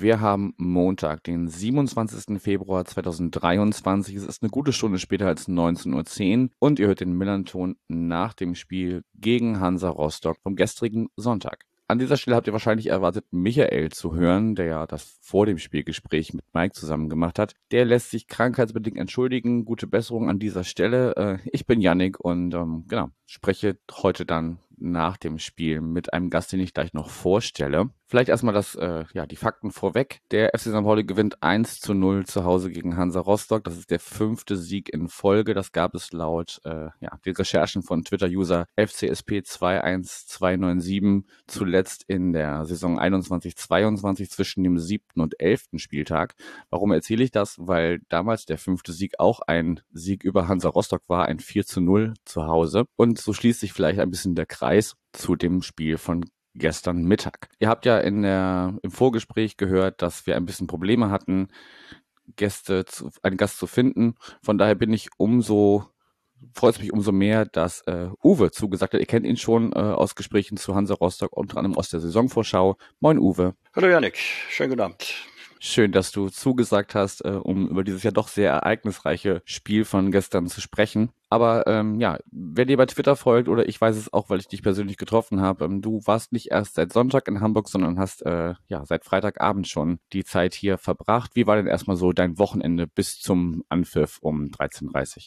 Wir 0.00 0.20
haben 0.20 0.54
Montag, 0.58 1.24
den 1.24 1.48
27. 1.48 2.40
Februar 2.40 2.84
2023. 2.84 4.14
Es 4.14 4.24
ist 4.24 4.42
eine 4.42 4.50
gute 4.50 4.72
Stunde 4.72 5.00
später 5.00 5.26
als 5.26 5.48
19.10 5.48 6.42
Uhr 6.44 6.50
und 6.60 6.78
ihr 6.78 6.86
hört 6.86 7.00
den 7.00 7.14
Millanton 7.14 7.76
nach 7.88 8.32
dem 8.32 8.54
Spiel 8.54 9.02
gegen 9.14 9.58
Hansa 9.58 9.88
Rostock 9.88 10.36
vom 10.40 10.54
gestrigen 10.54 11.08
Sonntag. 11.16 11.64
An 11.88 11.98
dieser 11.98 12.16
Stelle 12.16 12.36
habt 12.36 12.46
ihr 12.46 12.52
wahrscheinlich 12.52 12.88
erwartet, 12.88 13.24
Michael 13.32 13.90
zu 13.90 14.14
hören, 14.14 14.54
der 14.54 14.66
ja 14.66 14.86
das 14.86 15.18
vor 15.20 15.46
dem 15.46 15.58
Spielgespräch 15.58 16.32
mit 16.32 16.44
Mike 16.52 16.74
zusammen 16.74 17.08
gemacht 17.08 17.38
hat. 17.38 17.54
Der 17.72 17.84
lässt 17.84 18.10
sich 18.10 18.28
krankheitsbedingt 18.28 18.98
entschuldigen. 18.98 19.64
Gute 19.64 19.86
Besserung 19.86 20.28
an 20.28 20.38
dieser 20.38 20.64
Stelle. 20.64 21.16
Äh, 21.16 21.38
ich 21.50 21.66
bin 21.66 21.80
Yannick 21.80 22.20
und 22.20 22.54
ähm, 22.54 22.84
genau, 22.86 23.08
spreche 23.26 23.78
heute 24.02 24.26
dann 24.26 24.58
nach 24.80 25.16
dem 25.16 25.38
Spiel 25.38 25.80
mit 25.80 26.12
einem 26.12 26.30
Gast, 26.30 26.52
den 26.52 26.60
ich 26.60 26.74
gleich 26.74 26.92
noch 26.92 27.10
vorstelle. 27.10 27.90
Vielleicht 28.10 28.30
erstmal 28.30 28.54
das, 28.54 28.74
äh, 28.74 29.04
ja, 29.12 29.26
die 29.26 29.36
Fakten 29.36 29.70
vorweg. 29.70 30.22
Der 30.30 30.52
FC 30.54 30.70
St. 30.70 30.82
Pauli 30.82 31.04
gewinnt 31.04 31.42
1 31.42 31.80
zu 31.80 31.92
0 31.92 32.24
zu 32.24 32.44
Hause 32.44 32.70
gegen 32.70 32.96
Hansa 32.96 33.20
Rostock. 33.20 33.64
Das 33.64 33.76
ist 33.76 33.90
der 33.90 34.00
fünfte 34.00 34.56
Sieg 34.56 34.88
in 34.88 35.08
Folge. 35.08 35.52
Das 35.52 35.72
gab 35.72 35.94
es 35.94 36.10
laut 36.12 36.58
äh, 36.64 36.88
ja, 37.00 37.18
den 37.26 37.36
Recherchen 37.36 37.82
von 37.82 38.04
Twitter-User 38.04 38.64
FCSP21297 38.78 41.24
zuletzt 41.46 42.04
in 42.08 42.32
der 42.32 42.64
Saison 42.64 42.98
21-22 42.98 44.30
zwischen 44.30 44.64
dem 44.64 44.78
siebten 44.78 45.20
und 45.20 45.38
elften 45.38 45.78
Spieltag. 45.78 46.34
Warum 46.70 46.92
erzähle 46.92 47.24
ich 47.24 47.30
das? 47.30 47.56
Weil 47.58 48.00
damals 48.08 48.46
der 48.46 48.56
fünfte 48.56 48.94
Sieg 48.94 49.16
auch 49.18 49.40
ein 49.40 49.82
Sieg 49.92 50.24
über 50.24 50.48
Hansa 50.48 50.70
Rostock 50.70 51.02
war, 51.08 51.26
ein 51.26 51.40
4 51.40 51.66
zu 51.66 51.82
0 51.82 52.14
zu 52.24 52.46
Hause. 52.46 52.86
Und 52.96 53.18
so 53.18 53.34
schließt 53.34 53.60
sich 53.60 53.74
vielleicht 53.74 54.00
ein 54.00 54.10
bisschen 54.10 54.34
der 54.34 54.46
Kreis 54.46 54.67
zu 55.12 55.36
dem 55.36 55.62
Spiel 55.62 55.98
von 55.98 56.24
gestern 56.54 57.02
Mittag. 57.04 57.48
Ihr 57.58 57.68
habt 57.68 57.86
ja 57.86 57.98
in 57.98 58.22
der, 58.22 58.74
im 58.82 58.90
Vorgespräch 58.90 59.56
gehört, 59.56 60.02
dass 60.02 60.26
wir 60.26 60.36
ein 60.36 60.46
bisschen 60.46 60.66
Probleme 60.66 61.10
hatten, 61.10 61.48
Gäste 62.36 62.84
zu, 62.84 63.10
einen 63.22 63.36
Gast 63.36 63.58
zu 63.58 63.66
finden. 63.66 64.14
Von 64.42 64.58
daher 64.58 64.74
bin 64.74 64.92
ich 64.92 65.08
umso 65.16 65.86
freut 66.54 66.74
es 66.74 66.80
mich 66.80 66.92
umso 66.92 67.12
mehr, 67.12 67.46
dass 67.46 67.80
äh, 67.82 68.08
Uwe 68.22 68.50
zugesagt 68.50 68.94
hat. 68.94 69.00
Ihr 69.00 69.06
kennt 69.06 69.26
ihn 69.26 69.36
schon 69.36 69.72
äh, 69.72 69.78
aus 69.78 70.14
Gesprächen 70.14 70.56
zu 70.56 70.74
Hansa 70.74 70.94
Rostock, 70.94 71.36
unter 71.36 71.58
anderem 71.58 71.76
aus 71.76 71.90
der 71.90 72.00
Saisonvorschau. 72.00 72.76
Moin 73.00 73.18
Uwe. 73.18 73.54
Hallo 73.74 73.88
Janik, 73.88 74.16
schönen 74.16 74.70
guten 74.70 74.82
Abend. 74.82 75.14
Schön, 75.60 75.90
dass 75.90 76.12
du 76.12 76.28
zugesagt 76.28 76.94
hast, 76.94 77.24
äh, 77.24 77.30
um 77.30 77.68
über 77.68 77.82
dieses 77.82 78.04
ja 78.04 78.12
doch 78.12 78.28
sehr 78.28 78.50
ereignisreiche 78.52 79.42
Spiel 79.44 79.84
von 79.84 80.12
gestern 80.12 80.46
zu 80.46 80.60
sprechen. 80.60 81.10
Aber 81.30 81.66
ähm, 81.66 82.00
ja, 82.00 82.18
wer 82.30 82.64
dir 82.64 82.76
bei 82.76 82.86
Twitter 82.86 83.14
folgt, 83.14 83.48
oder 83.48 83.68
ich 83.68 83.80
weiß 83.80 83.96
es 83.96 84.12
auch, 84.12 84.30
weil 84.30 84.38
ich 84.38 84.48
dich 84.48 84.62
persönlich 84.62 84.96
getroffen 84.96 85.40
habe, 85.40 85.66
ähm, 85.66 85.82
du 85.82 86.00
warst 86.06 86.32
nicht 86.32 86.50
erst 86.50 86.74
seit 86.74 86.92
Sonntag 86.92 87.28
in 87.28 87.40
Hamburg, 87.40 87.68
sondern 87.68 87.98
hast 87.98 88.24
äh, 88.24 88.54
ja 88.68 88.84
seit 88.86 89.04
Freitagabend 89.04 89.68
schon 89.68 89.98
die 90.12 90.24
Zeit 90.24 90.54
hier 90.54 90.78
verbracht. 90.78 91.32
Wie 91.34 91.46
war 91.46 91.56
denn 91.56 91.66
erstmal 91.66 91.96
so 91.96 92.12
dein 92.12 92.38
Wochenende 92.38 92.86
bis 92.86 93.18
zum 93.18 93.64
Anpfiff 93.68 94.18
um 94.22 94.46
13.30 94.46 95.16
Uhr? 95.16 95.22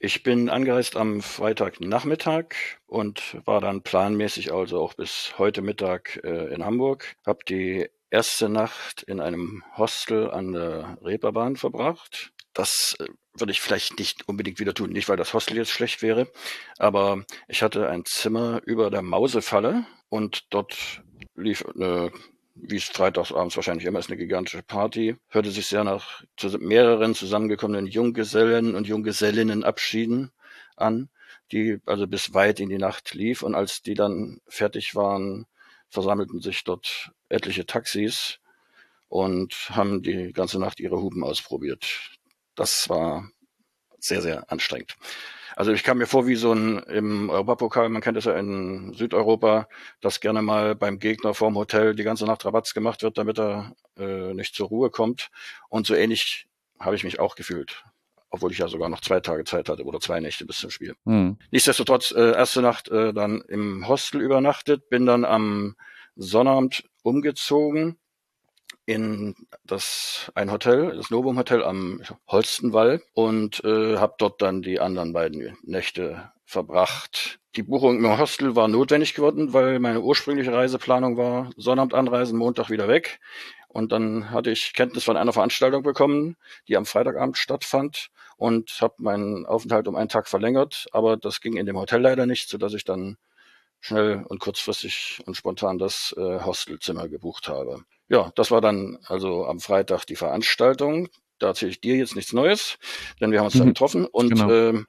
Ich 0.00 0.22
bin 0.22 0.48
angereist 0.48 0.96
am 0.96 1.20
Freitagnachmittag 1.20 2.54
und 2.86 3.36
war 3.44 3.60
dann 3.60 3.82
planmäßig 3.82 4.52
also 4.52 4.80
auch 4.80 4.94
bis 4.94 5.34
heute 5.38 5.62
Mittag 5.62 6.20
äh, 6.24 6.52
in 6.52 6.64
Hamburg. 6.64 7.16
Hab 7.24 7.44
die 7.46 7.88
erste 8.10 8.48
Nacht 8.48 9.02
in 9.02 9.20
einem 9.20 9.62
Hostel 9.76 10.30
an 10.30 10.52
der 10.52 10.98
Reeperbahn 11.02 11.56
verbracht. 11.56 12.32
Das 12.52 12.96
äh, 13.00 13.06
würde 13.36 13.52
ich 13.52 13.60
vielleicht 13.60 13.98
nicht 13.98 14.28
unbedingt 14.28 14.58
wieder 14.60 14.74
tun. 14.74 14.90
Nicht, 14.90 15.08
weil 15.08 15.16
das 15.16 15.34
Hostel 15.34 15.56
jetzt 15.56 15.70
schlecht 15.70 16.02
wäre, 16.02 16.30
aber 16.78 17.24
ich 17.48 17.62
hatte 17.62 17.88
ein 17.88 18.04
Zimmer 18.04 18.60
über 18.64 18.90
der 18.90 19.02
Mausefalle 19.02 19.86
und 20.08 20.46
dort 20.50 21.02
lief 21.34 21.64
eine, 21.66 22.12
wie 22.54 22.76
es 22.76 22.84
freitagsabends 22.84 23.56
wahrscheinlich 23.56 23.86
immer 23.86 23.98
ist, 23.98 24.08
eine 24.08 24.16
gigantische 24.16 24.62
Party. 24.62 25.16
Hörte 25.28 25.50
sich 25.50 25.66
sehr 25.66 25.84
nach 25.84 26.22
mehreren 26.60 27.14
zusammengekommenen 27.14 27.86
Junggesellen 27.86 28.74
und 28.74 28.86
Junggesellinnen 28.86 29.64
Abschieden 29.64 30.30
an, 30.76 31.08
die 31.52 31.80
also 31.86 32.06
bis 32.06 32.34
weit 32.34 32.60
in 32.60 32.68
die 32.68 32.78
Nacht 32.78 33.14
lief. 33.14 33.42
Und 33.42 33.54
als 33.54 33.82
die 33.82 33.94
dann 33.94 34.40
fertig 34.46 34.94
waren, 34.94 35.46
versammelten 35.88 36.40
sich 36.40 36.64
dort 36.64 37.12
etliche 37.28 37.66
Taxis 37.66 38.38
und 39.08 39.70
haben 39.70 40.02
die 40.02 40.32
ganze 40.32 40.58
Nacht 40.58 40.80
ihre 40.80 41.00
Hupen 41.00 41.22
ausprobiert. 41.22 42.13
Das 42.54 42.88
war 42.88 43.28
sehr, 43.98 44.22
sehr 44.22 44.50
anstrengend. 44.50 44.96
Also 45.56 45.72
ich 45.72 45.84
kam 45.84 45.98
mir 45.98 46.06
vor 46.06 46.26
wie 46.26 46.34
so 46.34 46.52
ein 46.52 46.78
im 46.78 47.30
Europapokal, 47.30 47.88
man 47.88 48.02
kennt 48.02 48.16
es 48.16 48.24
ja 48.24 48.36
in 48.36 48.92
Südeuropa, 48.92 49.68
dass 50.00 50.20
gerne 50.20 50.42
mal 50.42 50.74
beim 50.74 50.98
Gegner 50.98 51.32
vorm 51.32 51.54
Hotel 51.54 51.94
die 51.94 52.02
ganze 52.02 52.24
Nacht 52.24 52.44
Rabatz 52.44 52.74
gemacht 52.74 53.02
wird, 53.02 53.18
damit 53.18 53.38
er 53.38 53.74
äh, 53.96 54.34
nicht 54.34 54.56
zur 54.56 54.68
Ruhe 54.68 54.90
kommt. 54.90 55.30
Und 55.68 55.86
so 55.86 55.94
ähnlich 55.94 56.48
habe 56.80 56.96
ich 56.96 57.04
mich 57.04 57.20
auch 57.20 57.36
gefühlt 57.36 57.84
obwohl 58.34 58.50
ich 58.50 58.58
ja 58.58 58.66
sogar 58.66 58.88
noch 58.88 59.00
zwei 59.00 59.20
Tage 59.20 59.44
Zeit 59.44 59.68
hatte 59.68 59.84
oder 59.84 60.00
zwei 60.00 60.18
Nächte 60.18 60.44
bis 60.44 60.58
zum 60.58 60.70
Spiel. 60.70 60.96
Mhm. 61.04 61.38
Nichtsdestotrotz, 61.52 62.10
äh, 62.10 62.32
erste 62.32 62.62
Nacht 62.62 62.88
äh, 62.88 63.14
dann 63.14 63.42
im 63.42 63.86
Hostel 63.86 64.20
übernachtet, 64.20 64.88
bin 64.88 65.06
dann 65.06 65.24
am 65.24 65.76
Sonnabend 66.16 66.82
umgezogen 67.04 67.96
in 68.86 69.34
das 69.64 70.30
ein 70.34 70.50
Hotel, 70.50 70.96
das 70.96 71.10
Novum 71.10 71.38
Hotel 71.38 71.62
am 71.62 72.02
Holstenwall 72.28 73.02
und 73.14 73.64
äh, 73.64 73.96
habe 73.96 74.14
dort 74.18 74.42
dann 74.42 74.62
die 74.62 74.80
anderen 74.80 75.12
beiden 75.12 75.56
Nächte 75.62 76.32
verbracht. 76.44 77.38
Die 77.56 77.62
Buchung 77.62 77.98
im 77.98 78.18
Hostel 78.18 78.56
war 78.56 78.68
notwendig 78.68 79.14
geworden, 79.14 79.52
weil 79.52 79.78
meine 79.78 80.02
ursprüngliche 80.02 80.52
Reiseplanung 80.52 81.16
war 81.16 81.50
Sonnabend 81.56 81.94
anreisen, 81.94 82.38
Montag 82.38 82.68
wieder 82.68 82.88
weg. 82.88 83.20
Und 83.68 83.90
dann 83.90 84.30
hatte 84.30 84.50
ich 84.50 84.72
Kenntnis 84.72 85.04
von 85.04 85.16
einer 85.16 85.32
Veranstaltung 85.32 85.82
bekommen, 85.82 86.36
die 86.68 86.76
am 86.76 86.86
Freitagabend 86.86 87.36
stattfand 87.36 88.10
und 88.36 88.78
habe 88.80 88.94
meinen 88.98 89.46
Aufenthalt 89.46 89.88
um 89.88 89.96
einen 89.96 90.08
Tag 90.08 90.28
verlängert. 90.28 90.86
Aber 90.92 91.16
das 91.16 91.40
ging 91.40 91.56
in 91.56 91.66
dem 91.66 91.76
Hotel 91.76 92.00
leider 92.00 92.26
nicht, 92.26 92.48
sodass 92.48 92.74
ich 92.74 92.84
dann 92.84 93.16
schnell 93.80 94.24
und 94.28 94.38
kurzfristig 94.38 95.22
und 95.26 95.36
spontan 95.36 95.78
das 95.78 96.14
äh, 96.16 96.40
Hostelzimmer 96.40 97.08
gebucht 97.08 97.48
habe. 97.48 97.84
Ja, 98.08 98.32
das 98.34 98.50
war 98.50 98.60
dann 98.60 98.98
also 99.06 99.46
am 99.46 99.60
Freitag 99.60 100.04
die 100.04 100.16
Veranstaltung. 100.16 101.08
Da 101.38 101.48
erzähle 101.48 101.72
ich 101.72 101.80
dir 101.80 101.96
jetzt 101.96 102.14
nichts 102.14 102.32
Neues, 102.32 102.78
denn 103.20 103.32
wir 103.32 103.40
haben 103.40 103.46
uns 103.46 103.54
mhm. 103.56 103.60
da 103.60 103.64
getroffen 103.64 104.06
und 104.06 104.30
genau. 104.30 104.50
äh, 104.50 104.84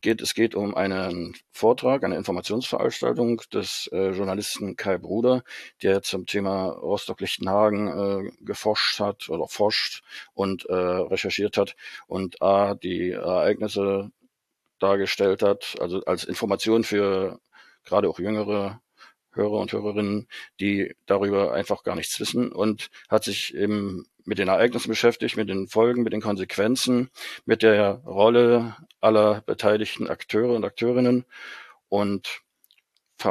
geht, 0.00 0.22
es 0.22 0.34
geht 0.34 0.54
um 0.54 0.74
einen 0.74 1.34
Vortrag, 1.50 2.04
eine 2.04 2.16
Informationsveranstaltung 2.16 3.42
des 3.52 3.88
äh, 3.92 4.10
Journalisten 4.10 4.76
Kai 4.76 4.96
Bruder, 4.98 5.42
der 5.82 6.02
zum 6.02 6.26
Thema 6.26 6.68
Rostock-Lichtenhagen 6.68 7.88
äh, 7.88 8.30
geforscht 8.44 9.00
hat 9.00 9.28
oder 9.28 9.48
forscht 9.48 10.02
und 10.34 10.66
äh, 10.66 10.74
recherchiert 10.74 11.56
hat 11.56 11.74
und 12.06 12.40
A, 12.42 12.74
die 12.74 13.10
Ereignisse 13.10 14.12
dargestellt 14.78 15.42
hat, 15.42 15.74
also 15.80 16.00
als 16.04 16.24
Information 16.24 16.84
für 16.84 17.40
gerade 17.84 18.08
auch 18.08 18.20
jüngere 18.20 18.80
Hörer 19.38 19.58
und 19.58 19.72
Hörerinnen, 19.72 20.28
die 20.60 20.94
darüber 21.06 21.54
einfach 21.54 21.84
gar 21.84 21.94
nichts 21.94 22.20
wissen 22.20 22.52
und 22.52 22.90
hat 23.08 23.24
sich 23.24 23.54
eben 23.54 24.04
mit 24.24 24.38
den 24.38 24.48
Ereignissen 24.48 24.90
beschäftigt, 24.90 25.38
mit 25.38 25.48
den 25.48 25.68
Folgen, 25.68 26.02
mit 26.02 26.12
den 26.12 26.20
Konsequenzen, 26.20 27.08
mit 27.46 27.62
der 27.62 28.02
Rolle 28.04 28.76
aller 29.00 29.40
beteiligten 29.40 30.08
Akteure 30.08 30.54
und 30.54 30.64
Akteurinnen. 30.64 31.24
Und 31.88 32.42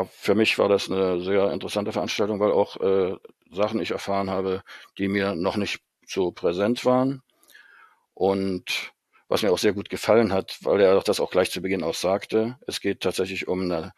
für 0.09 0.35
mich 0.35 0.57
war 0.57 0.69
das 0.69 0.89
eine 0.89 1.21
sehr 1.21 1.51
interessante 1.51 1.93
Veranstaltung, 1.93 2.39
weil 2.39 2.51
auch 2.51 2.77
äh, 2.77 3.15
Sachen 3.51 3.79
ich 3.79 3.91
erfahren 3.91 4.29
habe, 4.29 4.63
die 4.97 5.07
mir 5.07 5.35
noch 5.35 5.55
nicht 5.55 5.81
so 6.05 6.31
präsent 6.31 6.83
waren. 6.83 7.21
Und 8.13 8.91
was 9.27 9.43
mir 9.43 9.51
auch 9.51 9.57
sehr 9.57 9.73
gut 9.73 9.89
gefallen 9.89 10.33
hat, 10.33 10.57
weil 10.61 10.81
er 10.81 10.99
das 11.01 11.19
auch 11.19 11.31
gleich 11.31 11.51
zu 11.51 11.61
Beginn 11.61 11.83
auch 11.83 11.93
sagte, 11.93 12.57
es 12.65 12.81
geht 12.81 13.01
tatsächlich 13.01 13.47
um 13.47 13.61
eine 13.61 13.93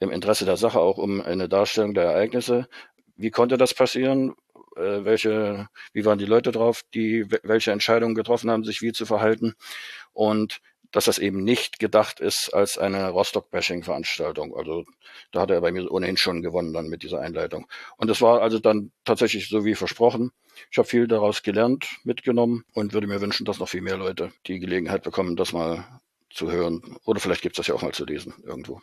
im 0.00 0.10
Interesse 0.10 0.44
der 0.44 0.56
Sache 0.56 0.80
auch 0.80 0.98
um 0.98 1.20
eine 1.20 1.48
Darstellung 1.48 1.94
der 1.94 2.04
Ereignisse. 2.04 2.68
Wie 3.16 3.30
konnte 3.30 3.56
das 3.56 3.74
passieren? 3.74 4.34
Äh, 4.76 5.04
welche, 5.04 5.68
wie 5.92 6.04
waren 6.04 6.18
die 6.18 6.24
Leute 6.24 6.52
drauf, 6.52 6.82
die 6.94 7.26
welche 7.42 7.72
Entscheidungen 7.72 8.14
getroffen 8.14 8.50
haben, 8.50 8.64
sich 8.64 8.82
wie 8.82 8.92
zu 8.92 9.06
verhalten? 9.06 9.54
Und 10.12 10.60
dass 10.90 11.04
das 11.04 11.18
eben 11.18 11.44
nicht 11.44 11.78
gedacht 11.78 12.20
ist 12.20 12.54
als 12.54 12.78
eine 12.78 13.10
Rostock-Bashing-Veranstaltung. 13.10 14.56
Also 14.56 14.84
da 15.32 15.42
hat 15.42 15.50
er 15.50 15.60
bei 15.60 15.70
mir 15.70 15.90
ohnehin 15.90 16.16
schon 16.16 16.42
gewonnen 16.42 16.72
dann 16.72 16.88
mit 16.88 17.02
dieser 17.02 17.20
Einleitung. 17.20 17.66
Und 17.96 18.10
es 18.10 18.22
war 18.22 18.40
also 18.40 18.58
dann 18.58 18.90
tatsächlich 19.04 19.48
so 19.48 19.64
wie 19.64 19.74
versprochen. 19.74 20.30
Ich 20.70 20.78
habe 20.78 20.88
viel 20.88 21.06
daraus 21.06 21.42
gelernt, 21.42 21.86
mitgenommen 22.04 22.64
und 22.72 22.94
würde 22.94 23.06
mir 23.06 23.20
wünschen, 23.20 23.44
dass 23.44 23.58
noch 23.58 23.68
viel 23.68 23.82
mehr 23.82 23.98
Leute 23.98 24.32
die 24.46 24.58
Gelegenheit 24.58 25.02
bekommen, 25.02 25.36
das 25.36 25.52
mal 25.52 25.84
zu 26.30 26.50
hören. 26.50 26.96
Oder 27.04 27.20
vielleicht 27.20 27.42
gibt 27.42 27.56
es 27.56 27.58
das 27.58 27.66
ja 27.66 27.74
auch 27.74 27.82
mal 27.82 27.92
zu 27.92 28.04
lesen 28.04 28.34
irgendwo. 28.44 28.80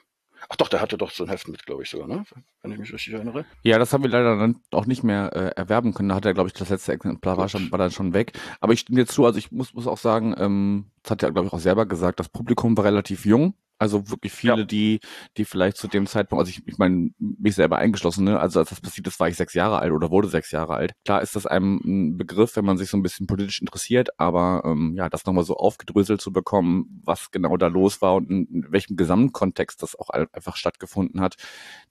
Ach 0.50 0.56
doch, 0.56 0.70
der 0.70 0.82
hatte 0.82 0.98
doch 0.98 1.12
so 1.12 1.24
ein 1.24 1.30
Heft 1.30 1.48
mit, 1.48 1.66
glaube 1.66 1.84
ich 1.84 1.90
sogar, 1.90 2.08
ne? 2.08 2.24
Wenn 2.62 2.72
ich 2.72 2.78
mich 2.78 2.94
richtig 2.94 3.14
erinnere. 3.14 3.46
Ja, 3.64 3.80
das 3.80 3.94
haben 3.94 4.04
wir 4.04 4.10
leider 4.10 4.38
dann 4.38 4.62
auch 4.72 4.86
nicht 4.86 5.04
mehr 5.04 5.32
äh, 5.34 5.60
erwerben 5.60 5.94
können. 5.94 6.10
Da 6.10 6.16
hat 6.16 6.26
er, 6.26 6.34
glaube 6.34 6.48
ich, 6.48 6.54
das 6.54 6.70
letzte 6.70 6.94
Exemplar 6.94 7.38
war, 7.38 7.50
schon, 7.50 7.72
war 7.72 7.80
dann 7.80 7.92
schon 7.92 8.14
weg. 8.14 8.34
Aber 8.60 8.74
ich 8.74 8.82
stimme 8.82 9.00
dir 9.00 9.08
zu, 9.08 9.26
also 9.26 9.38
ich 9.38 9.52
muss, 9.52 9.74
muss 9.74 9.88
auch 9.88 9.98
sagen, 9.98 10.36
ähm, 10.38 10.92
das 11.04 11.12
hat 11.12 11.24
er, 11.24 11.32
glaube 11.32 11.48
ich, 11.48 11.54
auch 11.54 11.60
selber 11.60 11.86
gesagt, 11.86 12.20
das 12.20 12.30
Publikum 12.30 12.78
war 12.78 12.84
relativ 12.84 13.26
jung. 13.26 13.56
Also 13.78 14.10
wirklich 14.10 14.32
viele, 14.32 14.60
ja. 14.60 14.64
die, 14.64 15.00
die 15.36 15.44
vielleicht 15.44 15.78
zu 15.78 15.88
dem 15.88 16.08
Zeitpunkt, 16.08 16.40
also 16.40 16.50
ich, 16.50 16.66
ich 16.66 16.78
meine, 16.78 17.12
mich 17.20 17.56
selber 17.56 17.78
eingeschlossen, 17.78 18.24
ne? 18.24 18.40
Also 18.40 18.60
als 18.60 18.70
das 18.70 18.80
passiert 18.80 19.08
ist, 19.08 19.20
war 19.20 19.28
ich 19.28 19.36
sechs 19.36 19.54
Jahre 19.54 19.80
alt 19.80 19.92
oder 19.92 20.12
wurde 20.12 20.30
sechs 20.30 20.52
Jahre 20.52 20.76
alt. 20.76 20.94
Klar 21.04 21.22
ist 21.22 21.36
das 21.36 21.46
einem 21.46 21.82
ein 21.84 22.18
Begriff, 22.18 22.56
wenn 22.56 22.64
man 22.64 22.78
sich 22.78 22.90
so 22.90 22.98
ein 22.98 23.04
bisschen 23.04 23.28
politisch 23.28 23.60
interessiert, 23.60 24.10
aber 24.18 24.62
ähm, 24.66 24.94
ja, 24.96 25.10
das 25.10 25.26
nochmal 25.26 25.44
so 25.44 25.58
aufgedröselt 25.58 26.22
zu 26.22 26.32
bekommen, 26.32 27.02
was 27.04 27.32
genau 27.32 27.58
da 27.58 27.68
los 27.68 28.02
war 28.02 28.16
und 28.16 28.30
in, 28.30 28.46
in 28.48 28.72
welchem 28.72 28.96
Gesamtkontext 28.96 29.84
das 29.84 30.00
auch 30.00 30.10
einfach 30.10 30.56
stattgefunden 30.56 31.20
hat, 31.20 31.36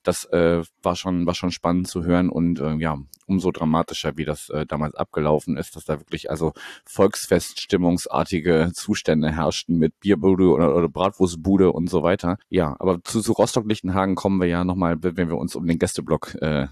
das 0.01 0.25
äh, 0.25 0.63
war 0.81 0.95
schon, 0.95 1.27
war 1.27 1.35
schon 1.35 1.51
spannend 1.51 1.87
zu 1.87 2.03
hören 2.03 2.29
und 2.29 2.59
äh, 2.59 2.75
ja, 2.75 2.97
umso 3.27 3.51
dramatischer, 3.51 4.17
wie 4.17 4.25
das 4.25 4.49
äh, 4.49 4.65
damals 4.65 4.95
abgelaufen 4.95 5.57
ist, 5.57 5.75
dass 5.75 5.85
da 5.85 5.99
wirklich 5.99 6.29
also 6.29 6.53
Volksfeststimmungsartige 6.85 8.71
Zustände 8.73 9.31
herrschten 9.31 9.77
mit 9.77 9.99
Bierbude 9.99 10.49
oder, 10.49 10.75
oder 10.75 10.89
Bratwurstbude 10.89 11.71
und 11.75 11.89
so 11.89 12.01
weiter. 12.03 12.37
Ja, 12.49 12.75
aber 12.79 13.03
zu, 13.03 13.21
zu 13.21 13.33
Rostock-Lichtenhagen 13.33 14.15
kommen 14.15 14.39
wir 14.39 14.47
ja 14.47 14.63
nochmal, 14.63 14.97
wenn 15.01 15.29
wir 15.29 15.37
uns 15.37 15.55
um 15.55 15.67
den 15.67 15.77
Gästeblock 15.77 16.35
äh, 16.41 16.67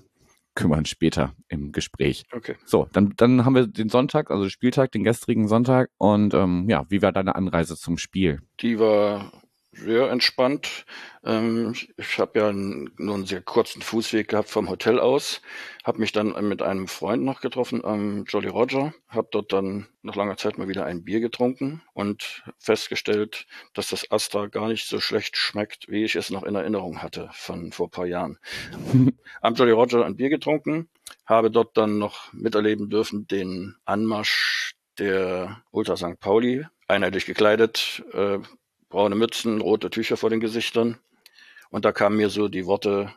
kümmern 0.55 0.85
später 0.85 1.33
im 1.47 1.71
Gespräch. 1.71 2.23
Okay. 2.31 2.55
So, 2.65 2.87
dann, 2.93 3.13
dann 3.17 3.45
haben 3.45 3.55
wir 3.55 3.67
den 3.67 3.89
Sonntag, 3.89 4.31
also 4.31 4.49
Spieltag, 4.49 4.91
den 4.91 5.03
gestrigen 5.03 5.47
Sonntag. 5.47 5.89
Und 5.97 6.33
ähm, 6.33 6.69
ja, 6.69 6.85
wie 6.89 7.01
war 7.01 7.11
deine 7.11 7.35
Anreise 7.35 7.75
zum 7.75 7.97
Spiel? 7.97 8.39
Die 8.59 8.79
war 8.79 9.31
sehr 9.73 10.09
entspannt. 10.09 10.85
Ähm, 11.23 11.73
ich 11.97 12.19
habe 12.19 12.39
ja 12.39 12.51
nur 12.51 13.15
einen 13.15 13.25
sehr 13.25 13.41
kurzen 13.41 13.81
Fußweg 13.81 14.27
gehabt 14.27 14.49
vom 14.49 14.69
Hotel 14.69 14.99
aus, 14.99 15.41
habe 15.83 15.99
mich 15.99 16.11
dann 16.11 16.33
mit 16.47 16.61
einem 16.61 16.87
Freund 16.87 17.23
noch 17.23 17.41
getroffen 17.41 17.83
am 17.83 18.25
Jolly 18.25 18.49
Roger, 18.49 18.93
habe 19.07 19.27
dort 19.31 19.53
dann 19.53 19.87
nach 20.01 20.15
langer 20.15 20.37
Zeit 20.37 20.57
mal 20.57 20.67
wieder 20.67 20.85
ein 20.85 21.03
Bier 21.03 21.19
getrunken 21.19 21.81
und 21.93 22.43
festgestellt, 22.59 23.45
dass 23.73 23.89
das 23.89 24.11
Astra 24.11 24.47
gar 24.47 24.67
nicht 24.67 24.87
so 24.87 24.99
schlecht 24.99 25.37
schmeckt, 25.37 25.89
wie 25.89 26.03
ich 26.03 26.15
es 26.15 26.29
noch 26.29 26.43
in 26.43 26.55
Erinnerung 26.55 27.01
hatte 27.01 27.29
von 27.33 27.71
vor 27.71 27.89
paar 27.89 28.05
Jahren. 28.05 28.37
am 29.41 29.55
Jolly 29.55 29.71
Roger 29.71 30.05
ein 30.05 30.15
Bier 30.15 30.29
getrunken, 30.29 30.89
habe 31.25 31.51
dort 31.51 31.77
dann 31.77 31.97
noch 31.97 32.31
miterleben 32.33 32.89
dürfen 32.89 33.27
den 33.27 33.75
Anmarsch 33.85 34.75
der 34.99 35.63
Ultra 35.71 35.97
St. 35.97 36.19
Pauli, 36.19 36.65
einheitlich 36.87 37.25
gekleidet, 37.25 38.03
äh, 38.13 38.39
braune 38.93 39.15
Mützen, 39.15 39.59
rote 39.59 39.89
Tücher 39.89 40.17
vor 40.17 40.29
den 40.29 40.39
Gesichtern. 40.39 40.99
Und 41.71 41.83
da 41.83 41.91
kamen 41.91 42.15
mir 42.15 42.29
so 42.29 42.47
die 42.47 42.67
Worte 42.67 43.11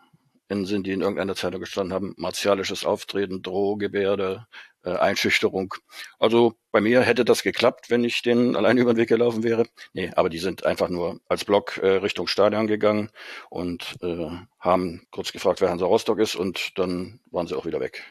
in 0.49 0.65
Sinn, 0.65 0.83
die 0.83 0.93
in 0.93 1.03
irgendeiner 1.03 1.35
Zeitung 1.35 1.61
gestanden 1.61 1.93
haben, 1.93 2.15
martialisches 2.17 2.87
Auftreten, 2.87 3.43
Drohgebärde, 3.43 4.47
äh, 4.87 4.97
Einschüchterung. 4.97 5.75
Also 6.19 6.55
bei 6.71 6.81
mir 6.81 7.03
hätte 7.03 7.25
das 7.25 7.43
geklappt, 7.43 7.91
wenn 7.91 8.05
ich 8.05 8.23
den 8.23 8.55
allein 8.57 8.79
über 8.79 8.95
den 8.95 8.99
Weg 8.99 9.09
gelaufen 9.09 9.43
wäre. 9.43 9.67
Nee, 9.93 10.13
aber 10.15 10.29
die 10.29 10.39
sind 10.39 10.65
einfach 10.65 10.89
nur 10.89 11.21
als 11.29 11.45
Block 11.45 11.79
äh, 11.79 11.97
Richtung 11.97 12.29
Stadion 12.29 12.67
gegangen 12.67 13.11
und 13.51 13.97
äh, 14.03 14.31
haben 14.61 15.07
kurz 15.11 15.33
gefragt, 15.33 15.61
wer 15.61 15.71
Hansa 15.71 15.87
Rostock 15.87 16.19
ist 16.19 16.35
und 16.35 16.79
dann 16.79 17.21
waren 17.31 17.47
sie 17.47 17.57
auch 17.57 17.67
wieder 17.67 17.81
weg. 17.81 18.03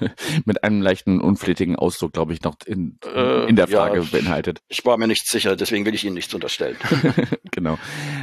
Mit 0.44 0.64
einem 0.64 0.80
leichten 0.80 1.20
unflätigen 1.20 1.76
Ausdruck, 1.76 2.12
glaube 2.12 2.32
ich, 2.32 2.42
noch 2.42 2.56
in, 2.64 2.98
äh, 3.04 3.48
in 3.48 3.56
der 3.56 3.68
Frage 3.68 4.00
ja, 4.00 4.06
beinhaltet. 4.10 4.60
Ich 4.68 4.84
war 4.84 4.96
mir 4.96 5.06
nicht 5.06 5.26
sicher, 5.26 5.56
deswegen 5.56 5.84
will 5.84 5.94
ich 5.94 6.04
Ihnen 6.04 6.14
nichts 6.14 6.32
unterstellen. 6.32 6.76
genau. 7.50 7.78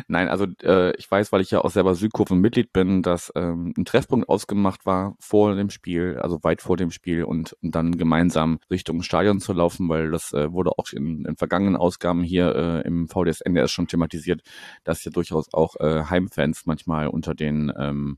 Nein, 0.07 0.28
also 0.28 0.48
äh, 0.63 0.95
ich 0.95 1.10
weiß, 1.10 1.31
weil 1.31 1.42
ich 1.42 1.51
ja 1.51 1.63
auch 1.63 1.69
selber 1.69 1.94
Südkurven 1.94 2.40
Mitglied 2.40 2.74
bin, 2.74 3.04
dass 3.04 3.31
ähm, 3.36 3.74
ein 3.78 3.86
Treffpunkt 3.86 4.28
ausgemacht 4.28 4.86
war 4.86 5.16
vor 5.19 5.56
dem 5.56 5.69
Spiel, 5.69 6.18
also 6.19 6.44
weit 6.44 6.62
vor 6.62 6.78
dem 6.78 6.90
Spiel 6.90 7.24
und, 7.25 7.56
und 7.62 7.75
dann 7.78 7.98
gemeinsam 7.98 8.60
Richtung 8.70 9.02
Stadion 9.04 9.40
zu 9.40 9.54
laufen, 9.54 9.88
weil 9.90 10.12
das 10.12 10.34
äh, 10.34 10.52
wurde 10.52 10.72
auch 10.78 10.92
in, 10.92 11.26
in 11.26 11.36
vergangenen 11.36 11.76
Ausgaben 11.76 12.24
hier 12.24 12.56
äh, 12.56 12.88
im 12.88 13.08
VDS 13.08 13.42
NDS 13.42 13.72
schon 13.72 13.88
thematisiert, 13.88 14.42
dass 14.84 15.04
ja 15.06 15.12
durchaus 15.12 15.54
auch 15.54 15.76
äh, 15.80 16.04
Heimfans 16.10 16.66
manchmal 16.66 17.08
unter 17.08 17.34
den 17.34 17.72
ähm, 17.78 18.18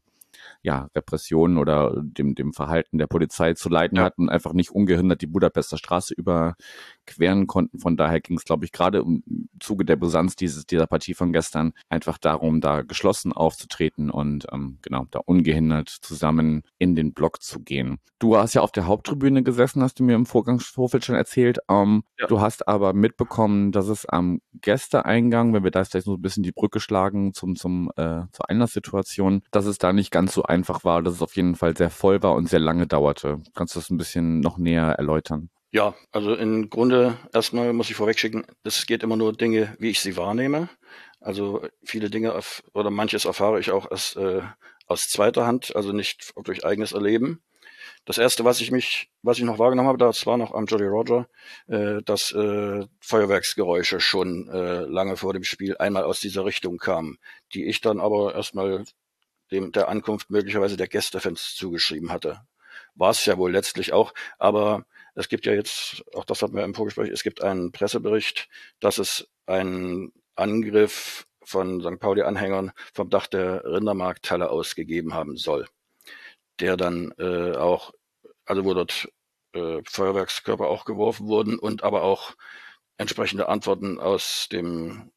ja, 0.62 0.90
Repressionen 0.96 1.58
oder 1.58 2.02
dem, 2.02 2.36
dem 2.36 2.54
Verhalten 2.54 2.98
der 2.98 3.08
Polizei 3.08 3.54
zu 3.54 3.70
leiden 3.70 3.98
ja. 3.98 4.04
hatten 4.04 4.24
und 4.24 4.30
einfach 4.30 4.54
nicht 4.54 4.72
ungehindert 4.72 5.22
die 5.22 5.28
Budapester 5.28 5.78
Straße 5.78 6.14
überqueren 7.18 7.48
konnten. 7.48 7.80
Von 7.80 7.98
daher 7.98 8.20
ging 8.20 8.38
es, 8.38 8.46
glaube 8.46 8.66
ich, 8.66 8.72
gerade 8.72 9.00
im 9.00 9.50
Zuge 9.60 9.86
der 9.86 9.96
Brisanz 9.96 10.36
dieses, 10.36 10.66
dieser 10.66 10.88
Partie 10.88 11.14
von 11.14 11.34
gestern 11.34 11.74
einfach 11.90 12.18
darum, 12.18 12.62
da 12.62 12.82
geschlossen 12.82 13.34
aufzutreten 13.34 14.10
und 14.10 14.48
ähm, 14.52 14.80
genau, 14.82 15.06
da 15.12 15.20
ungehindert 15.20 15.90
zusammen 15.90 16.64
in 16.78 16.96
den 16.96 17.14
Block 17.14 17.42
zu 17.42 17.60
gehen. 17.60 18.00
Du 18.20 18.36
hast 18.36 18.54
ja 18.54 18.62
auf 18.62 18.72
der 18.72 18.86
Haupttribüne 18.86 19.44
gesessen, 19.44 19.82
hast 19.82 20.00
du 20.00 20.04
mir 20.04 20.16
im 20.16 20.26
Vorgangsvorfeld 20.26 21.06
schon 21.06 21.16
erzählt. 21.16 21.60
Ähm, 21.70 22.04
ja. 22.20 22.28
Du 22.28 22.42
hast 22.42 22.68
aber 22.68 22.94
mitbekommen, 22.94 23.72
dass 23.72 23.88
es 23.88 24.06
am 24.06 24.42
Gästeeingang, 24.62 25.54
wenn 25.54 25.64
wir 25.64 25.72
da 25.72 25.84
vielleicht 25.84 26.06
so 26.06 26.16
ein 26.16 26.22
bisschen 26.22 26.44
die 26.44 26.52
Brücke 26.52 26.80
schlagen 26.80 27.34
zum, 27.34 27.56
zum, 27.56 27.92
äh, 27.96 28.24
zur 28.32 28.50
Einlasssituation, 28.50 29.42
dass 29.52 29.66
es 29.66 29.78
da 29.78 29.94
nicht 29.94 30.12
ganz 30.12 30.34
so 30.34 30.44
einfach 30.44 30.84
war, 30.84 31.02
dass 31.02 31.16
es 31.16 31.22
auf 31.22 31.36
jeden 31.36 31.56
Fall 31.56 31.78
sehr 31.78 31.90
voll 31.90 32.22
war 32.22 32.36
und 32.36 32.50
sehr 32.50 32.60
lange 32.60 32.88
dauerte. 32.88 33.40
Kannst 33.56 33.76
du 33.76 33.80
das 33.80 33.90
ein 33.90 33.98
bisschen 33.98 34.42
noch 34.42 34.58
näher 34.58 34.96
erläutern? 34.98 35.50
Ja, 35.71 35.94
also 36.12 36.33
im 36.33 36.69
Grunde 36.69 37.18
erstmal 37.31 37.74
muss 37.74 37.89
ich 37.92 37.95
vorwegschicken, 37.95 38.45
es 38.63 38.88
geht 38.88 39.04
immer 39.04 39.16
nur 39.16 39.33
Dinge, 39.33 39.75
wie 39.77 39.92
ich 39.92 40.00
sie 40.00 40.18
wahrnehme. 40.18 40.68
Also 41.21 41.62
viele 41.83 42.10
Dinge 42.10 42.33
auf, 42.33 42.63
oder 42.74 42.89
manches 42.89 43.25
erfahre 43.25 43.60
ich 43.60 43.69
auch 43.71 43.89
erst 43.92 44.16
äh, 44.18 44.42
aus 44.88 45.10
zweiter 45.10 45.45
Hand, 45.45 45.75
also 45.75 45.92
nicht 45.92 46.31
durch 46.44 46.66
eigenes 46.66 46.94
Erleben. 46.94 47.44
Das 48.06 48.18
erste, 48.18 48.45
was 48.45 48.62
ich 48.62 48.71
mich, 48.71 49.12
was 49.21 49.38
ich 49.38 49.44
noch 49.44 49.60
wahrgenommen 49.60 49.89
habe, 49.89 50.00
das 50.00 50.25
war 50.25 50.38
noch 50.38 50.54
am 50.56 50.66
Jolly 50.66 50.88
Roger, 50.88 51.27
äh, 51.68 52.01
dass 52.04 52.31
äh, 52.31 52.88
Feuerwerksgeräusche 53.00 54.00
schon 54.00 54.50
äh, 54.50 54.81
lange 54.86 55.18
vor 55.18 55.33
dem 55.33 55.44
Spiel 55.44 55.77
einmal 55.77 56.04
aus 56.04 56.19
dieser 56.19 56.45
Richtung 56.45 56.80
kamen, 56.80 57.19
die 57.54 57.65
ich 57.65 57.81
dann 57.81 58.00
aber 58.00 58.33
erstmal 58.33 58.86
dem 59.51 59.72
der 59.72 59.89
Ankunft 59.89 60.31
möglicherweise 60.31 60.77
der 60.77 60.88
Gästefans 60.88 61.54
zugeschrieben 61.56 62.12
hatte. 62.12 62.42
War 62.95 63.12
es 63.12 63.25
ja 63.25 63.38
wohl 63.38 63.51
letztlich 63.51 63.94
auch, 63.94 64.13
aber 64.39 64.86
es 65.19 65.27
gibt 65.27 65.45
ja 65.45 65.54
jetzt, 65.54 66.01
auch 66.16 66.24
das 66.24 66.42
hatten 66.42 66.56
wir 66.56 66.63
im 66.63 66.74
Vorgespräch, 66.74 67.10
es 67.10 67.24
gibt 67.24 67.44
einen 67.44 67.74
Pressebericht, 67.74 68.48
dass 68.79 69.00
es 69.00 69.27
einen 69.48 70.13
Angriff 70.36 71.27
von 71.44 71.82
St. 71.82 72.00
Pauli-Anhängern 72.00 72.72
vom 72.94 73.10
Dach 73.10 73.27
der 73.27 73.65
Rindermarkthalle 73.65 74.50
ausgegeben 74.50 75.13
haben 75.13 75.36
soll, 75.36 75.67
der 76.62 76.77
dann 76.77 77.12
äh, 77.17 77.51
auch, 77.58 77.91
also 78.46 78.63
wo 78.63 78.74
dort 78.74 79.10
äh, 79.53 79.82
Feuerwerkskörper 79.86 80.67
auch 80.67 80.86
geworfen 80.86 81.27
wurden 81.27 81.60
und 81.60 81.84
aber 81.84 82.03
auch 82.03 82.36
entsprechende 82.98 83.50
Antworten 83.50 84.00
aus 84.00 84.48
dem 84.50 85.12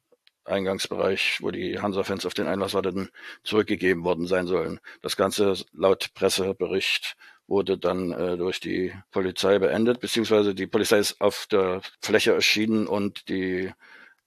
Eingangsbereich, 0.44 1.38
wo 1.40 1.52
die 1.52 1.78
Hansa-Fans 1.78 2.26
auf 2.26 2.34
den 2.34 2.48
Einlass 2.48 2.74
warteten, 2.74 3.10
zurückgegeben 3.44 4.02
worden 4.02 4.26
sein 4.26 4.48
sollen. 4.48 4.80
Das 5.00 5.16
Ganze 5.16 5.54
laut 5.72 6.12
Pressebericht 6.14 7.16
wurde 7.46 7.78
dann 7.78 8.12
äh, 8.12 8.36
durch 8.36 8.60
die 8.60 8.92
Polizei 9.10 9.58
beendet, 9.58 10.00
beziehungsweise 10.00 10.54
die 10.54 10.66
Polizei 10.66 10.98
ist 10.98 11.20
auf 11.20 11.46
der 11.50 11.82
Fläche 12.00 12.32
erschienen 12.32 12.86
und 12.86 13.28
die, 13.28 13.72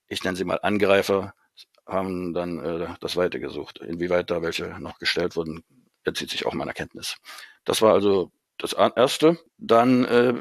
ich 0.07 0.23
nenne 0.23 0.37
sie 0.37 0.43
mal 0.43 0.59
Angreifer, 0.61 1.33
haben 1.87 2.33
dann 2.33 2.59
äh, 2.59 2.87
das 2.99 3.15
Weite 3.15 3.39
gesucht. 3.39 3.79
Inwieweit 3.79 4.29
da 4.31 4.41
welche 4.41 4.79
noch 4.79 4.99
gestellt 4.99 5.35
wurden, 5.35 5.63
entzieht 6.03 6.29
sich 6.29 6.45
auch 6.45 6.53
meiner 6.53 6.73
Kenntnis. 6.73 7.17
Das 7.63 7.81
war 7.81 7.93
also 7.93 8.31
das 8.57 8.73
Erste. 8.73 9.37
Dann, 9.57 10.05
äh, 10.05 10.33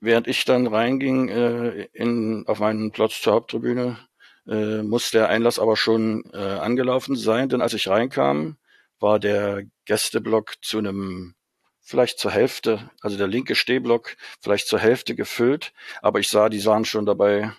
während 0.00 0.26
ich 0.26 0.44
dann 0.44 0.66
reinging 0.66 1.28
äh, 1.28 1.88
in, 1.92 2.44
auf 2.46 2.60
meinen 2.60 2.92
Platz 2.92 3.20
zur 3.20 3.34
Haupttribüne, 3.34 3.98
äh, 4.46 4.82
muss 4.82 5.10
der 5.10 5.28
Einlass 5.28 5.58
aber 5.58 5.76
schon 5.76 6.24
äh, 6.32 6.38
angelaufen 6.38 7.16
sein, 7.16 7.48
denn 7.48 7.60
als 7.60 7.74
ich 7.74 7.88
reinkam, 7.88 8.56
war 8.98 9.18
der 9.18 9.64
Gästeblock 9.84 10.54
zu 10.62 10.78
einem 10.78 11.34
vielleicht 11.82 12.18
zur 12.18 12.30
Hälfte, 12.30 12.90
also 13.00 13.18
der 13.18 13.26
linke 13.26 13.54
Stehblock 13.54 14.16
vielleicht 14.40 14.68
zur 14.68 14.78
Hälfte 14.78 15.14
gefüllt, 15.14 15.72
aber 16.00 16.20
ich 16.20 16.28
sah, 16.28 16.48
die 16.48 16.64
waren 16.64 16.84
schon 16.84 17.06
dabei, 17.06 17.52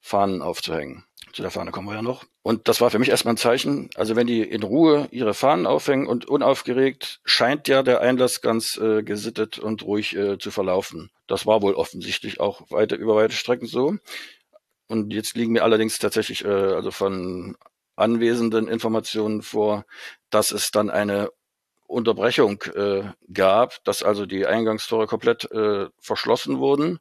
Fahnen 0.00 0.42
aufzuhängen. 0.42 1.04
Zu 1.32 1.42
der 1.42 1.50
Fahne 1.50 1.72
kommen 1.72 1.88
wir 1.88 1.94
ja 1.94 2.02
noch. 2.02 2.24
Und 2.42 2.68
das 2.68 2.80
war 2.80 2.90
für 2.90 2.98
mich 2.98 3.08
erstmal 3.08 3.34
ein 3.34 3.38
Zeichen. 3.38 3.90
Also 3.96 4.14
wenn 4.14 4.26
die 4.26 4.42
in 4.42 4.62
Ruhe 4.62 5.08
ihre 5.10 5.34
Fahnen 5.34 5.66
aufhängen 5.66 6.06
und 6.06 6.26
unaufgeregt, 6.26 7.20
scheint 7.24 7.66
ja 7.66 7.82
der 7.82 8.02
Einlass 8.02 8.40
ganz 8.40 8.76
äh, 8.76 9.02
gesittet 9.02 9.58
und 9.58 9.82
ruhig 9.82 10.14
äh, 10.14 10.38
zu 10.38 10.50
verlaufen. 10.50 11.10
Das 11.26 11.46
war 11.46 11.62
wohl 11.62 11.74
offensichtlich 11.74 12.38
auch 12.38 12.70
weiter 12.70 12.96
über 12.96 13.16
weite 13.16 13.34
Strecken 13.34 13.66
so. 13.66 13.96
Und 14.86 15.12
jetzt 15.12 15.34
liegen 15.34 15.52
mir 15.52 15.64
allerdings 15.64 15.98
tatsächlich 15.98 16.44
äh, 16.44 16.48
also 16.48 16.90
von 16.90 17.56
anwesenden 17.96 18.68
Informationen 18.68 19.42
vor, 19.42 19.86
dass 20.30 20.52
es 20.52 20.70
dann 20.70 20.90
eine 20.90 21.30
Unterbrechung 21.86 22.62
äh, 22.74 23.12
gab, 23.32 23.82
dass 23.84 24.02
also 24.02 24.26
die 24.26 24.46
Eingangstore 24.46 25.06
komplett 25.06 25.50
äh, 25.50 25.88
verschlossen 25.98 26.58
wurden 26.58 26.98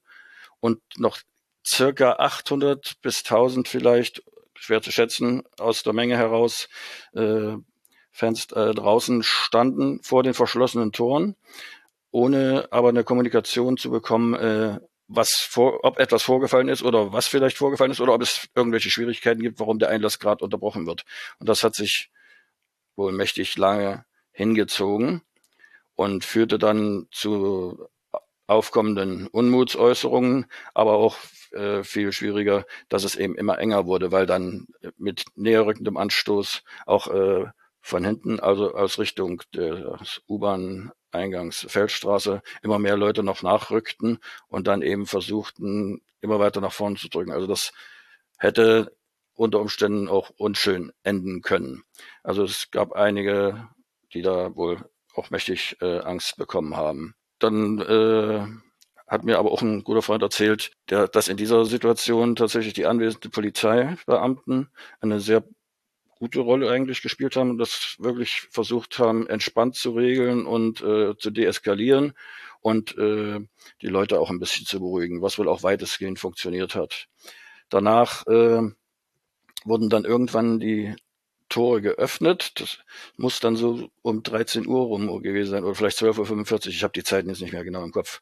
und 0.59 0.81
noch 0.97 1.17
circa 1.65 2.13
800 2.13 3.01
bis 3.01 3.19
1000 3.19 3.67
vielleicht, 3.67 4.23
schwer 4.55 4.81
zu 4.81 4.91
schätzen, 4.91 5.43
aus 5.57 5.83
der 5.83 5.93
Menge 5.93 6.17
heraus, 6.17 6.67
äh, 7.13 7.55
Fans 8.11 8.51
äh, 8.51 8.73
draußen 8.73 9.23
standen 9.23 10.01
vor 10.03 10.21
den 10.21 10.35
verschlossenen 10.35 10.91
Toren, 10.91 11.35
ohne 12.11 12.67
aber 12.69 12.89
eine 12.89 13.03
Kommunikation 13.03 13.75
zu 13.77 13.89
bekommen, 13.89 14.35
äh, 14.35 14.79
was 15.07 15.31
vor, 15.31 15.83
ob 15.83 15.99
etwas 15.99 16.23
vorgefallen 16.23 16.69
ist 16.69 16.83
oder 16.83 17.11
was 17.11 17.27
vielleicht 17.27 17.57
vorgefallen 17.57 17.91
ist 17.91 18.01
oder 18.01 18.13
ob 18.13 18.21
es 18.21 18.47
irgendwelche 18.55 18.89
Schwierigkeiten 18.89 19.41
gibt, 19.41 19.59
warum 19.59 19.79
der 19.79 19.89
Einlass 19.89 20.19
gerade 20.19 20.43
unterbrochen 20.43 20.85
wird. 20.85 21.05
Und 21.39 21.49
das 21.49 21.63
hat 21.63 21.75
sich 21.75 22.11
wohl 22.95 23.11
mächtig 23.11 23.57
lange 23.57 24.05
hingezogen 24.33 25.21
und 25.95 26.25
führte 26.25 26.59
dann 26.59 27.07
zu 27.11 27.87
aufkommenden 28.47 29.27
Unmutsäußerungen, 29.27 30.45
aber 30.73 30.93
auch 30.93 31.17
äh, 31.51 31.83
viel 31.83 32.11
schwieriger, 32.11 32.65
dass 32.89 33.03
es 33.03 33.15
eben 33.15 33.35
immer 33.35 33.57
enger 33.59 33.85
wurde, 33.85 34.11
weil 34.11 34.25
dann 34.25 34.67
mit 34.97 35.25
näherrückendem 35.35 35.97
Anstoß 35.97 36.63
auch 36.85 37.07
äh, 37.07 37.45
von 37.79 38.05
hinten, 38.05 38.39
also 38.39 38.73
aus 38.73 38.97
Richtung 38.97 39.41
des 39.53 40.21
U-Bahn-Eingangs 40.27 41.65
Feldstraße, 41.69 42.41
immer 42.61 42.79
mehr 42.79 42.97
Leute 42.97 43.23
noch 43.23 43.43
nachrückten 43.43 44.19
und 44.47 44.67
dann 44.67 44.81
eben 44.81 45.05
versuchten, 45.05 46.01
immer 46.21 46.39
weiter 46.39 46.61
nach 46.61 46.71
vorne 46.71 46.95
zu 46.95 47.09
drücken. 47.09 47.31
Also 47.31 47.45
das 47.45 47.73
hätte 48.37 48.95
unter 49.35 49.59
Umständen 49.59 50.07
auch 50.07 50.31
unschön 50.37 50.91
enden 51.03 51.41
können. 51.41 51.83
Also 52.23 52.43
es 52.43 52.71
gab 52.71 52.93
einige, 52.93 53.67
die 54.13 54.21
da 54.21 54.55
wohl 54.55 54.77
auch 55.15 55.29
mächtig 55.29 55.77
äh, 55.81 55.99
Angst 55.99 56.37
bekommen 56.37 56.75
haben. 56.75 57.15
Dann 57.39 57.79
äh, 57.79 58.47
hat 59.07 59.23
mir 59.23 59.37
aber 59.37 59.51
auch 59.51 59.61
ein 59.61 59.83
guter 59.83 60.01
Freund 60.01 60.23
erzählt, 60.23 60.71
der, 60.89 61.07
dass 61.07 61.27
in 61.27 61.37
dieser 61.37 61.65
Situation 61.65 62.35
tatsächlich 62.35 62.73
die 62.73 62.85
anwesenden 62.85 63.31
Polizeibeamten 63.31 64.69
eine 65.01 65.19
sehr 65.19 65.43
gute 66.17 66.39
Rolle 66.39 66.71
eigentlich 66.71 67.01
gespielt 67.01 67.35
haben 67.35 67.51
und 67.51 67.57
das 67.57 67.97
wirklich 67.99 68.47
versucht 68.49 68.97
haben, 68.97 69.27
entspannt 69.27 69.75
zu 69.75 69.91
regeln 69.91 70.45
und 70.45 70.81
äh, 70.81 71.17
zu 71.17 71.31
deeskalieren 71.31 72.13
und 72.61 72.97
äh, 72.97 73.41
die 73.81 73.87
Leute 73.87 74.19
auch 74.19 74.29
ein 74.29 74.39
bisschen 74.39 74.65
zu 74.65 74.79
beruhigen, 74.79 75.21
was 75.21 75.37
wohl 75.37 75.49
auch 75.49 75.63
weitestgehend 75.63 76.19
funktioniert 76.19 76.75
hat. 76.75 77.07
Danach 77.69 78.25
äh, 78.27 78.61
wurden 79.65 79.89
dann 79.89 80.05
irgendwann 80.05 80.59
die 80.59 80.95
Tore 81.53 81.81
geöffnet. 81.81 82.59
Das 82.59 82.79
muss 83.15 83.39
dann 83.39 83.55
so 83.55 83.91
um 84.01 84.23
13 84.23 84.65
Uhr 84.65 84.85
rum 84.85 85.21
gewesen 85.21 85.51
sein 85.51 85.63
oder 85.63 85.75
vielleicht 85.75 85.99
12.45 85.99 86.51
Uhr. 86.51 86.67
Ich 86.67 86.83
habe 86.83 86.93
die 86.93 87.03
Zeiten 87.03 87.29
jetzt 87.29 87.41
nicht 87.41 87.53
mehr 87.53 87.63
genau 87.63 87.83
im 87.83 87.91
Kopf. 87.91 88.21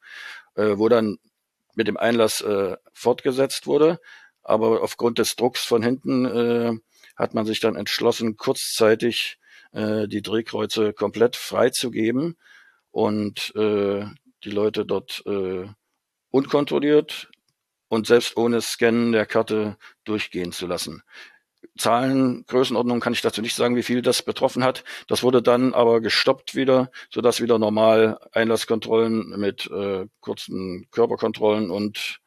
Äh, 0.55 0.77
wo 0.77 0.89
dann 0.89 1.17
mit 1.75 1.87
dem 1.87 1.95
Einlass 1.95 2.41
äh, 2.41 2.75
fortgesetzt 2.91 3.67
wurde. 3.67 4.01
Aber 4.43 4.83
aufgrund 4.83 5.17
des 5.17 5.37
Drucks 5.37 5.63
von 5.63 5.81
hinten 5.81 6.25
äh, 6.25 6.73
hat 7.15 7.33
man 7.33 7.45
sich 7.45 7.61
dann 7.61 7.77
entschlossen, 7.77 8.35
kurzzeitig 8.35 9.37
äh, 9.71 10.09
die 10.09 10.21
Drehkreuze 10.21 10.91
komplett 10.91 11.37
freizugeben 11.37 12.35
und 12.91 13.55
äh, 13.55 14.05
die 14.43 14.49
Leute 14.49 14.85
dort 14.85 15.23
äh, 15.25 15.67
unkontrolliert 16.31 17.29
und 17.87 18.07
selbst 18.07 18.35
ohne 18.35 18.59
Scannen 18.59 19.13
der 19.13 19.25
Karte 19.25 19.77
durchgehen 20.03 20.51
zu 20.51 20.67
lassen. 20.67 21.03
Zahlen, 21.77 22.45
Größenordnung 22.47 22.99
kann 22.99 23.13
ich 23.13 23.21
dazu 23.21 23.41
nicht 23.41 23.55
sagen, 23.55 23.75
wie 23.75 23.83
viel 23.83 24.01
das 24.01 24.21
betroffen 24.21 24.63
hat. 24.63 24.83
Das 25.07 25.23
wurde 25.23 25.41
dann 25.41 25.73
aber 25.73 26.01
gestoppt 26.01 26.55
wieder, 26.55 26.91
sodass 27.09 27.41
wieder 27.41 27.59
normal 27.59 28.19
Einlasskontrollen 28.31 29.39
mit 29.39 29.69
äh, 29.71 30.07
kurzen 30.19 30.87
Körperkontrollen 30.91 31.71
und 31.71 32.19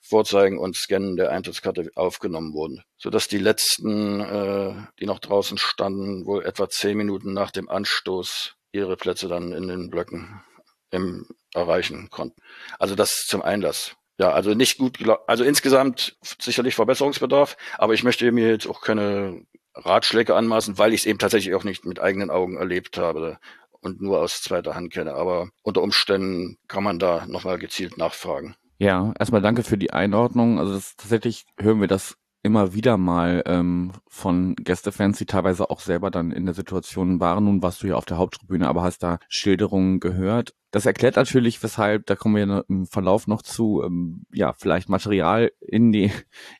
Vorzeigen 0.00 0.58
und 0.58 0.76
Scannen 0.76 1.16
der 1.16 1.32
Eintrittskarte 1.32 1.90
aufgenommen 1.96 2.52
wurden, 2.52 2.82
sodass 2.96 3.28
die 3.28 3.38
letzten, 3.38 4.20
äh, 4.20 4.74
die 5.00 5.06
noch 5.06 5.18
draußen 5.18 5.58
standen, 5.58 6.26
wohl 6.26 6.44
etwa 6.44 6.68
zehn 6.68 6.96
Minuten 6.96 7.32
nach 7.32 7.50
dem 7.50 7.68
Anstoß 7.68 8.54
ihre 8.72 8.96
Plätze 8.96 9.26
dann 9.28 9.52
in 9.52 9.68
den 9.68 9.90
Blöcken 9.90 10.42
im, 10.90 11.26
erreichen 11.52 12.08
konnten. 12.10 12.40
Also 12.78 12.94
das 12.94 13.24
zum 13.26 13.42
Einlass. 13.42 13.96
Ja, 14.18 14.30
also 14.30 14.54
nicht 14.54 14.78
gut, 14.78 14.98
also 15.26 15.44
insgesamt 15.44 16.16
sicherlich 16.22 16.74
Verbesserungsbedarf, 16.74 17.56
aber 17.76 17.92
ich 17.92 18.02
möchte 18.02 18.30
mir 18.32 18.48
jetzt 18.48 18.66
auch 18.66 18.80
keine 18.80 19.42
Ratschläge 19.74 20.34
anmaßen, 20.34 20.78
weil 20.78 20.94
ich 20.94 21.00
es 21.00 21.06
eben 21.06 21.18
tatsächlich 21.18 21.54
auch 21.54 21.64
nicht 21.64 21.84
mit 21.84 22.00
eigenen 22.00 22.30
Augen 22.30 22.56
erlebt 22.56 22.96
habe 22.96 23.38
und 23.80 24.00
nur 24.00 24.20
aus 24.20 24.42
zweiter 24.42 24.74
Hand 24.74 24.92
kenne. 24.92 25.14
Aber 25.14 25.50
unter 25.62 25.82
Umständen 25.82 26.56
kann 26.66 26.82
man 26.82 26.98
da 26.98 27.26
nochmal 27.26 27.58
gezielt 27.58 27.98
nachfragen. 27.98 28.56
Ja, 28.78 29.12
erstmal 29.18 29.42
danke 29.42 29.62
für 29.62 29.78
die 29.78 29.92
Einordnung. 29.92 30.58
Also 30.58 30.74
das, 30.74 30.96
tatsächlich 30.96 31.44
hören 31.58 31.80
wir 31.80 31.88
das 31.88 32.16
immer 32.46 32.74
wieder 32.74 32.96
mal 32.96 33.42
ähm, 33.44 33.90
von 34.06 34.54
Gästefans, 34.54 35.18
die 35.18 35.26
teilweise 35.26 35.68
auch 35.68 35.80
selber 35.80 36.12
dann 36.12 36.30
in 36.30 36.46
der 36.46 36.54
Situation 36.54 37.18
waren. 37.18 37.44
Nun 37.44 37.60
warst 37.60 37.82
du 37.82 37.88
ja 37.88 37.96
auf 37.96 38.04
der 38.04 38.18
Haupttribüne, 38.18 38.68
aber 38.68 38.84
hast 38.84 39.02
da 39.02 39.18
Schilderungen 39.28 39.98
gehört. 39.98 40.54
Das 40.70 40.86
erklärt 40.86 41.16
natürlich, 41.16 41.60
weshalb, 41.62 42.06
da 42.06 42.14
kommen 42.14 42.36
wir 42.36 42.64
im 42.68 42.86
Verlauf 42.86 43.26
noch 43.26 43.42
zu, 43.42 43.82
ähm, 43.84 44.26
ja, 44.32 44.52
vielleicht 44.52 44.88
Material 44.88 45.50
in 45.60 45.90
die, 45.90 46.12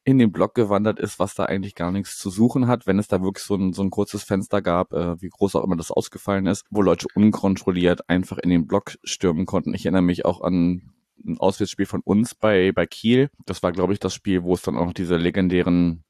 in 0.04 0.18
den 0.18 0.32
Blog 0.32 0.54
gewandert 0.54 0.98
ist, 0.98 1.20
was 1.20 1.34
da 1.34 1.44
eigentlich 1.44 1.76
gar 1.76 1.92
nichts 1.92 2.18
zu 2.18 2.30
suchen 2.30 2.66
hat, 2.66 2.88
wenn 2.88 2.98
es 2.98 3.06
da 3.06 3.22
wirklich 3.22 3.44
so 3.44 3.54
ein, 3.54 3.72
so 3.72 3.82
ein 3.82 3.90
kurzes 3.90 4.24
Fenster 4.24 4.62
gab, 4.62 4.92
äh, 4.92 5.20
wie 5.22 5.28
groß 5.28 5.54
auch 5.54 5.64
immer 5.64 5.76
das 5.76 5.92
ausgefallen 5.92 6.46
ist, 6.46 6.64
wo 6.68 6.82
Leute 6.82 7.06
unkontrolliert 7.14 8.08
einfach 8.08 8.38
in 8.38 8.50
den 8.50 8.66
Blog 8.66 8.96
stürmen 9.04 9.46
konnten. 9.46 9.72
Ich 9.72 9.84
erinnere 9.84 10.02
mich 10.02 10.24
auch 10.24 10.40
an 10.40 10.95
ein 11.24 11.38
Auswärtsspiel 11.38 11.86
von 11.86 12.00
uns 12.02 12.34
bei, 12.34 12.72
bei 12.72 12.86
Kiel. 12.86 13.30
Das 13.46 13.62
war, 13.62 13.72
glaube 13.72 13.92
ich, 13.92 14.00
das 14.00 14.14
Spiel, 14.14 14.42
wo 14.42 14.54
es 14.54 14.62
dann 14.62 14.76
auch 14.76 14.92
diese 14.92 15.16
legendären 15.16 16.04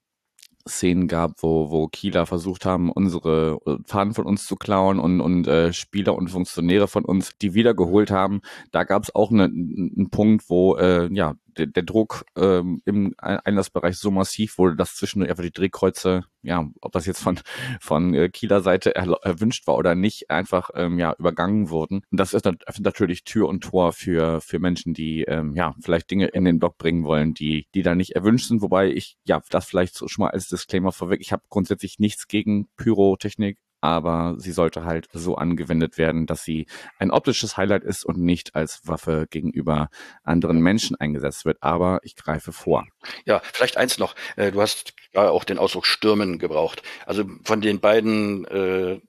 Szenen 0.68 1.06
gab, 1.06 1.42
wo, 1.42 1.70
wo 1.70 1.86
Kieler 1.86 2.26
versucht 2.26 2.64
haben, 2.64 2.90
unsere 2.90 3.58
Fahnen 3.84 4.14
von 4.14 4.26
uns 4.26 4.46
zu 4.46 4.56
klauen 4.56 4.98
und, 4.98 5.20
und 5.20 5.46
äh, 5.46 5.72
Spieler 5.72 6.16
und 6.16 6.28
Funktionäre 6.28 6.88
von 6.88 7.04
uns, 7.04 7.38
die 7.40 7.54
wiedergeholt 7.54 8.10
haben. 8.10 8.40
Da 8.72 8.84
gab 8.84 9.04
es 9.04 9.14
auch 9.14 9.30
einen 9.30 9.92
ne, 9.94 10.08
Punkt, 10.10 10.48
wo 10.48 10.76
äh, 10.76 11.08
ja 11.12 11.34
der, 11.58 11.66
der 11.66 11.82
Druck 11.82 12.24
ähm, 12.36 12.82
im 12.84 13.14
Einlassbereich 13.18 13.96
so 13.96 14.10
massiv 14.10 14.58
wurde, 14.58 14.76
dass 14.76 14.94
zwischendurch 14.96 15.30
einfach 15.30 15.42
die 15.42 15.52
Drehkreuze, 15.52 16.24
ja, 16.42 16.68
ob 16.80 16.92
das 16.92 17.06
jetzt 17.06 17.22
von 17.22 17.38
von 17.80 18.14
äh, 18.14 18.28
Kieler 18.28 18.60
Seite 18.60 18.94
erwünscht 18.94 19.66
war 19.66 19.76
oder 19.76 19.94
nicht, 19.94 20.30
einfach 20.30 20.70
ähm, 20.74 20.98
ja 20.98 21.14
übergangen 21.18 21.70
wurden. 21.70 22.02
Und 22.10 22.20
das 22.20 22.34
ist 22.34 22.44
natürlich 22.44 23.24
Tür 23.24 23.48
und 23.48 23.62
Tor 23.62 23.92
für 23.92 24.40
für 24.40 24.58
Menschen, 24.58 24.94
die 24.94 25.22
ähm, 25.22 25.54
ja 25.54 25.74
vielleicht 25.80 26.10
Dinge 26.10 26.28
in 26.28 26.44
den 26.44 26.58
Blog 26.58 26.78
bringen 26.78 27.04
wollen, 27.04 27.34
die 27.34 27.66
die 27.74 27.82
da 27.82 27.94
nicht 27.94 28.12
erwünscht 28.12 28.48
sind. 28.48 28.62
Wobei 28.62 28.90
ich 28.90 29.16
ja 29.24 29.42
das 29.50 29.66
vielleicht 29.66 29.94
so 29.94 30.08
schon 30.08 30.24
mal 30.24 30.30
als 30.30 30.48
Disclaimer 30.48 30.92
vorweg. 30.92 31.20
Ich 31.20 31.32
habe 31.32 31.42
grundsätzlich 31.48 31.98
nichts 31.98 32.28
gegen 32.28 32.68
Pyrotechnik 32.76 33.58
aber 33.86 34.34
sie 34.38 34.50
sollte 34.50 34.84
halt 34.84 35.08
so 35.12 35.36
angewendet 35.36 35.96
werden, 35.96 36.26
dass 36.26 36.42
sie 36.42 36.66
ein 36.98 37.12
optisches 37.12 37.56
Highlight 37.56 37.84
ist 37.84 38.04
und 38.04 38.18
nicht 38.18 38.56
als 38.56 38.80
Waffe 38.84 39.28
gegenüber 39.30 39.90
anderen 40.24 40.58
Menschen 40.58 40.96
eingesetzt 40.96 41.44
wird. 41.44 41.58
Aber 41.60 42.00
ich 42.02 42.16
greife 42.16 42.50
vor. 42.50 42.84
Ja, 43.26 43.40
vielleicht 43.52 43.76
eins 43.76 43.98
noch. 43.98 44.16
Äh, 44.34 44.50
du 44.50 44.60
hast 44.60 44.94
ja 45.12 45.30
auch 45.30 45.44
den 45.44 45.58
Ausdruck 45.58 45.86
Stürmen 45.86 46.40
gebraucht. 46.40 46.82
Also 47.06 47.24
von 47.44 47.60
den 47.60 47.78
beiden 47.78 48.44
äh, 48.46 49.00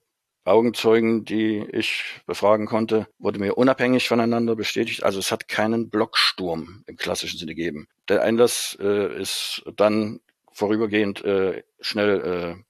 Augenzeugen, 0.46 1.26
die 1.26 1.66
ich 1.72 2.22
befragen 2.28 2.68
konnte, 2.68 3.08
wurde 3.18 3.40
mir 3.40 3.58
unabhängig 3.58 4.08
voneinander 4.08 4.56
bestätigt. 4.56 5.04
Also 5.04 5.18
es 5.18 5.32
hat 5.32 5.48
keinen 5.48 5.90
Blocksturm 5.90 6.84
im 6.86 6.98
klassischen 6.98 7.40
Sinne 7.40 7.56
gegeben. 7.56 7.88
Der 8.08 8.22
Einlass 8.22 8.78
äh, 8.80 9.20
ist 9.20 9.64
dann 9.76 10.20
vorübergehend 10.54 11.26
äh, 11.26 11.64
schnell 11.82 12.56
äh, 12.60 12.64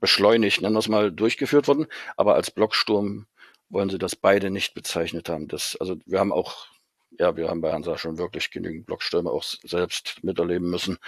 beschleunigt, 0.00 0.60
nennen 0.60 0.74
wir 0.74 0.80
es 0.80 0.88
mal, 0.88 1.12
durchgeführt 1.12 1.68
worden. 1.68 1.86
Aber 2.16 2.34
als 2.34 2.50
Blocksturm 2.50 3.26
wollen 3.68 3.90
sie 3.90 3.98
das 3.98 4.16
beide 4.16 4.50
nicht 4.50 4.74
bezeichnet 4.74 5.28
haben. 5.28 5.48
Das, 5.48 5.76
also 5.80 5.96
wir 6.06 6.20
haben 6.20 6.32
auch, 6.32 6.68
ja, 7.18 7.36
wir 7.36 7.48
haben 7.48 7.60
bei 7.60 7.72
Hansa 7.72 7.98
schon 7.98 8.18
wirklich 8.18 8.50
genügend 8.50 8.86
Blockstürme 8.86 9.30
auch 9.30 9.42
selbst 9.42 10.22
miterleben 10.22 10.70
müssen. 10.70 10.98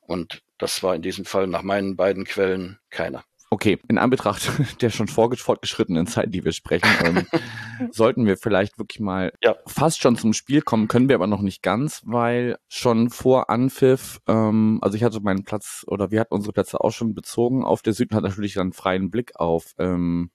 Und 0.00 0.42
das 0.58 0.82
war 0.82 0.94
in 0.94 1.02
diesem 1.02 1.24
Fall 1.24 1.46
nach 1.46 1.62
meinen 1.62 1.96
beiden 1.96 2.24
Quellen 2.24 2.78
keiner. 2.90 3.24
Okay, 3.48 3.78
in 3.88 3.98
Anbetracht 3.98 4.50
der 4.82 4.90
schon 4.90 5.06
fortgeschrittenen 5.06 6.06
Zeit, 6.06 6.34
die 6.34 6.44
wir 6.44 6.52
sprechen, 6.52 6.88
ähm, 7.04 7.26
sollten 7.92 8.26
wir 8.26 8.36
vielleicht 8.36 8.78
wirklich 8.78 9.00
mal 9.00 9.32
ja. 9.42 9.54
fast 9.66 10.00
schon 10.00 10.16
zum 10.16 10.32
Spiel 10.32 10.62
kommen, 10.62 10.88
können 10.88 11.08
wir 11.08 11.14
aber 11.14 11.28
noch 11.28 11.42
nicht 11.42 11.62
ganz, 11.62 12.02
weil 12.04 12.58
schon 12.68 13.08
vor 13.10 13.48
Anpfiff, 13.48 14.20
ähm, 14.26 14.78
also 14.82 14.96
ich 14.96 15.04
hatte 15.04 15.20
meinen 15.20 15.44
Platz 15.44 15.84
oder 15.86 16.10
wir 16.10 16.20
hatten 16.20 16.34
unsere 16.34 16.52
Plätze 16.52 16.80
auch 16.80 16.90
schon 16.92 17.14
bezogen 17.14 17.64
auf 17.64 17.82
der 17.82 17.92
Süden, 17.92 18.16
hat 18.16 18.24
natürlich 18.24 18.58
einen 18.58 18.72
freien 18.72 19.10
Blick 19.10 19.36
auf 19.36 19.74
ähm, 19.78 20.30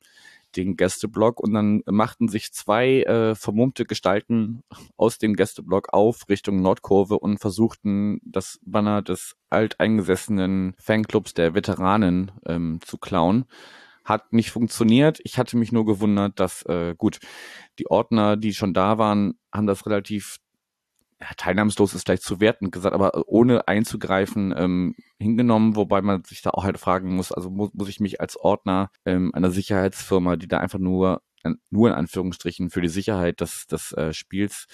den 0.55 0.75
Gästeblock 0.75 1.39
und 1.39 1.53
dann 1.53 1.81
machten 1.85 2.27
sich 2.27 2.51
zwei 2.53 3.03
äh, 3.03 3.35
vermummte 3.35 3.85
Gestalten 3.85 4.63
aus 4.97 5.17
dem 5.17 5.35
Gästeblock 5.35 5.93
auf 5.93 6.27
Richtung 6.29 6.61
Nordkurve 6.61 7.19
und 7.19 7.39
versuchten 7.39 8.19
das 8.23 8.59
Banner 8.63 9.01
des 9.01 9.35
alteingesessenen 9.49 10.75
Fanclubs 10.77 11.33
der 11.33 11.53
Veteranen 11.53 12.31
ähm, 12.45 12.79
zu 12.85 12.97
klauen. 12.97 13.45
Hat 14.03 14.33
nicht 14.33 14.51
funktioniert. 14.51 15.19
Ich 15.23 15.37
hatte 15.37 15.57
mich 15.57 15.71
nur 15.71 15.85
gewundert, 15.85 16.39
dass 16.39 16.63
äh, 16.63 16.95
gut 16.97 17.19
die 17.79 17.87
Ordner, 17.87 18.35
die 18.35 18.53
schon 18.53 18.73
da 18.73 18.97
waren, 18.97 19.35
haben 19.53 19.67
das 19.67 19.85
relativ 19.85 20.37
ja, 21.21 21.27
teilnahmslos 21.37 21.93
ist 21.93 22.05
vielleicht 22.05 22.23
zu 22.23 22.39
werten 22.39 22.71
gesagt, 22.71 22.95
aber 22.95 23.27
ohne 23.27 23.67
einzugreifen 23.67 24.53
ähm, 24.57 24.95
hingenommen, 25.19 25.75
wobei 25.75 26.01
man 26.01 26.23
sich 26.23 26.41
da 26.41 26.49
auch 26.49 26.63
halt 26.63 26.79
fragen 26.79 27.15
muss, 27.15 27.31
also 27.31 27.49
muss, 27.49 27.69
muss 27.73 27.89
ich 27.89 27.99
mich 27.99 28.19
als 28.19 28.37
Ordner 28.37 28.89
ähm, 29.05 29.31
einer 29.33 29.51
Sicherheitsfirma, 29.51 30.35
die 30.35 30.47
da 30.47 30.57
einfach 30.57 30.79
nur 30.79 31.21
nur 31.69 31.89
in 31.89 31.95
Anführungsstrichen 31.95 32.69
für 32.69 32.81
die 32.81 32.87
Sicherheit 32.87 33.41
des, 33.41 33.65
des 33.65 33.93
äh, 33.93 34.13
Spiels 34.13 34.67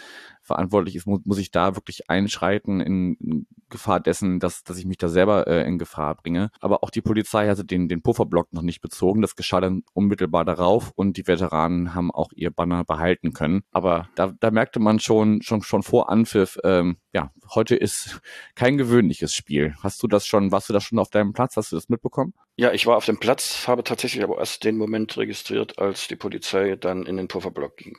verantwortlich 0.47 0.95
ist, 0.95 1.05
muss, 1.05 1.21
muss 1.25 1.37
ich 1.37 1.51
da 1.51 1.75
wirklich 1.75 2.09
einschreiten 2.09 2.79
in 2.79 3.45
Gefahr 3.69 3.99
dessen, 3.99 4.39
dass, 4.39 4.63
dass 4.63 4.77
ich 4.77 4.85
mich 4.85 4.97
da 4.97 5.09
selber 5.09 5.45
äh, 5.47 5.67
in 5.67 5.77
Gefahr 5.77 6.15
bringe. 6.15 6.49
Aber 6.59 6.83
auch 6.83 6.89
die 6.89 7.01
Polizei 7.01 7.47
hatte 7.47 7.65
den, 7.65 7.89
den 7.89 8.01
Pufferblock 8.01 8.53
noch 8.53 8.61
nicht 8.61 8.81
bezogen. 8.81 9.21
Das 9.21 9.35
geschah 9.35 9.61
dann 9.61 9.83
unmittelbar 9.93 10.45
darauf 10.45 10.91
und 10.95 11.17
die 11.17 11.27
Veteranen 11.27 11.93
haben 11.93 12.11
auch 12.11 12.31
ihr 12.33 12.49
Banner 12.49 12.83
behalten 12.85 13.33
können. 13.33 13.63
Aber 13.71 14.09
da, 14.15 14.33
da 14.39 14.51
merkte 14.51 14.79
man 14.79 14.99
schon, 14.99 15.41
schon, 15.41 15.61
schon 15.61 15.83
vor 15.83 16.09
Anpfiff, 16.09 16.57
ähm, 16.63 16.97
ja, 17.13 17.31
heute 17.53 17.75
ist 17.75 18.21
kein 18.55 18.77
gewöhnliches 18.77 19.33
Spiel. 19.33 19.75
Hast 19.83 20.01
du 20.01 20.07
das 20.07 20.25
schon, 20.25 20.51
warst 20.51 20.69
du 20.69 20.73
da 20.73 20.79
schon 20.79 20.99
auf 20.99 21.09
deinem 21.09 21.33
Platz? 21.33 21.57
Hast 21.57 21.71
du 21.71 21.75
das 21.75 21.89
mitbekommen? 21.89 22.33
Ja, 22.55 22.71
ich 22.71 22.87
war 22.87 22.95
auf 22.95 23.05
dem 23.05 23.19
Platz, 23.19 23.67
habe 23.67 23.83
tatsächlich 23.83 24.23
aber 24.23 24.37
erst 24.37 24.63
den 24.63 24.77
Moment 24.77 25.17
registriert, 25.17 25.77
als 25.77 26.07
die 26.07 26.15
Polizei 26.15 26.75
dann 26.75 27.05
in 27.05 27.17
den 27.17 27.27
Pufferblock 27.27 27.75
ging 27.77 27.97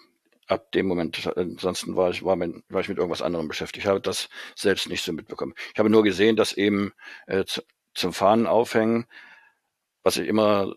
ab 0.49 0.73
dem 0.73 0.87
Moment, 0.87 1.31
ansonsten 1.37 1.97
war 1.97 2.11
ich, 2.11 2.25
war, 2.25 2.37
mein, 2.37 2.63
war 2.69 2.81
ich 2.81 2.89
mit 2.89 2.99
irgendwas 2.99 3.23
anderem 3.23 3.49
beschäftigt. 3.49 3.85
Ich 3.85 3.89
habe 3.89 4.01
das 4.01 4.29
selbst 4.57 4.89
nicht 4.89 5.05
so 5.05 5.13
mitbekommen. 5.13 5.55
Ich 5.73 5.79
habe 5.79 5.91
nur 5.91 6.03
gesehen, 6.03 6.37
dass 6.37 6.53
eben 6.53 6.93
äh, 7.27 7.45
zu, 7.45 7.63
zum 7.95 8.13
Fahnen 8.13 8.47
aufhängen, 8.47 9.07
was 10.03 10.17
ich 10.17 10.27
immer, 10.27 10.75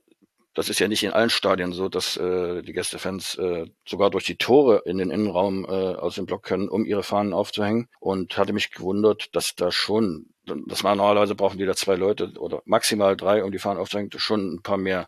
das 0.53 0.69
ist 0.69 0.79
ja 0.79 0.87
nicht 0.87 1.03
in 1.03 1.11
allen 1.11 1.29
Stadien 1.29 1.71
so, 1.71 1.87
dass 1.87 2.17
äh, 2.17 2.61
die 2.63 2.73
Gästefans 2.73 3.35
äh, 3.35 3.67
sogar 3.87 4.09
durch 4.09 4.25
die 4.25 4.35
Tore 4.35 4.81
in 4.85 4.97
den 4.97 5.11
Innenraum 5.11 5.63
äh, 5.65 5.67
aus 5.67 6.15
dem 6.15 6.25
Block 6.25 6.43
können, 6.43 6.67
um 6.67 6.85
ihre 6.85 7.03
Fahnen 7.03 7.33
aufzuhängen. 7.33 7.87
Und 7.99 8.37
hatte 8.37 8.51
mich 8.53 8.71
gewundert, 8.71 9.33
dass 9.35 9.55
da 9.55 9.71
schon, 9.71 10.33
das 10.45 10.83
war 10.83 10.95
normalerweise 10.95 11.35
brauchen 11.35 11.57
die 11.57 11.65
da 11.65 11.75
zwei 11.75 11.95
Leute 11.95 12.33
oder 12.37 12.61
maximal 12.65 13.15
drei, 13.15 13.43
um 13.43 13.51
die 13.51 13.59
Fahnen 13.59 13.79
aufzuhängen, 13.79 14.11
schon 14.17 14.55
ein 14.55 14.61
paar 14.61 14.77
mehr 14.77 15.07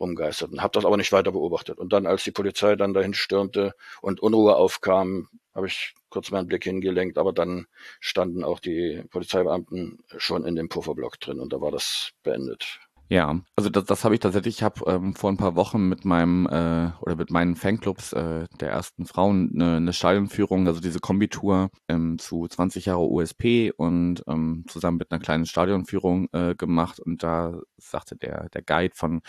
rumgeisterten. 0.00 0.62
Habe 0.62 0.72
das 0.72 0.84
aber 0.84 0.96
nicht 0.96 1.12
weiter 1.12 1.32
beobachtet. 1.32 1.78
Und 1.78 1.92
dann, 1.92 2.06
als 2.06 2.24
die 2.24 2.32
Polizei 2.32 2.74
dann 2.76 2.94
dahin 2.94 3.14
stürmte 3.14 3.74
und 4.00 4.20
Unruhe 4.20 4.56
aufkam, 4.56 5.28
habe 5.54 5.66
ich 5.66 5.94
kurz 6.08 6.30
meinen 6.30 6.46
Blick 6.46 6.64
hingelenkt, 6.64 7.18
aber 7.18 7.32
dann 7.32 7.66
standen 8.00 8.44
auch 8.44 8.60
die 8.60 9.04
Polizeibeamten 9.10 9.98
schon 10.16 10.44
in 10.46 10.56
dem 10.56 10.68
Pufferblock 10.68 11.20
drin 11.20 11.40
und 11.40 11.52
da 11.52 11.60
war 11.60 11.70
das 11.70 12.12
beendet. 12.22 12.80
Ja, 13.12 13.40
also 13.56 13.70
das, 13.70 13.86
das 13.86 14.04
habe 14.04 14.14
ich 14.14 14.20
tatsächlich. 14.20 14.58
Ich 14.58 14.62
habe 14.62 14.84
ähm, 14.86 15.16
vor 15.16 15.32
ein 15.32 15.36
paar 15.36 15.56
Wochen 15.56 15.88
mit 15.88 16.04
meinem 16.04 16.46
äh, 16.46 16.92
oder 17.00 17.16
mit 17.16 17.32
meinen 17.32 17.56
Fanclubs 17.56 18.12
äh, 18.12 18.46
der 18.60 18.70
ersten 18.70 19.04
Frauen 19.04 19.50
eine, 19.52 19.78
eine 19.78 19.92
Stadionführung, 19.92 20.68
also 20.68 20.80
diese 20.80 21.00
Kombitour 21.00 21.70
ähm, 21.88 22.20
zu 22.20 22.46
20 22.46 22.86
Jahre 22.86 23.00
USP 23.10 23.72
und 23.76 24.22
ähm, 24.28 24.64
zusammen 24.68 24.98
mit 24.98 25.10
einer 25.10 25.20
kleinen 25.20 25.44
Stadionführung 25.44 26.28
äh, 26.30 26.54
gemacht. 26.54 27.00
Und 27.00 27.24
da 27.24 27.58
sagte 27.78 28.14
der 28.14 28.48
der 28.50 28.62
Guide 28.62 28.94
von 28.94 29.22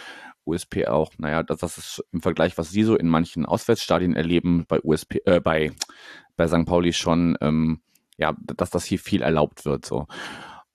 USP 0.45 0.85
auch, 0.85 1.13
naja, 1.17 1.41
das, 1.41 1.57
das 1.57 1.79
ist 1.79 2.03
im 2.11 2.21
Vergleich, 2.21 2.59
was 2.59 2.69
sie 2.69 2.83
so 2.83 2.95
in 2.95 3.07
manchen 3.09 3.47
Auswärtsstadien 3.47 4.15
erleben, 4.15 4.65
bei 4.67 4.79
USP, 4.83 5.21
äh, 5.25 5.39
bei 5.39 5.71
bei 6.37 6.47
St. 6.47 6.67
Pauli 6.67 6.93
schon, 6.93 7.35
ähm, 7.41 7.81
ja, 8.17 8.35
dass 8.43 8.69
das 8.69 8.85
hier 8.85 8.99
viel 8.99 9.23
erlaubt 9.23 9.65
wird 9.65 9.87
so. 9.87 10.05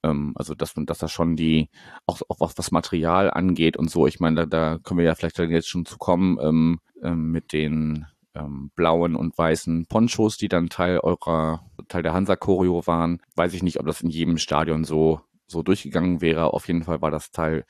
Ähm, 0.07 0.33
also 0.37 0.55
dass 0.55 0.75
dass 0.75 0.99
da 0.99 1.09
schon 1.09 1.37
die, 1.37 1.69
auch, 2.07 2.21
auch 2.29 2.41
was, 2.41 2.57
was 2.57 2.71
Material 2.71 3.31
angeht 3.31 3.77
und 3.77 3.91
so, 3.91 4.07
ich 4.07 4.21
meine, 4.21 4.37
da, 4.37 4.47
da 4.47 4.79
können 4.79 4.99
wir 4.99 5.07
ja 5.07 5.15
vielleicht 5.15 5.39
jetzt 5.39 5.69
schon 5.69 5.87
zu 5.87 5.99
kommen, 5.99 6.39
ähm, 6.41 6.81
ähm, 7.03 7.31
mit 7.31 7.53
den 7.53 8.07
ähm, 8.35 8.71
blauen 8.75 9.17
und 9.17 9.37
weißen 9.37 9.87
Ponchos, 9.87 10.37
die 10.37 10.49
dann 10.49 10.69
Teil 10.69 10.99
eurer, 11.01 11.63
Teil 11.89 12.03
der 12.03 12.13
Hansa-Choreo 12.13 12.87
waren. 12.87 13.21
Weiß 13.35 13.55
ich 13.55 13.63
nicht, 13.63 13.81
ob 13.81 13.87
das 13.87 14.03
in 14.03 14.11
jedem 14.11 14.39
Stadion 14.39 14.85
so, 14.85 15.21
so 15.47 15.63
durchgegangen 15.63 16.21
wäre. 16.21 16.53
Auf 16.53 16.69
jeden 16.69 16.85
Fall 16.85 17.01
war 17.03 17.11
das 17.11 17.31
Teil 17.31 17.65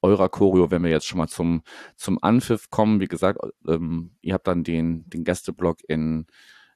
eurer 0.00 0.28
Choreo, 0.28 0.70
wenn 0.70 0.82
wir 0.82 0.90
jetzt 0.90 1.06
schon 1.06 1.18
mal 1.18 1.28
zum, 1.28 1.62
zum 1.96 2.22
Anpfiff 2.22 2.70
kommen. 2.70 3.00
Wie 3.00 3.08
gesagt, 3.08 3.40
ähm, 3.68 4.12
ihr 4.20 4.34
habt 4.34 4.46
dann 4.46 4.64
den, 4.64 5.08
den 5.08 5.24
Gästeblock 5.24 5.78
in, 5.88 6.26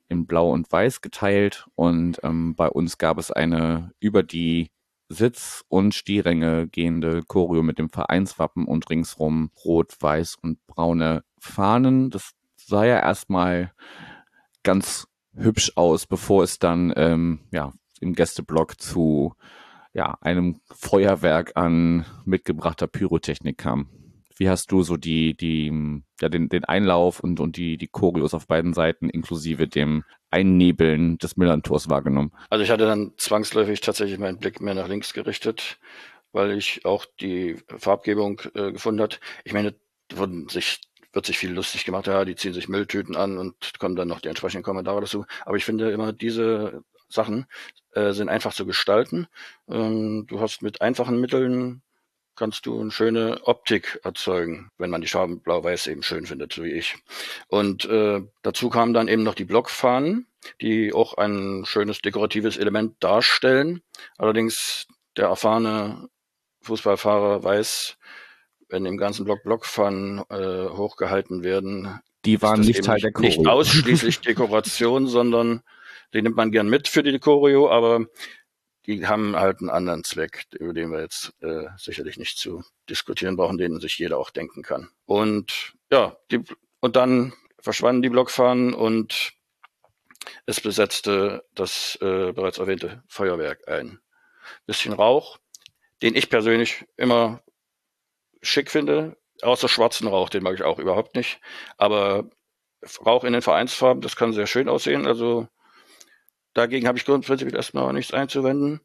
in 0.09 0.27
Blau 0.27 0.51
und 0.53 0.71
Weiß 0.71 1.01
geteilt 1.01 1.67
und 1.75 2.21
ähm, 2.23 2.55
bei 2.55 2.69
uns 2.69 2.99
gab 2.99 3.19
es 3.19 3.31
eine 3.31 3.93
über 3.99 4.23
die 4.23 4.71
Sitz- 5.09 5.64
und 5.69 5.95
Stierränge 5.95 6.69
gehende 6.69 7.23
Choreo 7.23 7.62
mit 7.62 7.79
dem 7.79 7.90
Vereinswappen 7.90 8.66
und 8.66 8.90
ringsrum 8.90 9.51
rot, 9.64 9.95
weiß 10.01 10.37
und 10.42 10.64
braune 10.66 11.23
Fahnen. 11.38 12.11
Das 12.11 12.33
sah 12.57 12.85
ja 12.85 12.99
erstmal 12.99 13.73
ganz 14.62 15.07
hübsch 15.35 15.73
aus, 15.77 16.07
bevor 16.07 16.42
es 16.42 16.59
dann 16.59 16.92
ähm, 16.97 17.40
ja, 17.53 17.73
im 18.01 18.14
Gästeblock 18.14 18.81
zu 18.81 19.35
ja, 19.92 20.19
einem 20.21 20.61
Feuerwerk 20.75 21.53
an 21.57 22.05
mitgebrachter 22.25 22.87
Pyrotechnik 22.87 23.59
kam. 23.59 23.88
Wie 24.37 24.51
hast 24.51 24.71
du 24.71 24.83
so 24.83 24.99
die, 24.99 25.35
die, 25.35 26.03
ja, 26.21 26.29
den, 26.29 26.51
den 26.51 26.64
Einlauf 26.64 27.21
und, 27.21 27.40
und 27.40 27.57
die, 27.57 27.79
die 27.79 27.88
Choreos 27.88 28.35
auf 28.35 28.47
beiden 28.47 28.75
Seiten 28.75 29.09
inklusive 29.09 29.66
dem 29.66 30.05
Einnebeln 30.37 31.16
des 31.18 31.37
Millern-Tors 31.37 31.88
wahrgenommen? 31.88 32.33
Also 32.51 32.62
ich 32.62 32.70
hatte 32.70 32.85
dann 32.85 33.12
zwangsläufig 33.16 33.81
tatsächlich 33.81 34.18
meinen 34.18 34.38
Blick 34.38 34.61
mehr 34.61 34.75
nach 34.75 34.88
links 34.88 35.14
gerichtet, 35.14 35.79
weil 36.33 36.53
ich 36.53 36.85
auch 36.85 37.07
die 37.20 37.57
Farbgebung 37.79 38.42
äh, 38.55 38.72
gefunden 38.72 39.01
hat. 39.01 39.20
Ich 39.44 39.55
meine, 39.55 39.75
wurden 40.12 40.49
sich 40.49 40.81
wird 41.12 41.25
sich 41.25 41.38
viel 41.38 41.53
lustig 41.53 41.87
gemacht, 41.87 42.07
ja, 42.09 42.27
die 42.27 42.37
ziehen 42.37 42.53
sich 42.53 42.68
Mülltüten 42.68 43.16
an 43.16 43.38
und 43.38 43.79
kommen 43.79 43.96
dann 43.96 44.09
noch 44.09 44.20
die 44.20 44.29
entsprechenden 44.29 44.62
Kommentare 44.62 45.01
dazu. 45.01 45.25
Aber 45.46 45.57
ich 45.57 45.64
finde 45.64 45.90
immer, 45.90 46.12
diese 46.12 46.83
Sachen 47.09 47.46
äh, 47.94 48.12
sind 48.12 48.29
einfach 48.29 48.53
zu 48.53 48.66
gestalten. 48.66 49.27
Ähm, 49.66 50.27
du 50.29 50.40
hast 50.40 50.61
mit 50.61 50.83
einfachen 50.83 51.18
Mitteln 51.18 51.81
kannst 52.37 52.66
du 52.66 52.81
eine 52.81 52.90
schöne 52.90 53.40
Optik 53.44 54.01
erzeugen, 54.05 54.70
wenn 54.79 54.90
man 54.90 55.01
die 55.01 55.09
Farben 55.09 55.40
blau-weiß 55.40 55.87
eben 55.88 56.03
schön 56.03 56.27
findet, 56.27 56.53
so 56.53 56.62
wie 56.62 56.72
ich. 56.72 56.96
Und 57.49 57.85
äh, 57.87 58.22
dazu 58.42 58.68
kamen 58.68 58.94
dann 58.94 59.09
eben 59.09 59.22
noch 59.22 59.35
die 59.35 59.44
Blockfahnen, 59.44 60.27
die 60.61 60.92
auch 60.92 61.14
ein 61.14 61.64
schönes 61.66 62.01
dekoratives 62.01 62.57
Element 62.57 62.94
darstellen. 63.01 63.83
Allerdings 64.18 64.87
der 65.16 65.27
erfahrene 65.27 66.09
Fußballfahrer 66.62 67.42
weiß, 67.42 67.96
wenn 68.68 68.87
im 68.87 68.96
ganzen 68.96 69.25
Block 69.25 69.42
Blockfahnen 69.44 70.25
äh, 70.29 70.68
hochgehalten 70.68 71.42
werden, 71.42 72.01
die 72.25 72.42
waren 72.42 72.61
nicht 72.61 72.85
Teil 72.85 72.99
der 72.99 73.12
Choreo. 73.12 73.29
Nicht 73.29 73.46
ausschließlich 73.46 74.20
Dekoration, 74.22 75.07
sondern 75.07 75.62
die 76.12 76.22
nimmt 76.22 76.37
man 76.37 76.51
gern 76.51 76.68
mit 76.68 76.88
für 76.88 77.03
die 77.03 77.18
Choreo, 77.18 77.70
aber 77.70 78.07
die 78.87 79.07
haben 79.07 79.37
halt 79.37 79.61
einen 79.61 79.70
anderen 79.70 80.05
Zweck, 80.05 80.46
über 80.59 80.72
den 80.72 80.90
wir 80.90 81.01
jetzt 81.01 81.35
äh, 81.42 81.66
sicherlich 81.77 82.18
nicht 82.18 82.38
zu 82.38 82.64
diskutieren 82.88 83.37
brauchen, 83.37 83.59
den 83.59 83.81
sich 83.81 83.99
jeder 83.99 84.18
auch 84.18 84.31
denken 84.31 84.62
kann. 84.62 84.88
Und 85.05 85.75
ja, 85.90 86.16
die, 86.31 86.42
und 86.81 86.96
dann 86.96 87.33
verschwanden 87.61 88.03
die 88.03 88.11
Blockfahnen 88.11 88.75
und 88.75 89.33
es 90.46 90.61
besetzte 90.61 91.44
das 91.55 91.96
äh, 92.01 92.33
bereits 92.33 92.59
erwähnte 92.59 93.03
Feuerwerk 93.09 93.68
ein. 93.68 94.01
Bisschen 94.66 94.92
Rauch, 94.92 95.38
den 96.03 96.14
ich 96.14 96.31
persönlich 96.31 96.85
immer 96.96 97.42
schick 98.42 98.70
finde, 98.70 99.16
außer 99.42 99.68
schwarzen 99.68 100.07
Rauch, 100.07 100.29
den 100.29 100.42
mag 100.42 100.55
ich 100.55 100.62
auch 100.62 100.79
überhaupt 100.79 101.16
nicht. 101.16 101.40
Aber 101.77 102.31
Rauch 103.05 103.25
in 103.25 103.33
den 103.33 103.42
Vereinsfarben, 103.42 104.01
das 104.01 104.14
kann 104.14 104.33
sehr 104.33 104.46
schön 104.46 104.68
aussehen. 104.68 105.07
Also 105.07 105.49
Dagegen 106.57 106.88
habe 106.88 106.97
ich 106.97 107.05
grundsätzlich 107.05 107.53
erstmal 107.53 107.92
nichts 107.92 108.14
einzuwenden. 108.14 108.81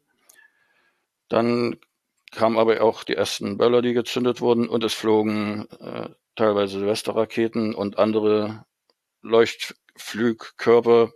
Dann 1.30 1.78
kamen 2.30 2.58
aber 2.58 2.82
auch 2.82 3.02
die 3.02 3.16
ersten 3.16 3.56
Böller, 3.56 3.80
die 3.80 3.94
gezündet 3.94 4.42
wurden 4.42 4.68
und 4.68 4.84
es 4.84 4.92
flogen 4.92 5.66
äh, 5.80 6.10
teilweise 6.36 6.80
Silvesterraketen 6.80 7.74
und 7.74 7.98
andere 7.98 8.66
Leuchtflugkörper 9.22 11.12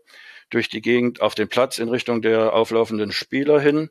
durch 0.48 0.70
die 0.70 0.80
Gegend 0.80 1.20
auf 1.20 1.34
den 1.34 1.48
Platz 1.48 1.76
in 1.76 1.90
Richtung 1.90 2.22
der 2.22 2.54
auflaufenden 2.54 3.12
Spieler 3.12 3.60
hin. 3.60 3.90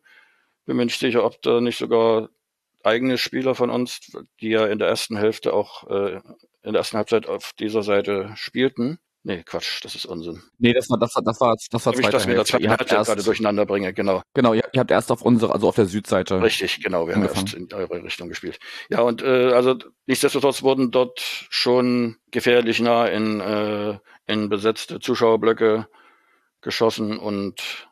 Bin 0.66 0.78
mir 0.78 0.86
nicht 0.86 1.00
sicher, 1.00 1.24
ob 1.24 1.44
da 1.44 1.62
nicht 1.62 1.78
sogar 1.78 2.30
eigene 2.82 3.20
Spieler 3.20 3.54
von 3.54 3.70
uns, 3.70 4.12
die 4.42 4.50
ja 4.50 4.66
in 4.66 4.80
der 4.80 4.88
ersten 4.88 5.18
Hälfte 5.18 5.54
auch 5.54 5.88
äh, 5.88 6.16
in 6.64 6.74
der 6.74 6.78
ersten 6.78 6.98
Halbzeit 6.98 7.28
auf 7.28 7.54
dieser 7.60 7.84
Seite 7.84 8.32
spielten, 8.36 8.98
Nee, 9.28 9.42
Quatsch, 9.42 9.84
das 9.84 9.96
ist 9.96 10.06
Unsinn. 10.06 10.44
Nee, 10.60 10.72
das 10.72 10.88
war, 10.88 11.00
das 11.00 11.16
war, 11.16 11.24
das 11.24 11.42
war, 11.42 11.56
das 11.56 11.86
war 11.88 11.94
zweite 11.96 12.12
dass 12.12 12.28
wir 12.28 12.36
das 12.36 12.48
zweite 12.48 12.70
Halbzeit 12.70 13.06
gerade 13.08 13.24
durcheinander 13.24 13.66
bringe, 13.66 13.92
genau. 13.92 14.22
Genau, 14.36 14.54
ihr, 14.54 14.64
ihr, 14.72 14.80
habt 14.80 14.92
erst 14.92 15.12
auf 15.12 15.24
unsere, 15.24 15.52
also 15.52 15.68
auf 15.68 15.74
der 15.74 15.88
Südseite. 15.88 16.44
Richtig, 16.44 16.80
genau, 16.84 17.08
wir 17.08 17.16
angefangen. 17.16 17.40
haben 17.40 17.46
erst 17.48 17.72
in 17.72 17.74
eure 17.74 18.04
Richtung 18.04 18.30
gespielt. 18.30 18.60
Ja, 18.92 19.02
und 19.02 19.24
äh, 19.24 19.52
also 19.52 19.80
nichtsdestotrotz 20.06 20.62
wurden 20.62 20.92
dort 20.92 21.48
schon 21.50 22.18
gefährlich 22.30 22.80
nah 22.82 23.08
in, 23.08 23.40
äh, 23.42 23.98
in 24.28 24.48
besetzte 24.48 25.00
Zuschauerblöcke 25.00 25.88
geschossen 26.62 27.18
und 27.18 27.88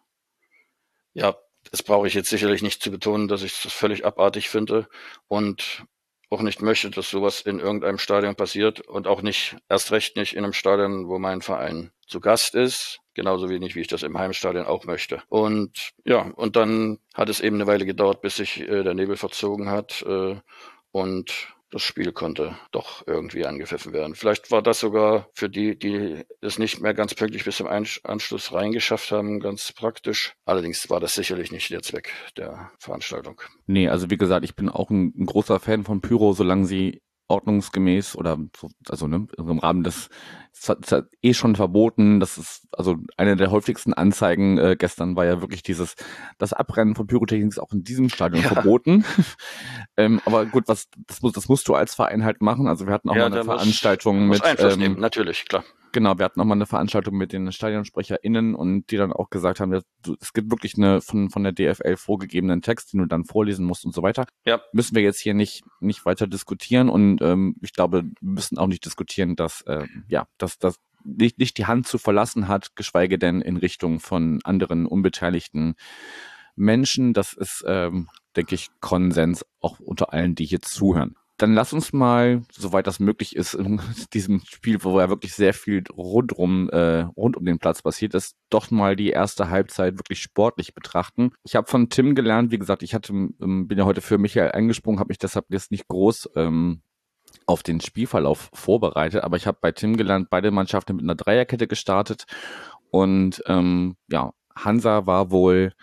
ja, 1.14 1.36
das 1.72 1.82
brauche 1.82 2.06
ich 2.06 2.14
jetzt 2.14 2.30
sicherlich 2.30 2.62
nicht 2.62 2.84
zu 2.84 2.92
betonen, 2.92 3.28
dass 3.28 3.42
ich 3.42 3.60
das 3.60 3.74
völlig 3.74 4.06
abartig 4.06 4.50
finde. 4.50 4.88
Und 5.28 5.84
auch 6.34 6.42
nicht 6.42 6.62
möchte, 6.62 6.90
dass 6.90 7.10
sowas 7.10 7.42
in 7.42 7.60
irgendeinem 7.60 7.98
Stadion 7.98 8.36
passiert 8.36 8.82
und 8.82 9.08
auch 9.08 9.22
nicht, 9.22 9.56
erst 9.70 9.92
recht 9.92 10.18
nicht 10.18 10.36
in 10.36 10.44
einem 10.44 10.54
Stadion, 10.54 11.08
wo 11.08 11.20
mein 11.20 11.42
Verein 11.42 11.92
zu 12.08 12.20
Gast 12.20 12.56
ist. 12.56 13.00
Genauso 13.14 13.48
wenig, 13.50 13.76
wie 13.76 13.82
ich 13.82 13.88
das 13.88 14.02
im 14.04 14.18
Heimstadion 14.18 14.66
auch 14.66 14.86
möchte. 14.86 15.22
Und 15.30 15.92
ja, 16.04 16.32
und 16.36 16.56
dann 16.56 17.00
hat 17.14 17.30
es 17.30 17.42
eben 17.42 17.58
eine 17.58 17.68
Weile 17.68 17.86
gedauert, 17.86 18.22
bis 18.22 18.38
sich 18.38 18.62
äh, 18.62 18.84
der 18.84 18.96
Nebel 18.96 19.18
verzogen 19.18 19.70
hat. 19.70 20.02
Äh, 20.08 20.36
und 20.92 21.54
das 21.74 21.82
Spiel 21.82 22.12
konnte 22.12 22.56
doch 22.72 23.06
irgendwie 23.08 23.46
angepfiffen 23.46 23.94
werden. 23.94 24.14
Vielleicht 24.14 24.52
war 24.52 24.62
das 24.62 24.80
sogar 24.80 25.28
für 25.34 25.50
die, 25.50 25.78
die 25.78 26.24
es 26.40 26.60
nicht 26.60 26.82
mehr 26.82 26.94
ganz 26.94 27.16
pünktlich 27.16 27.46
bis 27.46 27.58
zum 27.58 27.68
Anschluss 27.68 28.54
reingeschafft 28.54 29.12
haben, 29.12 29.40
ganz 29.40 29.74
praktisch. 29.74 30.36
Allerdings 30.46 30.90
war 30.92 31.00
das 31.00 31.16
sicherlich 31.16 31.52
nicht 31.52 31.72
der 31.72 31.82
Zweck 31.82 32.12
der 32.38 32.72
Veranstaltung. 32.78 33.42
Nee, 33.66 33.90
also 33.90 34.12
wie 34.12 34.18
gesagt, 34.18 34.46
ich 34.46 34.56
bin 34.56 34.70
auch 34.70 34.92
ein, 34.92 35.14
ein 35.18 35.26
großer 35.26 35.60
Fan 35.60 35.84
von 35.84 36.00
Pyro, 36.00 36.34
solange 36.34 36.68
sie 36.68 37.02
ordnungsgemäß 37.28 38.16
oder 38.18 38.38
so, 38.56 38.70
also 38.88 39.08
ne, 39.08 39.28
im 39.36 39.58
Rahmen 39.58 39.84
des 39.84 40.10
ist 40.54 40.92
ja 40.92 41.04
eh 41.22 41.34
schon 41.34 41.56
verboten. 41.56 42.20
Das 42.20 42.38
ist 42.38 42.68
also 42.72 42.98
eine 43.18 43.36
der 43.36 43.52
häufigsten 43.52 43.94
Anzeigen 43.94 44.58
äh, 44.58 44.76
gestern 44.78 45.16
war 45.16 45.26
ja 45.26 45.42
wirklich 45.42 45.64
dieses 45.64 45.96
das 46.38 46.54
Abrennen 46.54 46.96
von 46.96 47.08
Pyrotechnik 47.08 47.50
ist 47.50 47.60
auch 47.60 47.74
in 47.74 47.84
diesem 47.84 48.10
Stadion 48.10 48.44
ja. 48.44 48.50
verboten. 48.50 49.04
ähm, 49.98 50.22
aber 50.26 50.46
gut, 50.46 50.68
was 50.68 50.88
das 51.08 51.22
muss 51.22 51.34
das 51.34 51.50
musst 51.50 51.68
du 51.68 51.76
als 51.76 51.96
Verein 51.96 52.24
halt 52.24 52.42
machen. 52.42 52.68
Also 52.68 52.88
wir 52.88 52.94
hatten 52.94 53.10
auch 53.10 53.16
ja, 53.16 53.30
mal 53.30 53.36
eine 53.36 53.44
Veranstaltung 53.44 54.28
muss, 54.28 54.42
mit 54.42 54.62
muss 54.62 54.74
ähm, 54.74 54.80
nehmen, 54.80 55.00
natürlich 55.00 55.46
klar. 55.46 55.64
Genau, 55.94 56.18
wir 56.18 56.26
hatten 56.26 56.42
auch 56.42 56.46
mal 56.46 56.56
eine 56.56 56.66
Veranstaltung 56.66 57.16
mit 57.16 57.34
den 57.34 57.52
StadionsprecherInnen 57.52 58.56
und 58.56 58.90
die 58.90 58.98
dann 58.98 59.14
auch 59.14 59.30
gesagt 59.30 59.60
haben, 59.60 59.72
es 59.74 60.34
gibt 60.34 60.50
wirklich 60.50 60.76
eine 60.76 61.02
von, 61.02 61.30
von 61.30 61.44
der 61.44 61.54
DFL 61.54 61.98
vorgegebenen 61.98 62.64
Text, 62.64 62.94
den 62.94 63.02
du 63.02 63.06
dann 63.06 63.26
vorlesen 63.26 63.64
musst 63.64 63.86
und 63.86 63.94
so 63.94 64.02
weiter. 64.02 64.26
Ja. 64.44 64.60
Müssen 64.74 64.96
wir 64.96 65.04
jetzt 65.04 65.20
hier 65.20 65.36
nicht, 65.36 65.64
nicht 65.80 66.04
weiter 66.04 66.26
diskutieren 66.26 66.90
und 66.90 67.22
ähm, 67.22 67.58
ich 67.62 67.74
glaube, 67.74 68.06
wir 68.06 68.12
müssen 68.22 68.58
auch 68.58 68.66
nicht 68.66 68.84
diskutieren, 68.84 69.36
dass, 69.36 69.64
ähm, 69.68 70.04
ja, 70.08 70.26
dass, 70.44 70.60
dass 70.60 70.80
nicht, 71.04 71.40
nicht 71.40 71.58
die 71.58 71.66
Hand 71.66 71.88
zu 71.88 71.98
verlassen 71.98 72.48
hat, 72.48 72.76
geschweige 72.76 73.18
denn 73.18 73.42
in 73.42 73.58
Richtung 73.58 74.00
von 74.00 74.40
anderen 74.44 74.86
unbeteiligten 74.86 75.76
Menschen. 76.56 77.14
Das 77.14 77.34
ist, 77.34 77.64
ähm, 77.68 78.10
denke 78.36 78.56
ich, 78.56 78.70
Konsens 78.80 79.46
auch 79.60 79.80
unter 79.80 80.14
allen, 80.14 80.36
die 80.36 80.46
hier 80.46 80.62
zuhören 80.62 81.16
dann 81.38 81.54
lass 81.54 81.74
uns 81.74 81.94
mal, 81.94 82.44
soweit 82.52 82.88
das 82.88 83.00
möglich 83.00 83.36
ist, 83.36 83.54
in 83.56 83.82
diesem 84.14 84.42
Spiel, 84.46 84.84
wo 84.84 85.00
ja 85.00 85.10
wirklich 85.10 85.34
sehr 85.34 85.54
viel 85.54 85.84
rundrum, 85.92 86.70
äh, 86.70 87.02
rund 87.02 87.38
um 87.38 87.46
den 87.46 87.60
Platz 87.60 87.82
passiert 87.82 88.14
ist, 88.14 88.36
doch 88.50 88.72
mal 88.72 88.96
die 88.96 89.10
erste 89.10 89.50
Halbzeit 89.50 89.98
wirklich 89.98 90.22
sportlich 90.22 90.74
betrachten. 90.74 91.32
Ich 91.44 91.56
habe 91.56 91.68
von 91.68 91.90
Tim 91.90 92.16
gelernt, 92.16 92.52
wie 92.52 92.60
gesagt, 92.60 92.84
ich 92.84 92.94
hatte, 92.94 93.14
ähm, 93.14 93.68
bin 93.68 93.78
ja 93.78 93.86
heute 93.86 94.02
für 94.02 94.18
Michael 94.18 94.52
eingesprungen, 94.52 95.00
habe 95.00 95.10
mich 95.10 95.18
deshalb 95.18 95.46
jetzt 95.50 95.72
nicht 95.72 95.88
groß 95.88 96.30
ähm, 96.36 96.82
auf 97.46 97.64
den 97.64 97.82
Spielverlauf 97.82 98.50
vorbereitet, 98.54 99.24
aber 99.24 99.38
ich 99.38 99.48
habe 99.48 99.58
bei 99.62 99.72
Tim 99.72 99.98
gelernt, 99.98 100.30
beide 100.30 100.52
Mannschaften 100.52 100.96
mit 100.96 101.04
einer 101.04 101.16
Dreierkette 101.16 101.68
gestartet 101.68 102.26
und 102.90 103.42
ähm, 103.48 103.96
ja, 104.10 104.34
Hansa 104.56 105.06
war 105.06 105.32
wohl 105.32 105.74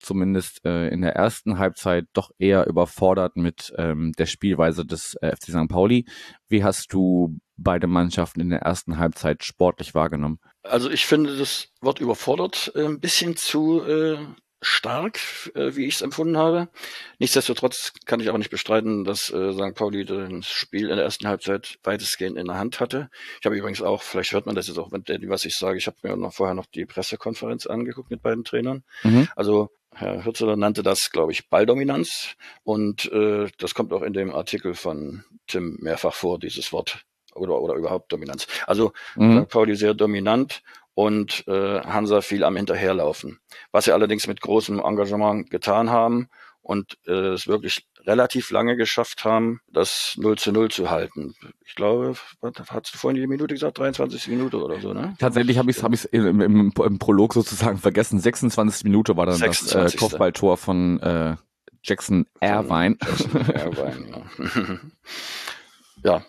zumindest 0.00 0.64
äh, 0.64 0.88
in 0.88 1.02
der 1.02 1.14
ersten 1.14 1.58
Halbzeit 1.58 2.06
doch 2.12 2.30
eher 2.38 2.66
überfordert 2.66 3.36
mit 3.36 3.72
ähm, 3.76 4.12
der 4.18 4.26
Spielweise 4.26 4.84
des 4.84 5.14
äh, 5.20 5.34
FC 5.36 5.50
St. 5.50 5.68
Pauli. 5.68 6.06
Wie 6.48 6.64
hast 6.64 6.92
du 6.92 7.38
beide 7.56 7.86
Mannschaften 7.86 8.40
in 8.40 8.50
der 8.50 8.60
ersten 8.60 8.98
Halbzeit 8.98 9.44
sportlich 9.44 9.94
wahrgenommen? 9.94 10.40
Also 10.62 10.90
ich 10.90 11.06
finde 11.06 11.36
das 11.36 11.68
Wort 11.80 12.00
überfordert 12.00 12.72
äh, 12.74 12.84
ein 12.84 13.00
bisschen 13.00 13.36
zu 13.36 13.82
äh, 13.82 14.18
stark, 14.60 15.18
äh, 15.54 15.74
wie 15.74 15.86
ich 15.86 15.94
es 15.94 16.02
empfunden 16.02 16.36
habe. 16.36 16.68
Nichtsdestotrotz 17.18 17.92
kann 18.04 18.20
ich 18.20 18.28
aber 18.28 18.38
nicht 18.38 18.50
bestreiten, 18.50 19.04
dass 19.04 19.30
äh, 19.30 19.52
St. 19.52 19.74
Pauli 19.74 20.04
das 20.04 20.48
Spiel 20.48 20.90
in 20.90 20.96
der 20.96 21.04
ersten 21.04 21.28
Halbzeit 21.28 21.78
weitestgehend 21.82 22.36
in 22.36 22.46
der 22.46 22.58
Hand 22.58 22.80
hatte. 22.80 23.10
Ich 23.40 23.46
habe 23.46 23.56
übrigens 23.56 23.82
auch, 23.82 24.02
vielleicht 24.02 24.32
hört 24.32 24.46
man 24.46 24.54
das 24.54 24.68
jetzt 24.68 24.78
auch, 24.78 24.90
was 24.92 25.44
ich 25.44 25.56
sage, 25.56 25.78
ich 25.78 25.86
habe 25.86 25.96
mir 26.02 26.16
noch 26.16 26.34
vorher 26.34 26.54
noch 26.54 26.66
die 26.66 26.86
Pressekonferenz 26.86 27.66
angeguckt 27.66 28.10
mit 28.10 28.22
beiden 28.22 28.44
Trainern. 28.44 28.84
Mhm. 29.02 29.28
Also 29.34 29.70
Herr 29.92 30.24
Hürzeler 30.24 30.56
nannte 30.56 30.82
das, 30.82 31.10
glaube 31.10 31.32
ich, 31.32 31.48
Balldominanz. 31.48 32.36
Und 32.62 33.10
äh, 33.12 33.48
das 33.58 33.74
kommt 33.74 33.92
auch 33.92 34.02
in 34.02 34.12
dem 34.12 34.32
Artikel 34.32 34.74
von 34.74 35.24
Tim 35.46 35.78
mehrfach 35.80 36.14
vor, 36.14 36.38
dieses 36.38 36.72
Wort 36.72 37.04
oder, 37.34 37.60
oder 37.60 37.74
überhaupt 37.74 38.12
Dominanz. 38.12 38.46
Also 38.66 38.92
mhm. 39.16 39.42
St. 39.42 39.48
Pauli 39.48 39.76
sehr 39.76 39.94
dominant 39.94 40.62
und 41.00 41.48
äh, 41.48 41.80
Hansa 41.80 42.20
viel 42.20 42.44
am 42.44 42.56
Hinterherlaufen. 42.56 43.38
Was 43.72 43.86
sie 43.86 43.92
allerdings 43.92 44.26
mit 44.26 44.42
großem 44.42 44.80
Engagement 44.80 45.48
getan 45.48 45.88
haben 45.88 46.28
und 46.60 46.98
äh, 47.06 47.32
es 47.32 47.46
wirklich 47.46 47.86
relativ 48.04 48.50
lange 48.50 48.76
geschafft 48.76 49.24
haben, 49.24 49.60
das 49.72 50.14
0 50.18 50.36
zu 50.36 50.52
0 50.52 50.70
zu 50.70 50.90
halten. 50.90 51.34
Ich 51.64 51.74
glaube, 51.74 52.16
hast 52.42 52.94
du 52.94 52.98
vorhin 52.98 53.18
die 53.18 53.26
Minute 53.26 53.54
gesagt, 53.54 53.78
23 53.78 54.28
Minute 54.28 54.62
oder 54.62 54.78
so, 54.78 54.92
ne? 54.92 55.14
Tatsächlich 55.18 55.56
habe 55.56 55.70
ich 55.70 55.78
es 55.78 55.82
hab 55.82 55.94
ich's 55.94 56.04
im, 56.04 56.42
im, 56.42 56.70
im 56.76 56.98
Prolog 56.98 57.32
sozusagen 57.32 57.78
vergessen. 57.78 58.20
26 58.20 58.84
Minute 58.84 59.16
war 59.16 59.24
dann 59.24 59.36
26. 59.36 59.72
das 59.72 59.94
äh, 59.94 59.96
Kopfballtor 59.96 60.58
von 60.58 61.00
äh, 61.00 61.36
Jackson 61.82 62.26
Irvine. 62.42 62.98
Jackson 63.00 63.40
Irvine, 63.54 64.22
ja. 64.44 64.80
ja, 66.18 66.24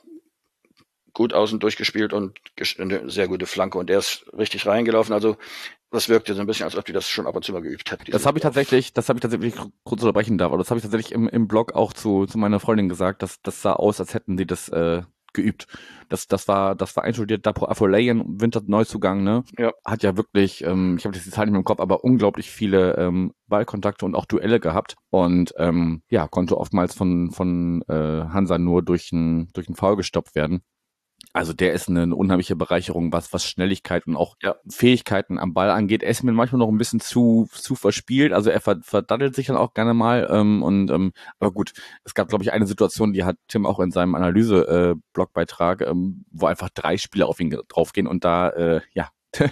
gut 1.21 1.33
außen 1.35 1.59
durchgespielt 1.59 2.13
und 2.13 2.39
eine 2.79 3.07
sehr 3.07 3.27
gute 3.27 3.45
Flanke 3.45 3.77
und 3.77 3.91
er 3.91 3.99
ist 3.99 4.25
richtig 4.35 4.65
reingelaufen. 4.65 5.13
Also 5.13 5.37
das 5.91 6.09
wirkte 6.09 6.33
so 6.33 6.41
ein 6.41 6.47
bisschen, 6.47 6.63
als 6.63 6.75
ob 6.75 6.83
die 6.85 6.93
das 6.93 7.07
schon 7.07 7.27
ab 7.27 7.35
und 7.35 7.45
zu 7.45 7.53
mal 7.53 7.61
geübt 7.61 7.91
hätten. 7.91 8.09
Das 8.09 8.25
habe 8.25 8.39
ich 8.39 8.41
tatsächlich, 8.41 8.91
das 8.93 9.07
habe 9.07 9.17
ich 9.17 9.21
tatsächlich 9.21 9.53
kurz 9.83 10.01
unterbrechen 10.01 10.39
darf, 10.39 10.51
aber 10.51 10.57
das 10.57 10.71
habe 10.71 10.79
ich 10.79 10.83
tatsächlich 10.83 11.11
im, 11.11 11.29
im 11.29 11.47
Blog 11.47 11.73
auch 11.73 11.93
zu, 11.93 12.25
zu 12.25 12.39
meiner 12.39 12.59
Freundin 12.59 12.89
gesagt, 12.89 13.21
dass 13.21 13.39
das 13.43 13.61
sah 13.61 13.73
aus, 13.73 13.99
als 13.99 14.15
hätten 14.15 14.35
sie 14.35 14.47
das 14.47 14.67
äh, 14.69 15.03
geübt. 15.33 15.67
Das, 16.09 16.27
das 16.27 16.47
war, 16.47 16.75
das 16.75 16.95
war 16.95 17.03
einstudiert. 17.03 17.45
Dapo 17.45 17.65
Afolayan, 17.65 18.41
Winter 18.41 18.61
Neuzugang, 18.65 19.23
ne? 19.23 19.43
Ja. 19.57 19.71
Hat 19.85 20.03
ja 20.03 20.17
wirklich, 20.17 20.63
ähm, 20.63 20.95
ich 20.97 21.05
habe 21.05 21.17
die 21.17 21.29
Zahl 21.29 21.45
nicht 21.45 21.51
mehr 21.51 21.59
im 21.59 21.65
Kopf, 21.65 21.79
aber 21.79 22.03
unglaublich 22.03 22.49
viele 22.49 22.97
ähm, 22.97 23.33
Ballkontakte 23.47 24.05
und 24.05 24.15
auch 24.15 24.25
Duelle 24.25 24.59
gehabt 24.59 24.95
und 25.09 25.53
ähm, 25.57 26.01
ja, 26.09 26.27
konnte 26.27 26.57
oftmals 26.57 26.95
von, 26.95 27.31
von 27.31 27.83
äh, 27.87 27.93
Hansa 27.93 28.57
nur 28.57 28.81
durch 28.81 29.11
ein, 29.11 29.49
durch 29.53 29.69
ein 29.69 29.75
Foul 29.75 29.95
gestoppt 29.95 30.35
werden. 30.35 30.61
Also 31.33 31.53
der 31.53 31.73
ist 31.73 31.87
eine, 31.87 32.13
unheimliche 32.15 32.55
Bereicherung, 32.55 33.13
was, 33.13 33.31
was 33.31 33.45
Schnelligkeit 33.45 34.05
und 34.05 34.17
auch 34.17 34.35
ja. 34.41 34.55
Fähigkeiten 34.69 35.39
am 35.39 35.53
Ball 35.53 35.69
angeht. 35.69 36.03
Er 36.03 36.09
ist 36.09 36.23
mir 36.23 36.33
manchmal 36.33 36.59
noch 36.59 36.67
ein 36.67 36.77
bisschen 36.77 36.99
zu, 36.99 37.47
zu 37.51 37.75
verspielt. 37.75 38.33
Also 38.33 38.49
er 38.49 38.59
verdattelt 38.59 39.35
sich 39.35 39.47
dann 39.47 39.55
auch 39.55 39.73
gerne 39.73 39.93
mal. 39.93 40.27
Ähm, 40.29 40.61
und 40.61 40.91
ähm, 40.91 41.13
aber 41.39 41.51
gut, 41.51 41.71
es 42.03 42.13
gab, 42.13 42.27
glaube 42.27 42.43
ich, 42.43 42.51
eine 42.51 42.67
Situation, 42.67 43.13
die 43.13 43.23
hat 43.23 43.37
Tim 43.47 43.65
auch 43.65 43.79
in 43.79 43.91
seinem 43.91 44.15
Analyse-Blogbeitrag, 44.15 45.81
äh, 45.81 45.85
ähm, 45.85 46.25
wo 46.31 46.47
einfach 46.47 46.69
drei 46.69 46.97
Spieler 46.97 47.27
auf 47.27 47.39
ihn 47.39 47.57
draufgehen 47.69 48.07
und 48.07 48.25
da, 48.25 48.49
äh, 48.49 48.81
ja, 48.93 49.09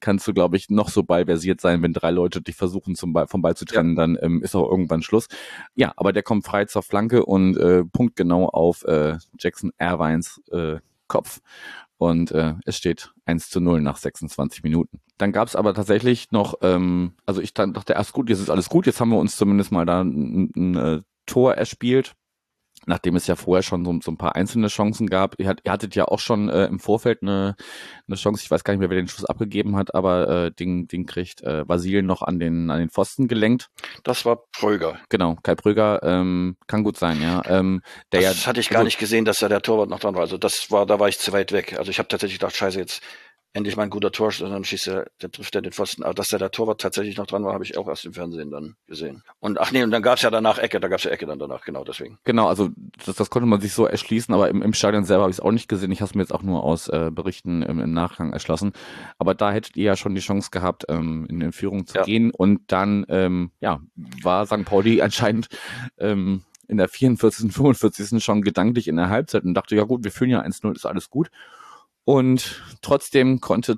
kannst 0.00 0.26
du, 0.26 0.34
glaube 0.34 0.56
ich, 0.56 0.70
noch 0.70 0.88
so 0.88 1.02
ballversiert 1.02 1.60
sein, 1.60 1.82
wenn 1.82 1.92
drei 1.92 2.10
Leute 2.10 2.42
dich 2.42 2.56
versuchen, 2.56 2.96
zum 2.96 3.12
Ball, 3.12 3.28
vom 3.28 3.42
Ball 3.42 3.56
zu 3.56 3.64
trennen, 3.64 3.96
ja. 3.96 4.02
dann 4.02 4.18
ähm, 4.20 4.42
ist 4.42 4.56
auch 4.56 4.68
irgendwann 4.68 5.02
Schluss. 5.02 5.28
Ja, 5.74 5.92
aber 5.96 6.12
der 6.12 6.24
kommt 6.24 6.44
frei 6.44 6.64
zur 6.64 6.82
Flanke 6.82 7.24
und 7.24 7.56
äh, 7.56 7.84
punktgenau 7.84 8.48
auf 8.48 8.84
äh, 8.84 9.18
Jackson 9.38 9.72
Airvines 9.78 10.42
äh, 10.50 10.78
Kopf. 11.14 11.40
Und 11.96 12.32
äh, 12.32 12.54
es 12.66 12.76
steht 12.76 13.12
1 13.24 13.50
zu 13.50 13.60
0 13.60 13.80
nach 13.80 13.96
26 13.96 14.64
Minuten. 14.64 15.00
Dann 15.16 15.30
gab 15.30 15.46
es 15.46 15.54
aber 15.54 15.74
tatsächlich 15.74 16.32
noch, 16.32 16.54
ähm, 16.60 17.12
also 17.24 17.40
ich 17.40 17.54
dachte 17.54 17.92
erst 17.92 18.12
gut, 18.12 18.28
jetzt 18.28 18.40
ist 18.40 18.50
alles 18.50 18.68
gut, 18.68 18.86
jetzt 18.86 19.00
haben 19.00 19.10
wir 19.10 19.18
uns 19.18 19.36
zumindest 19.36 19.70
mal 19.70 19.86
da 19.86 20.00
ein, 20.00 20.50
ein, 20.50 20.52
ein 20.56 20.74
äh, 20.74 21.02
Tor 21.24 21.54
erspielt 21.54 22.16
nachdem 22.86 23.16
es 23.16 23.26
ja 23.26 23.36
vorher 23.36 23.62
schon 23.62 23.84
so, 23.84 23.98
so 24.02 24.10
ein 24.10 24.16
paar 24.16 24.34
einzelne 24.34 24.68
Chancen 24.68 25.06
gab. 25.08 25.38
Ihr, 25.38 25.48
hat, 25.48 25.60
ihr 25.64 25.72
hattet 25.72 25.94
ja 25.94 26.06
auch 26.06 26.18
schon 26.18 26.48
äh, 26.48 26.66
im 26.66 26.80
Vorfeld 26.80 27.22
eine, 27.22 27.56
eine 28.06 28.16
Chance, 28.16 28.42
ich 28.44 28.50
weiß 28.50 28.64
gar 28.64 28.72
nicht 28.72 28.80
mehr, 28.80 28.90
wer 28.90 28.96
den 28.96 29.08
Schuss 29.08 29.24
abgegeben 29.24 29.76
hat, 29.76 29.94
aber 29.94 30.28
äh, 30.28 30.50
den, 30.52 30.88
den 30.88 31.06
kriegt 31.06 31.42
äh, 31.42 31.68
Vasil 31.68 32.02
noch 32.02 32.22
an 32.22 32.38
den, 32.38 32.70
an 32.70 32.78
den 32.78 32.90
Pfosten 32.90 33.28
gelenkt. 33.28 33.70
Das 34.02 34.24
war 34.24 34.44
Pröger. 34.52 34.98
Genau, 35.08 35.36
Kai 35.42 35.54
Pröger, 35.54 36.00
ähm, 36.02 36.56
kann 36.66 36.84
gut 36.84 36.96
sein, 36.96 37.20
ja. 37.22 37.42
Ähm, 37.46 37.82
der 38.12 38.22
das 38.22 38.42
ja, 38.42 38.46
hatte 38.48 38.60
ich 38.60 38.68
gar 38.68 38.78
also, 38.78 38.86
nicht 38.86 38.98
gesehen, 38.98 39.24
dass 39.24 39.38
da 39.38 39.48
der 39.48 39.62
Torwart 39.62 39.90
noch 39.90 40.00
dran 40.00 40.14
war. 40.14 40.22
Also 40.22 40.38
das 40.38 40.70
war, 40.70 40.86
da 40.86 40.98
war 41.00 41.08
ich 41.08 41.18
zu 41.18 41.32
weit 41.32 41.52
weg. 41.52 41.76
Also 41.78 41.90
ich 41.90 41.98
habe 41.98 42.08
tatsächlich 42.08 42.38
gedacht, 42.38 42.56
scheiße, 42.56 42.78
jetzt 42.78 43.02
endlich 43.54 43.76
mal 43.76 43.84
ein 43.84 43.90
guter 43.90 44.10
Tor, 44.10 44.32
dann 44.40 44.64
schießt 44.64 44.88
er, 44.88 45.06
dann 45.20 45.30
trifft 45.30 45.54
er 45.54 45.62
den 45.62 45.72
Pfosten. 45.72 46.02
Aber 46.02 46.12
dass 46.12 46.28
da 46.28 46.38
der 46.38 46.50
Torwart 46.50 46.80
tatsächlich 46.80 47.16
noch 47.16 47.26
dran 47.26 47.44
war, 47.44 47.54
habe 47.54 47.62
ich 47.62 47.78
auch 47.78 47.86
erst 47.86 48.04
im 48.04 48.12
Fernsehen 48.12 48.50
dann 48.50 48.74
gesehen. 48.88 49.22
Und 49.38 49.60
ach 49.60 49.70
nee, 49.70 49.84
und 49.84 49.92
dann 49.92 50.02
gab's 50.02 50.22
ja 50.22 50.30
danach 50.30 50.58
Ecke, 50.58 50.80
da 50.80 50.88
gab's 50.88 51.04
ja 51.04 51.12
Ecke 51.12 51.24
dann 51.24 51.38
danach, 51.38 51.64
genau 51.64 51.84
deswegen. 51.84 52.18
Genau, 52.24 52.48
also 52.48 52.70
das, 53.06 53.14
das 53.14 53.30
konnte 53.30 53.46
man 53.46 53.60
sich 53.60 53.72
so 53.72 53.86
erschließen, 53.86 54.34
aber 54.34 54.48
im, 54.48 54.60
im 54.60 54.74
Stadion 54.74 55.04
selber 55.04 55.22
habe 55.22 55.30
ich 55.30 55.36
es 55.36 55.40
auch 55.40 55.52
nicht 55.52 55.68
gesehen. 55.68 55.92
Ich 55.92 56.00
habe 56.00 56.08
es 56.08 56.14
mir 56.16 56.22
jetzt 56.22 56.34
auch 56.34 56.42
nur 56.42 56.64
aus 56.64 56.88
äh, 56.88 57.10
Berichten 57.12 57.62
im, 57.62 57.78
im, 57.78 57.94
Nachgang 57.94 58.32
erschlossen. 58.32 58.72
Aber 59.18 59.34
da 59.36 59.52
hättet 59.52 59.76
ihr 59.76 59.84
ja 59.84 59.96
schon 59.96 60.16
die 60.16 60.20
Chance 60.20 60.50
gehabt, 60.50 60.86
ähm, 60.88 61.26
in, 61.30 61.40
in 61.40 61.52
Führung 61.52 61.86
zu 61.86 61.98
ja. 61.98 62.04
gehen. 62.04 62.32
Und 62.32 62.60
dann, 62.66 63.06
ähm, 63.08 63.52
ja, 63.60 63.80
war 64.22 64.46
St. 64.46 64.64
Pauli 64.64 65.00
anscheinend 65.00 65.48
ähm, 65.98 66.42
in 66.66 66.78
der 66.78 66.88
44., 66.88 67.52
45. 67.52 68.22
schon 68.22 68.42
gedanklich 68.42 68.88
in 68.88 68.96
der 68.96 69.10
Halbzeit 69.10 69.44
und 69.44 69.54
dachte, 69.54 69.76
ja 69.76 69.84
gut, 69.84 70.02
wir 70.02 70.10
führen 70.10 70.30
ja 70.30 70.42
1-0, 70.42 70.74
ist 70.74 70.86
alles 70.86 71.08
gut. 71.08 71.30
Und 72.04 72.62
trotzdem 72.82 73.40
konnte 73.40 73.76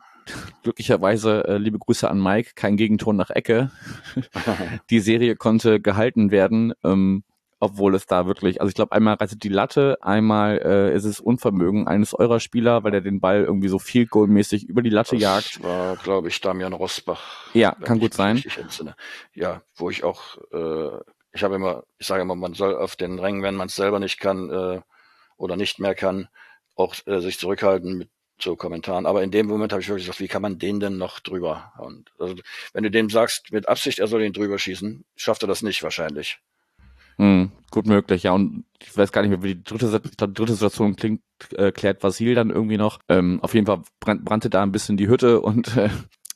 glücklicherweise, 0.62 1.47
äh, 1.47 1.59
liebe 1.59 1.79
Grüße 1.79 2.11
an 2.11 2.21
Mike, 2.21 2.53
kein 2.55 2.77
Gegenton 2.77 3.17
nach 3.17 3.31
Ecke. 3.31 3.71
Die 4.91 5.01
Serie 5.01 5.37
konnte 5.37 5.81
gehalten 5.81 6.31
werden. 6.31 6.73
Ähm, 6.83 7.23
obwohl 7.59 7.95
es 7.95 8.07
da 8.07 8.27
wirklich, 8.27 8.61
also 8.61 8.69
ich 8.69 8.75
glaube, 8.75 8.93
einmal 8.93 9.15
reitet 9.15 9.43
die 9.43 9.49
Latte, 9.49 9.97
einmal 10.03 10.59
äh, 10.59 10.95
ist 10.95 11.05
es 11.05 11.21
Unvermögen 11.21 11.89
eines 11.89 12.12
eurer 12.12 12.39
Spieler, 12.39 12.85
weil 12.85 12.93
er 12.93 13.01
den 13.01 13.21
Ball 13.21 13.45
irgendwie 13.45 13.69
so 13.69 13.79
viel 13.79 14.07
goalmäßig 14.07 14.69
über 14.69 14.83
die 14.83 14.91
Latte 14.91 15.17
das 15.17 15.23
jagt. 15.23 15.62
war, 15.62 15.97
glaube 15.97 16.29
ich, 16.29 16.39
Damian 16.41 16.75
Rosbach. 16.75 17.23
Ja, 17.55 17.73
kann 17.73 17.99
gut 17.99 18.12
sein. 18.12 18.43
Ja, 19.33 19.62
wo 19.75 19.89
ich 19.89 20.05
auch, 20.05 20.37
äh, 20.53 20.99
ich 21.33 21.43
habe 21.43 21.55
immer, 21.55 21.85
ich 21.97 22.07
sage 22.07 22.23
immer, 22.23 22.35
man 22.35 22.53
soll 22.53 22.77
auf 22.77 22.95
den 22.95 23.19
Rängen, 23.19 23.43
wenn 23.43 23.55
man 23.55 23.69
es 23.69 23.77
selber 23.77 24.01
nicht 24.01 24.21
kann 24.21 24.51
äh, 24.51 24.81
oder 25.39 25.57
nicht 25.57 25.79
mehr 25.79 25.95
kann, 25.95 26.29
auch 26.75 26.95
äh, 27.07 27.21
sich 27.21 27.39
zurückhalten 27.39 27.97
mit 27.97 28.11
so 28.38 28.57
Kommentaren. 28.57 29.07
Aber 29.07 29.22
in 29.22 29.31
dem 29.31 29.46
Moment 29.46 29.72
habe 29.72 29.83
ich 29.83 29.88
wirklich 29.88 30.07
gesagt, 30.07 30.20
wie 30.20 30.29
kann 30.29 30.42
man 30.42 30.59
den 30.59 30.81
denn 30.81 30.99
noch 30.99 31.20
drüber? 31.20 31.72
Und 31.79 32.11
also, 32.18 32.35
wenn 32.72 32.85
du 32.85 32.90
dem 32.90 33.11
sagst, 33.11 33.53
mit 33.53 33.68
Absicht, 33.68 33.99
er 33.99 34.07
soll 34.07 34.22
ihn 34.22 34.33
drüber 34.33 34.59
schießen, 34.59 35.05
schafft 35.16 35.42
er 35.42 35.49
das 35.49 35.62
nicht 35.62 35.83
wahrscheinlich. 35.83 36.38
Hm, 37.18 37.51
gut 37.70 37.87
möglich, 37.87 38.25
ja. 38.25 38.33
Und 38.33 38.64
ich 38.83 38.96
weiß 38.96 39.11
gar 39.11 39.22
nicht 39.22 39.31
mehr, 39.31 39.42
wie 39.42 39.55
die 39.55 39.64
dritte, 39.64 40.01
die 40.01 40.35
dritte 40.35 40.53
Situation 40.53 40.96
klingt, 40.96 41.22
äh, 41.55 41.72
klärt 41.72 42.03
Vasil 42.03 42.35
dann 42.35 42.51
irgendwie 42.51 42.77
noch. 42.77 42.99
Ähm, 43.09 43.40
auf 43.42 43.55
jeden 43.55 43.66
Fall 43.66 43.83
brannte 44.01 44.51
da 44.51 44.62
ein 44.62 44.72
bisschen 44.72 44.96
die 44.96 45.09
Hütte 45.09 45.40
und 45.40 45.77
äh, 45.77 45.88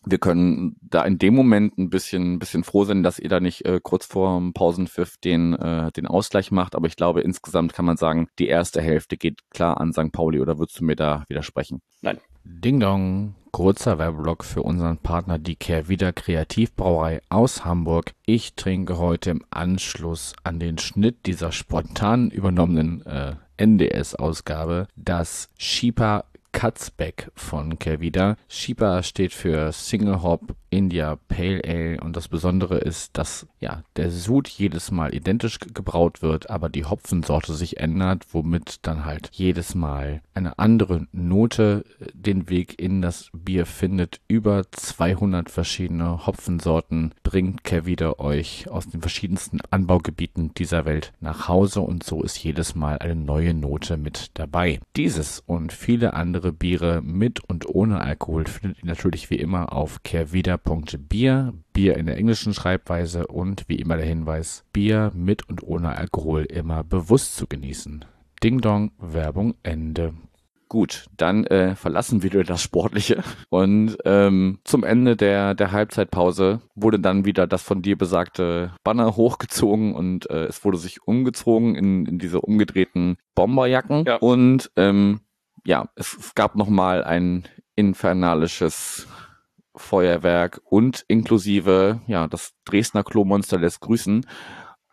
wir 0.04 0.18
können 0.18 0.76
da 0.80 1.04
in 1.04 1.18
dem 1.18 1.34
Moment 1.34 1.76
ein 1.78 1.90
bisschen, 1.90 2.34
ein 2.34 2.38
bisschen 2.38 2.64
froh 2.64 2.84
sein, 2.84 3.02
dass 3.02 3.18
ihr 3.18 3.28
da 3.28 3.40
nicht 3.40 3.64
äh, 3.66 3.80
kurz 3.82 4.06
vor 4.06 4.38
dem 4.38 4.52
Pausenpfiff 4.52 5.18
den, 5.18 5.54
äh, 5.54 5.92
den 5.92 6.06
Ausgleich 6.06 6.50
macht. 6.50 6.74
Aber 6.74 6.86
ich 6.86 6.96
glaube, 6.96 7.20
insgesamt 7.20 7.74
kann 7.74 7.84
man 7.84 7.96
sagen, 7.96 8.28
die 8.38 8.48
erste 8.48 8.80
Hälfte 8.80 9.16
geht 9.16 9.50
klar 9.50 9.80
an 9.80 9.92
St. 9.92 10.12
Pauli. 10.12 10.40
Oder 10.40 10.58
würdest 10.58 10.80
du 10.80 10.84
mir 10.84 10.96
da 10.96 11.24
widersprechen? 11.28 11.82
Nein. 12.00 12.18
Ding 12.44 12.80
Dong. 12.80 13.34
Kurzer 13.52 13.98
Werbeblock 13.98 14.44
für 14.44 14.62
unseren 14.62 14.98
Partner, 14.98 15.36
die 15.36 15.56
Kehrwieder 15.56 16.12
Kreativbrauerei 16.12 17.20
aus 17.30 17.64
Hamburg. 17.64 18.12
Ich 18.24 18.54
trinke 18.54 18.96
heute 18.98 19.30
im 19.30 19.44
Anschluss 19.50 20.34
an 20.44 20.60
den 20.60 20.78
Schnitt 20.78 21.26
dieser 21.26 21.50
spontan 21.50 22.30
übernommenen 22.30 23.04
äh, 23.06 23.34
NDS-Ausgabe 23.60 24.86
das 24.94 25.50
Shipa 25.58 26.24
Katzbeck 26.52 27.30
von 27.34 27.78
Kervida. 27.78 28.36
Shiba 28.48 29.02
steht 29.02 29.32
für 29.32 29.72
Single 29.72 30.22
Hop 30.22 30.56
India 30.70 31.18
Pale 31.28 31.62
Ale 31.64 32.00
und 32.00 32.16
das 32.16 32.28
Besondere 32.28 32.78
ist, 32.78 33.18
dass 33.18 33.46
ja 33.58 33.82
der 33.96 34.10
Sud 34.10 34.48
jedes 34.48 34.90
Mal 34.90 35.14
identisch 35.14 35.58
gebraut 35.58 36.22
wird, 36.22 36.48
aber 36.48 36.68
die 36.68 36.84
Hopfensorte 36.84 37.54
sich 37.54 37.78
ändert, 37.78 38.26
womit 38.32 38.86
dann 38.86 39.04
halt 39.04 39.30
jedes 39.32 39.74
Mal 39.74 40.22
eine 40.32 40.58
andere 40.58 41.06
Note 41.12 41.84
äh, 41.98 42.06
den 42.14 42.48
Weg 42.48 42.80
in 42.80 43.02
das 43.02 43.30
Bier 43.32 43.66
findet. 43.66 44.20
Über 44.28 44.70
200 44.70 45.50
verschiedene 45.50 46.26
Hopfensorten 46.26 47.14
bringt 47.22 47.64
Kervida 47.64 48.14
euch 48.18 48.70
aus 48.70 48.88
den 48.88 49.00
verschiedensten 49.00 49.60
Anbaugebieten 49.70 50.54
dieser 50.54 50.84
Welt 50.84 51.12
nach 51.20 51.48
Hause 51.48 51.80
und 51.80 52.04
so 52.04 52.22
ist 52.22 52.42
jedes 52.42 52.74
Mal 52.74 52.98
eine 52.98 53.16
neue 53.16 53.54
Note 53.54 53.96
mit 53.96 54.30
dabei. 54.34 54.80
Dieses 54.96 55.40
und 55.40 55.72
viele 55.72 56.14
andere 56.14 56.52
Biere 56.52 57.02
mit 57.02 57.40
und 57.48 57.68
ohne 57.68 58.00
Alkohol 58.00 58.46
findet 58.46 58.82
ihr 58.82 58.86
natürlich 58.86 59.30
wie 59.30 59.36
immer 59.36 59.72
auf 59.72 60.02
Kervida 60.04 60.59
Bier, 61.08 61.52
Bier 61.72 61.96
in 61.96 62.06
der 62.06 62.16
englischen 62.16 62.54
Schreibweise 62.54 63.26
und 63.26 63.64
wie 63.68 63.76
immer 63.76 63.96
der 63.96 64.06
Hinweis, 64.06 64.64
Bier 64.72 65.12
mit 65.14 65.48
und 65.48 65.62
ohne 65.62 65.96
Alkohol 65.96 66.44
immer 66.44 66.84
bewusst 66.84 67.36
zu 67.36 67.46
genießen. 67.46 68.04
Ding 68.42 68.60
Dong, 68.60 68.92
Werbung 68.98 69.54
Ende. 69.62 70.14
Gut, 70.68 71.06
dann 71.16 71.44
äh, 71.46 71.74
verlassen 71.74 72.22
wir 72.22 72.44
das 72.44 72.62
Sportliche 72.62 73.24
und 73.48 73.96
ähm, 74.04 74.60
zum 74.62 74.84
Ende 74.84 75.16
der, 75.16 75.54
der 75.54 75.72
Halbzeitpause 75.72 76.60
wurde 76.76 77.00
dann 77.00 77.24
wieder 77.24 77.48
das 77.48 77.62
von 77.62 77.82
dir 77.82 77.98
besagte 77.98 78.72
Banner 78.84 79.16
hochgezogen 79.16 79.94
und 79.94 80.30
äh, 80.30 80.44
es 80.44 80.64
wurde 80.64 80.78
sich 80.78 81.02
umgezogen 81.02 81.74
in, 81.74 82.06
in 82.06 82.18
diese 82.20 82.40
umgedrehten 82.40 83.16
Bomberjacken 83.34 84.04
ja. 84.06 84.16
und 84.18 84.70
ähm, 84.76 85.22
ja, 85.64 85.88
es, 85.96 86.16
es 86.16 86.36
gab 86.36 86.54
nochmal 86.54 87.02
ein 87.02 87.48
infernalisches 87.74 89.08
Feuerwerk 89.76 90.60
und 90.64 91.04
inklusive, 91.08 92.00
ja, 92.06 92.26
das 92.26 92.52
Dresdner 92.64 93.04
Klo-Monster 93.04 93.58
lässt 93.58 93.80
grüßen. 93.80 94.26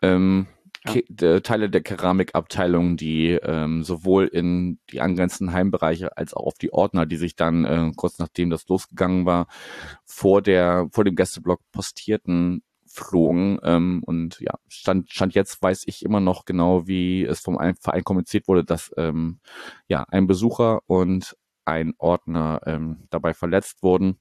Ähm, 0.02 0.46
ja. 0.86 1.40
Teile 1.40 1.68
der 1.68 1.82
Keramikabteilung, 1.82 2.96
die 2.96 3.32
ähm, 3.32 3.82
sowohl 3.82 4.26
in 4.26 4.78
die 4.90 5.00
angrenzenden 5.00 5.54
Heimbereiche 5.54 6.16
als 6.16 6.34
auch 6.34 6.46
auf 6.46 6.54
die 6.54 6.72
Ordner, 6.72 7.04
die 7.04 7.16
sich 7.16 7.34
dann 7.34 7.64
äh, 7.64 7.90
kurz 7.96 8.18
nachdem 8.18 8.50
das 8.50 8.68
losgegangen 8.68 9.26
war, 9.26 9.48
vor 10.04 10.40
der 10.40 10.88
vor 10.92 11.04
dem 11.04 11.16
Gästeblock 11.16 11.60
postierten, 11.72 12.62
flogen. 12.86 13.58
Ähm, 13.62 14.02
und 14.04 14.40
ja, 14.40 14.54
stand, 14.68 15.10
stand 15.10 15.34
jetzt 15.34 15.60
weiß 15.62 15.84
ich 15.86 16.04
immer 16.04 16.20
noch 16.20 16.44
genau, 16.44 16.86
wie 16.86 17.24
es 17.24 17.40
vom 17.40 17.58
Verein 17.80 18.04
kommuniziert 18.04 18.48
wurde, 18.48 18.64
dass 18.64 18.92
ähm, 18.96 19.40
ja 19.88 20.04
ein 20.08 20.26
Besucher 20.26 20.80
und 20.86 21.36
ein 21.64 21.94
Ordner 21.98 22.60
ähm, 22.66 23.04
dabei 23.10 23.34
verletzt 23.34 23.82
wurden. 23.82 24.18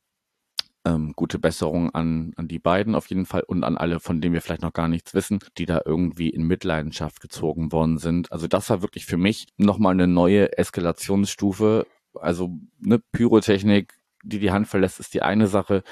Ähm, 0.86 1.14
gute 1.16 1.40
Besserung 1.40 1.94
an, 1.94 2.34
an 2.38 2.48
die 2.48 2.60
beiden 2.60 2.96
auf 2.96 3.08
jeden 3.08 3.26
Fall 3.26 3.44
und 3.44 3.64
an 3.64 3.78
alle, 3.78 4.00
von 4.00 4.22
denen 4.22 4.34
wir 4.34 4.42
vielleicht 4.42 4.62
noch 4.62 4.74
gar 4.74 4.88
nichts 4.88 5.14
wissen, 5.14 5.40
die 5.58 5.66
da 5.66 5.82
irgendwie 5.86 6.30
in 6.30 6.44
Mitleidenschaft 6.44 7.20
gezogen 7.20 7.72
worden 7.72 7.98
sind. 7.98 8.32
Also 8.32 8.48
das 8.48 8.70
war 8.70 8.82
wirklich 8.82 9.06
für 9.06 9.18
mich 9.18 9.48
nochmal 9.58 9.94
eine 9.94 10.08
neue 10.08 10.58
Eskalationsstufe. 10.58 11.88
Also 12.14 12.58
eine 12.84 13.00
Pyrotechnik, 13.00 13.94
die 14.24 14.40
die 14.40 14.52
Hand 14.52 14.68
verlässt, 14.68 15.00
ist 15.00 15.14
die 15.14 15.22
eine 15.22 15.48
Sache. 15.48 15.84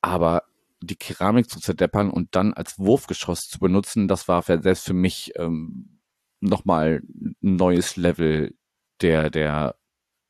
Aber 0.00 0.42
die 0.80 0.96
Keramik 0.96 1.48
zu 1.48 1.60
zerdeppern 1.60 2.10
und 2.10 2.34
dann 2.34 2.52
als 2.52 2.78
Wurfgeschoss 2.78 3.48
zu 3.48 3.58
benutzen, 3.58 4.08
das 4.08 4.28
war 4.28 4.42
selbst 4.42 4.86
für 4.86 4.94
mich 4.94 5.32
ähm, 5.36 6.00
nochmal 6.40 7.02
ein 7.14 7.36
neues 7.40 7.96
Level 7.96 8.54
der, 9.00 9.30
der 9.30 9.76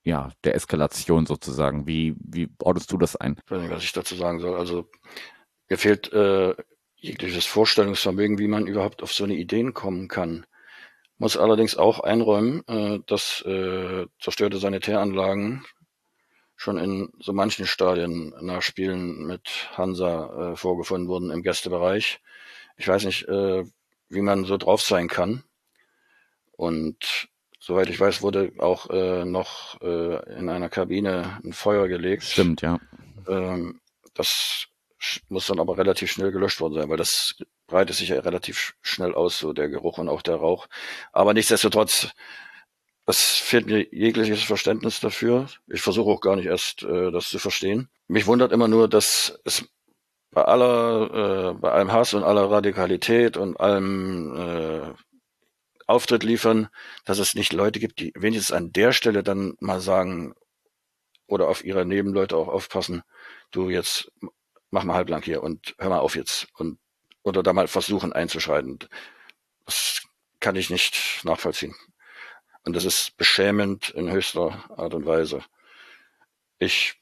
ja, 0.07 0.31
der 0.45 0.55
Eskalation 0.55 1.27
sozusagen. 1.27 1.89
Wie, 1.89 2.15
wie 2.21 2.49
ordnest 2.61 2.93
du 2.93 2.97
das 2.97 3.17
ein? 3.17 3.41
Ich 3.45 3.51
weiß 3.51 3.61
nicht, 3.61 3.73
was 3.73 3.83
ich 3.83 3.93
dazu 3.93 4.15
sagen 4.15 4.39
soll. 4.39 4.57
Also 4.57 4.89
mir 5.69 5.79
fehlt 5.79 6.13
äh, 6.13 6.55
jegliches 6.95 7.45
Vorstellungsvermögen, 7.45 8.39
wie 8.39 8.47
man 8.47 8.69
überhaupt 8.69 9.03
auf 9.03 9.13
so 9.13 9.25
eine 9.25 9.35
Ideen 9.35 9.75
kommen 9.75 10.07
kann. 10.07 10.47
Muss 11.19 11.37
allerdings 11.37 11.77
auch 11.77 11.99
einräumen, 11.99 12.63
äh, 12.69 13.01
dass 13.07 13.43
äh, 13.47 14.07
zerstörte 14.21 14.59
Sanitäranlagen 14.59 15.67
schon 16.55 16.79
in 16.79 17.13
so 17.19 17.33
manchen 17.33 17.67
Stadien 17.67 18.33
nach 18.41 18.63
Spielen 18.63 19.27
mit 19.27 19.71
Hansa 19.73 20.53
äh, 20.53 20.57
vorgefunden 20.57 21.09
wurden 21.09 21.33
im 21.33 21.43
Gästebereich. 21.43 22.21
Ich 22.77 22.87
weiß 22.87 23.05
nicht, 23.07 23.27
äh, 23.27 23.65
wie 24.09 24.23
man 24.23 24.45
so 24.45 24.57
drauf 24.57 24.83
sein 24.83 25.09
kann. 25.09 25.43
Und 26.53 27.29
Soweit 27.67 27.91
ich 27.91 27.99
weiß, 27.99 28.23
wurde 28.23 28.53
auch 28.59 28.91
äh, 28.91 29.25
noch 29.25 29.81
äh, 29.81 30.39
in 30.39 30.49
einer 30.49 30.69
Kabine 30.69 31.41
ein 31.43 31.53
Feuer 31.53 31.89
gelegt. 31.89 32.23
Stimmt, 32.23 32.63
ja. 32.63 32.79
Ähm, 33.27 33.81
das 34.15 34.69
muss 35.29 35.49
dann 35.49 35.59
aber 35.59 35.77
relativ 35.77 36.13
schnell 36.13 36.31
gelöscht 36.31 36.61
worden 36.61 36.75
sein, 36.75 36.89
weil 36.89 36.97
das 36.97 37.35
breitet 37.67 37.97
sich 37.97 38.11
ja 38.11 38.21
relativ 38.21 38.77
schnell 38.83 39.17
aus, 39.17 39.41
so 39.41 39.53
der 39.53 39.69
Geruch 39.69 39.99
und 39.99 40.09
auch 40.09 40.23
der 40.23 40.37
Rauch. 40.37 40.69
Aber 41.11 41.35
nichtsdestotrotz, 41.35 42.11
es 43.05 43.21
fehlt 43.21 43.67
mir 43.67 43.85
jegliches 43.91 44.45
Verständnis 44.45 45.01
dafür. 45.01 45.49
Ich 45.67 45.81
versuche 45.81 46.09
auch 46.09 46.21
gar 46.21 46.37
nicht 46.37 46.47
erst, 46.47 46.85
äh, 46.85 47.11
das 47.11 47.31
zu 47.31 47.41
verstehen. 47.41 47.89
Mich 48.07 48.29
wundert 48.29 48.53
immer 48.53 48.69
nur, 48.69 48.87
dass 48.89 49.41
es 49.43 49.69
bei 50.31 50.45
aller, 50.45 51.51
äh, 51.51 51.55
bei 51.55 51.73
allem 51.73 51.91
Hass 51.91 52.15
und 52.15 52.23
aller 52.23 52.49
Radikalität 52.49 53.37
und 53.37 53.59
allem 53.59 54.37
äh, 54.37 54.93
Auftritt 55.87 56.23
liefern, 56.23 56.69
dass 57.05 57.19
es 57.19 57.35
nicht 57.35 57.53
Leute 57.53 57.79
gibt, 57.81 58.01
die 58.01 58.13
wenigstens 58.17 58.57
an 58.57 58.73
der 58.73 58.93
Stelle 58.93 59.23
dann 59.23 59.55
mal 59.61 59.81
sagen 59.81 60.35
oder 61.27 61.49
auf 61.49 61.65
ihre 61.65 61.85
Nebenleute 61.85 62.37
auch 62.37 62.49
aufpassen, 62.49 63.03
du 63.51 63.71
jetzt 63.71 64.11
mach 64.71 64.85
mal 64.85 64.95
halblang 64.95 65.23
hier 65.23 65.43
und 65.43 65.75
hör 65.79 65.89
mal 65.89 65.99
auf 66.01 66.17
jetzt 66.17 66.49
und 66.55 66.79
oder 67.23 67.43
da 67.43 67.53
mal 67.53 67.69
versuchen 67.69 68.13
einzuschreiten. 68.13 68.79
Das 69.65 70.03
kann 70.41 70.57
ich 70.57 70.71
nicht 70.71 71.21
nachvollziehen. 71.25 71.75
Und 72.65 72.75
das 72.75 72.85
ist 72.85 73.17
beschämend 73.17 73.91
in 73.91 74.11
höchster 74.11 74.65
Art 74.77 74.95
und 74.95 75.07
Weise. 75.07 75.43
Ich 76.59 76.95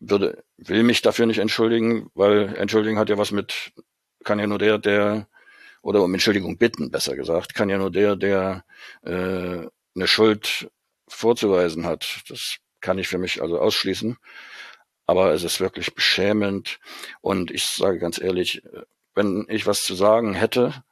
würde, 0.00 0.44
will 0.56 0.82
mich 0.82 1.02
dafür 1.02 1.26
nicht 1.26 1.38
entschuldigen, 1.38 2.10
weil 2.14 2.54
entschuldigen 2.56 2.98
hat 2.98 3.08
ja 3.08 3.18
was 3.18 3.30
mit, 3.32 3.72
kann 4.24 4.38
ja 4.38 4.46
nur 4.46 4.58
der, 4.58 4.78
der 4.78 5.28
oder 5.84 6.02
um 6.02 6.14
Entschuldigung 6.14 6.56
bitten, 6.56 6.90
besser 6.90 7.14
gesagt, 7.14 7.54
kann 7.54 7.68
ja 7.68 7.76
nur 7.76 7.90
der, 7.90 8.16
der 8.16 8.64
äh, 9.02 9.68
eine 9.94 10.06
Schuld 10.06 10.70
vorzuweisen 11.06 11.84
hat. 11.84 12.22
Das 12.28 12.56
kann 12.80 12.98
ich 12.98 13.06
für 13.06 13.18
mich 13.18 13.42
also 13.42 13.60
ausschließen. 13.60 14.16
Aber 15.06 15.34
es 15.34 15.44
ist 15.44 15.60
wirklich 15.60 15.94
beschämend. 15.94 16.80
Und 17.20 17.50
ich 17.50 17.66
sage 17.66 17.98
ganz 17.98 18.18
ehrlich, 18.18 18.62
wenn 19.14 19.44
ich 19.50 19.66
was 19.66 19.82
zu 19.82 19.94
sagen 19.94 20.32
hätte, 20.32 20.82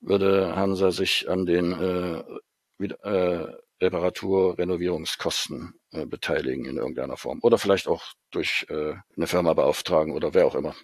würde 0.00 0.54
Hansa 0.54 0.92
sich 0.92 1.28
an 1.28 1.44
den 1.44 1.72
äh, 1.72 2.84
äh, 3.02 3.46
Reparatur, 3.80 4.56
Renovierungskosten 4.58 5.74
äh, 5.90 6.06
beteiligen 6.06 6.66
in 6.66 6.76
irgendeiner 6.76 7.16
Form. 7.16 7.40
Oder 7.42 7.58
vielleicht 7.58 7.88
auch 7.88 8.04
durch 8.30 8.64
äh, 8.68 8.94
eine 9.16 9.26
Firma 9.26 9.54
beauftragen 9.54 10.14
oder 10.14 10.34
wer 10.34 10.46
auch 10.46 10.54
immer. 10.54 10.76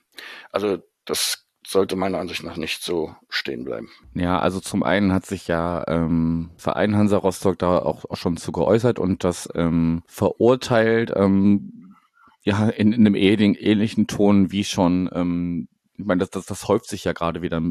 Also 0.50 0.78
das 1.04 1.46
sollte 1.66 1.96
meiner 1.96 2.18
Ansicht 2.18 2.42
nach 2.42 2.56
nicht 2.56 2.82
so 2.82 3.14
stehen 3.28 3.64
bleiben. 3.64 3.88
Ja, 4.14 4.38
also 4.38 4.60
zum 4.60 4.82
einen 4.82 5.12
hat 5.12 5.26
sich 5.26 5.48
ja 5.48 5.84
ähm, 5.86 6.50
Verein 6.56 6.96
Hansa 6.96 7.16
Rostock 7.16 7.58
da 7.58 7.78
auch, 7.78 8.04
auch 8.04 8.16
schon 8.16 8.36
zu 8.36 8.52
geäußert 8.52 8.98
und 8.98 9.24
das 9.24 9.48
ähm, 9.54 10.02
verurteilt, 10.06 11.12
ähm, 11.14 11.94
ja, 12.42 12.68
in, 12.68 12.92
in 12.92 13.06
einem 13.06 13.14
ähnlichen, 13.14 13.54
ähnlichen 13.54 14.06
Ton 14.08 14.50
wie 14.50 14.64
schon, 14.64 15.08
ähm, 15.12 15.68
ich 15.96 16.04
meine, 16.04 16.20
das, 16.20 16.30
das, 16.30 16.46
das 16.46 16.66
häuft 16.66 16.88
sich 16.88 17.04
ja 17.04 17.12
gerade 17.12 17.42
wieder 17.42 17.62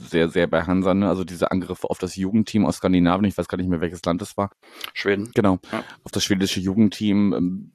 sehr, 0.00 0.28
sehr 0.28 0.46
bei 0.46 0.62
Hansa, 0.62 0.94
ne? 0.94 1.08
also 1.08 1.24
diese 1.24 1.50
Angriffe 1.50 1.90
auf 1.90 1.98
das 1.98 2.16
Jugendteam 2.16 2.64
aus 2.64 2.76
Skandinavien, 2.76 3.26
ich 3.26 3.36
weiß 3.36 3.48
gar 3.48 3.58
nicht 3.58 3.68
mehr, 3.68 3.80
welches 3.80 4.04
Land 4.04 4.22
es 4.22 4.36
war. 4.36 4.50
Schweden. 4.94 5.30
Genau, 5.34 5.58
ja. 5.72 5.84
auf 6.04 6.12
das 6.12 6.24
schwedische 6.24 6.60
Jugendteam. 6.60 7.34
Ähm, 7.34 7.72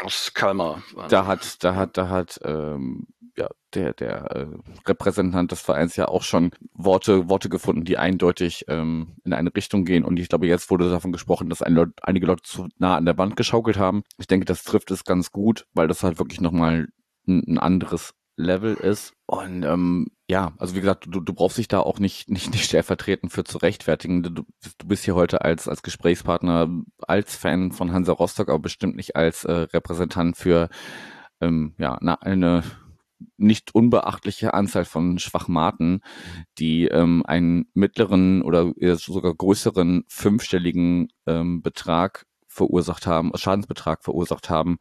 aus 0.00 0.32
Kalmar. 0.32 0.82
Da 1.08 1.26
hat, 1.26 1.62
da 1.62 1.74
hat, 1.74 1.96
da 1.96 2.08
hat 2.08 2.40
ähm, 2.44 3.06
ja, 3.36 3.48
der, 3.74 3.92
der 3.92 4.30
äh, 4.30 4.46
Repräsentant 4.86 5.52
des 5.52 5.60
Vereins 5.60 5.96
ja 5.96 6.08
auch 6.08 6.22
schon 6.22 6.50
Worte, 6.74 7.28
Worte 7.28 7.48
gefunden, 7.48 7.84
die 7.84 7.98
eindeutig 7.98 8.64
ähm, 8.68 9.16
in 9.24 9.32
eine 9.32 9.54
Richtung 9.54 9.84
gehen. 9.84 10.04
Und 10.04 10.18
ich 10.18 10.28
glaube, 10.28 10.46
jetzt 10.46 10.70
wurde 10.70 10.90
davon 10.90 11.12
gesprochen, 11.12 11.50
dass 11.50 11.62
ein 11.62 11.74
Leut, 11.74 11.90
einige 12.02 12.26
Leute 12.26 12.42
zu 12.42 12.68
nah 12.78 12.96
an 12.96 13.04
der 13.04 13.18
Wand 13.18 13.36
geschaukelt 13.36 13.78
haben. 13.78 14.02
Ich 14.18 14.26
denke, 14.26 14.46
das 14.46 14.64
trifft 14.64 14.90
es 14.90 15.04
ganz 15.04 15.32
gut, 15.32 15.66
weil 15.74 15.88
das 15.88 16.02
halt 16.02 16.18
wirklich 16.18 16.40
nochmal 16.40 16.88
ein, 17.26 17.42
ein 17.46 17.58
anderes 17.58 18.14
Level 18.36 18.74
ist. 18.74 19.12
Und 19.26 19.64
ähm, 19.64 20.06
ja, 20.28 20.52
also 20.58 20.74
wie 20.74 20.80
gesagt, 20.80 21.06
du, 21.08 21.20
du 21.20 21.32
brauchst 21.34 21.58
dich 21.58 21.68
da 21.68 21.80
auch 21.80 21.98
nicht, 21.98 22.30
nicht, 22.30 22.52
nicht 22.52 22.64
stellvertretend 22.64 23.32
für 23.32 23.44
zu 23.44 23.58
rechtfertigen. 23.58 24.22
Du, 24.22 24.30
du 24.30 24.44
bist 24.86 25.04
hier 25.04 25.14
heute 25.14 25.42
als, 25.42 25.68
als 25.68 25.82
Gesprächspartner, 25.82 26.68
als 27.00 27.36
Fan 27.36 27.72
von 27.72 27.92
Hansa 27.92 28.12
Rostock, 28.12 28.48
aber 28.48 28.60
bestimmt 28.60 28.96
nicht 28.96 29.16
als 29.16 29.44
äh, 29.44 29.52
Repräsentant 29.52 30.36
für 30.36 30.68
ähm, 31.40 31.74
ja, 31.78 31.98
na, 32.00 32.14
eine 32.14 32.62
nicht 33.36 33.74
unbeachtliche 33.74 34.54
Anzahl 34.54 34.84
von 34.84 35.18
Schwachmaten, 35.18 36.00
die 36.58 36.86
ähm, 36.86 37.24
einen 37.26 37.66
mittleren 37.74 38.42
oder 38.42 38.72
sogar 38.96 39.34
größeren 39.34 40.04
fünfstelligen 40.08 41.08
ähm, 41.26 41.62
Betrag 41.62 42.26
verursacht 42.46 43.06
haben, 43.06 43.32
Schadensbetrag 43.34 44.02
verursacht 44.02 44.50
haben 44.50 44.78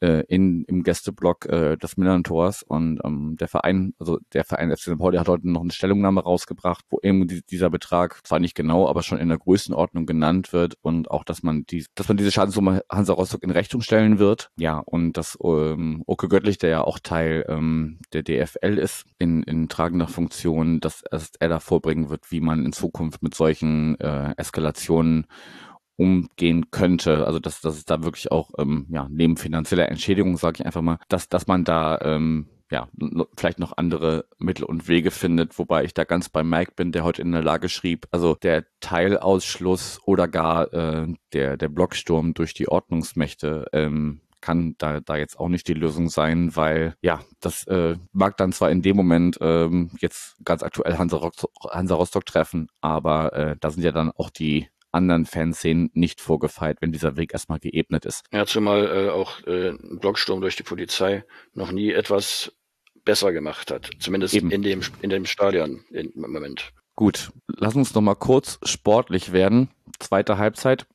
äh, 0.00 0.24
in, 0.28 0.64
im 0.64 0.82
Gästeblock 0.82 1.46
äh, 1.46 1.76
des 1.76 1.96
Millern-Tors 1.96 2.62
und 2.62 3.00
ähm, 3.04 3.36
der 3.38 3.48
Verein, 3.48 3.94
also 3.98 4.18
der 4.32 4.44
Verein 4.44 4.70
FC 4.70 4.82
St. 4.82 4.98
Pauli 4.98 5.18
hat 5.18 5.28
heute 5.28 5.48
noch 5.50 5.60
eine 5.62 5.72
Stellungnahme 5.72 6.22
rausgebracht, 6.22 6.84
wo 6.90 6.98
eben 7.02 7.26
die, 7.26 7.42
dieser 7.42 7.70
Betrag 7.70 8.20
zwar 8.26 8.40
nicht 8.40 8.54
genau, 8.54 8.88
aber 8.88 9.02
schon 9.02 9.18
in 9.18 9.28
der 9.28 9.38
Größenordnung 9.38 10.06
genannt 10.06 10.52
wird 10.52 10.74
und 10.82 11.10
auch, 11.10 11.24
dass 11.24 11.42
man 11.42 11.64
die, 11.66 11.86
dass 11.94 12.08
man 12.08 12.16
diese 12.16 12.32
Schadenssumme 12.32 12.82
Hansa 12.90 13.12
Rostock 13.12 13.42
in 13.42 13.50
Rechnung 13.50 13.82
stellen 13.82 14.18
wird. 14.18 14.50
Ja, 14.56 14.78
und 14.78 15.16
dass 15.16 15.38
ähm, 15.42 16.02
Oke 16.06 16.28
Göttlich, 16.28 16.58
der 16.58 16.70
ja 16.70 16.82
auch 16.82 16.98
Teil 16.98 17.44
ähm, 17.48 17.98
der 18.12 18.22
DFL 18.22 18.78
ist, 18.78 19.04
in, 19.18 19.42
in 19.42 19.68
tragender 19.68 20.08
Funktion, 20.08 20.80
dass, 20.80 21.02
er 21.38 21.48
da 21.48 21.60
vorbringen 21.60 22.10
wird, 22.10 22.30
wie 22.30 22.40
man 22.40 22.64
in 22.64 22.72
Zukunft 22.72 23.22
mit 23.22 23.34
solchen 23.34 23.98
äh, 24.00 24.34
Eskalationen 24.36 25.26
umgehen 26.00 26.70
könnte. 26.70 27.26
Also 27.26 27.38
dass, 27.38 27.60
dass 27.60 27.76
es 27.76 27.84
da 27.84 28.02
wirklich 28.02 28.32
auch 28.32 28.52
ähm, 28.58 28.86
ja, 28.88 29.06
neben 29.10 29.36
finanzieller 29.36 29.90
Entschädigung, 29.90 30.38
sage 30.38 30.56
ich 30.58 30.66
einfach 30.66 30.80
mal, 30.80 30.98
dass, 31.08 31.28
dass 31.28 31.46
man 31.46 31.64
da 31.64 31.98
ähm, 32.00 32.46
ja, 32.70 32.88
vielleicht 33.36 33.58
noch 33.58 33.76
andere 33.76 34.24
Mittel 34.38 34.64
und 34.64 34.88
Wege 34.88 35.10
findet, 35.10 35.58
wobei 35.58 35.84
ich 35.84 35.92
da 35.92 36.04
ganz 36.04 36.28
bei 36.28 36.42
Mike 36.42 36.72
bin, 36.76 36.92
der 36.92 37.04
heute 37.04 37.20
in 37.20 37.32
der 37.32 37.42
Lage 37.42 37.68
schrieb, 37.68 38.06
also 38.12 38.36
der 38.36 38.64
Teilausschluss 38.78 40.00
oder 40.06 40.26
gar 40.26 40.72
äh, 40.72 41.08
der, 41.32 41.56
der 41.56 41.68
Blocksturm 41.68 42.32
durch 42.32 42.54
die 42.54 42.68
Ordnungsmächte 42.68 43.66
ähm, 43.72 44.20
kann 44.40 44.76
da, 44.78 45.00
da 45.00 45.16
jetzt 45.16 45.38
auch 45.38 45.48
nicht 45.48 45.68
die 45.68 45.74
Lösung 45.74 46.08
sein, 46.08 46.56
weil 46.56 46.94
ja, 47.02 47.20
das 47.40 47.66
äh, 47.66 47.96
mag 48.12 48.38
dann 48.38 48.52
zwar 48.52 48.70
in 48.70 48.80
dem 48.80 48.96
Moment 48.96 49.36
ähm, 49.42 49.90
jetzt 49.98 50.36
ganz 50.44 50.62
aktuell 50.62 50.96
Hansa, 50.96 51.18
Rostock, 51.18 51.50
Hansa 51.70 51.94
Rostock 51.96 52.24
treffen, 52.24 52.68
aber 52.80 53.34
äh, 53.34 53.56
da 53.60 53.70
sind 53.70 53.82
ja 53.82 53.92
dann 53.92 54.12
auch 54.12 54.30
die 54.30 54.68
anderen 54.92 55.26
Fanszenen 55.26 55.90
nicht 55.94 56.20
vorgefeilt, 56.20 56.78
wenn 56.80 56.92
dieser 56.92 57.16
Weg 57.16 57.32
erstmal 57.32 57.58
geebnet 57.58 58.04
ist. 58.04 58.24
Ja, 58.32 58.46
zumal 58.46 58.86
äh, 58.86 59.10
auch 59.10 59.44
äh, 59.46 59.70
ein 59.70 59.98
Blocksturm 60.00 60.40
durch 60.40 60.56
die 60.56 60.62
Polizei 60.62 61.24
noch 61.54 61.72
nie 61.72 61.90
etwas 61.92 62.52
besser 63.04 63.32
gemacht 63.32 63.70
hat. 63.70 63.90
Zumindest 63.98 64.34
Eben. 64.34 64.50
in 64.50 64.62
dem, 64.62 64.82
in 65.00 65.10
dem 65.10 65.26
Stadion 65.26 65.84
im 65.90 66.12
Moment. 66.14 66.72
Gut, 66.96 67.32
lass 67.46 67.74
uns 67.74 67.94
noch 67.94 68.02
mal 68.02 68.14
kurz 68.14 68.58
sportlich 68.62 69.32
werden. 69.32 69.70
Zweite 69.98 70.38
Halbzeit. 70.38 70.86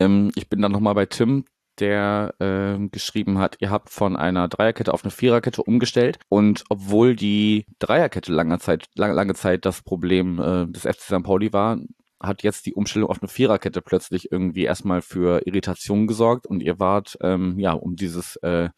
Ähm, 0.00 0.32
ich 0.34 0.48
bin 0.48 0.60
dann 0.60 0.72
noch 0.72 0.80
mal 0.80 0.94
bei 0.94 1.06
Tim, 1.06 1.44
der 1.78 2.34
äh, 2.38 2.88
geschrieben 2.88 3.38
hat, 3.38 3.56
ihr 3.60 3.70
habt 3.70 3.90
von 3.90 4.16
einer 4.16 4.48
Dreierkette 4.48 4.92
auf 4.92 5.04
eine 5.04 5.10
Viererkette 5.10 5.62
umgestellt 5.62 6.18
und 6.28 6.64
obwohl 6.68 7.16
die 7.16 7.66
Dreierkette 7.78 8.32
lange 8.32 8.58
Zeit, 8.58 8.86
lange, 8.94 9.14
lange 9.14 9.34
Zeit 9.34 9.64
das 9.64 9.82
Problem 9.82 10.38
äh, 10.38 10.66
des 10.66 10.82
FC 10.82 11.00
St. 11.00 11.22
Pauli 11.22 11.52
war, 11.52 11.78
hat 12.22 12.42
jetzt 12.42 12.66
die 12.66 12.74
Umstellung 12.74 13.10
auf 13.10 13.20
eine 13.20 13.28
Viererkette 13.28 13.82
plötzlich 13.82 14.30
irgendwie 14.30 14.64
erstmal 14.64 15.02
für 15.02 15.46
Irritation 15.46 16.06
gesorgt 16.06 16.46
und 16.46 16.62
ihr 16.62 16.78
wart, 16.78 17.18
ähm, 17.20 17.58
ja, 17.58 17.72
um 17.72 17.96
dieses 17.96 18.36
äh, 18.36 18.70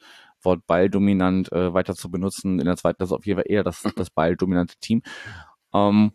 Wort 0.43 0.67
balldominant 0.67 1.53
äh, 1.53 1.73
weiter 1.73 1.95
zu 1.95 2.11
benutzen, 2.11 2.59
in 2.59 2.67
der 2.67 2.77
zweiten 2.77 2.99
Klasse 2.99 3.15
auf 3.15 3.27
jeden 3.27 3.39
Fall 3.39 3.51
eher 3.51 3.65
das, 3.65 3.83
das 3.97 4.11
balldominante 4.11 4.77
Team. 4.81 5.03
Ähm, 5.73 6.13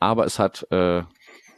aber 0.00 0.24
es 0.24 0.38
hat 0.38 0.66
äh, 0.70 1.02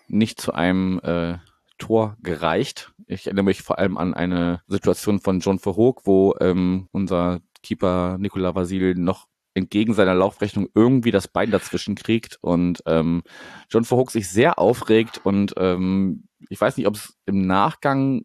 nicht 0.09 0.41
zu 0.41 0.53
einem 0.53 1.01
äh, 1.01 1.39
Tor 1.79 2.17
gereicht. 2.23 2.93
Ich 3.07 3.27
erinnere 3.27 3.45
mich 3.45 3.63
vor 3.63 3.79
allem 3.79 3.97
an 3.97 4.15
eine 4.15 4.63
Situation 4.67 5.21
von 5.21 5.41
John 5.41 5.59
Verhoek, 5.59 6.07
wo 6.07 6.35
ähm, 6.41 6.89
unser 6.93 7.41
Keeper 7.63 8.19
Nikola 8.19 8.55
Vasil 8.55 8.95
noch 8.95 9.27
entgegen 9.55 9.95
seiner 9.95 10.15
Laufrechnung 10.15 10.69
irgendwie 10.75 11.11
das 11.11 11.29
Bein 11.29 11.51
dazwischen 11.51 11.95
kriegt 11.95 12.39
und 12.41 12.83
ähm, 12.87 13.23
John 13.69 13.85
Verhoek 13.85 14.11
sich 14.11 14.29
sehr 14.29 14.59
aufregt 14.59 15.21
und 15.25 15.55
ähm, 15.57 16.25
ich 16.49 16.61
weiß 16.61 16.77
nicht, 16.77 16.87
ob 16.87 16.95
es 16.95 17.17
im 17.27 17.47
Nachgang 17.47 18.25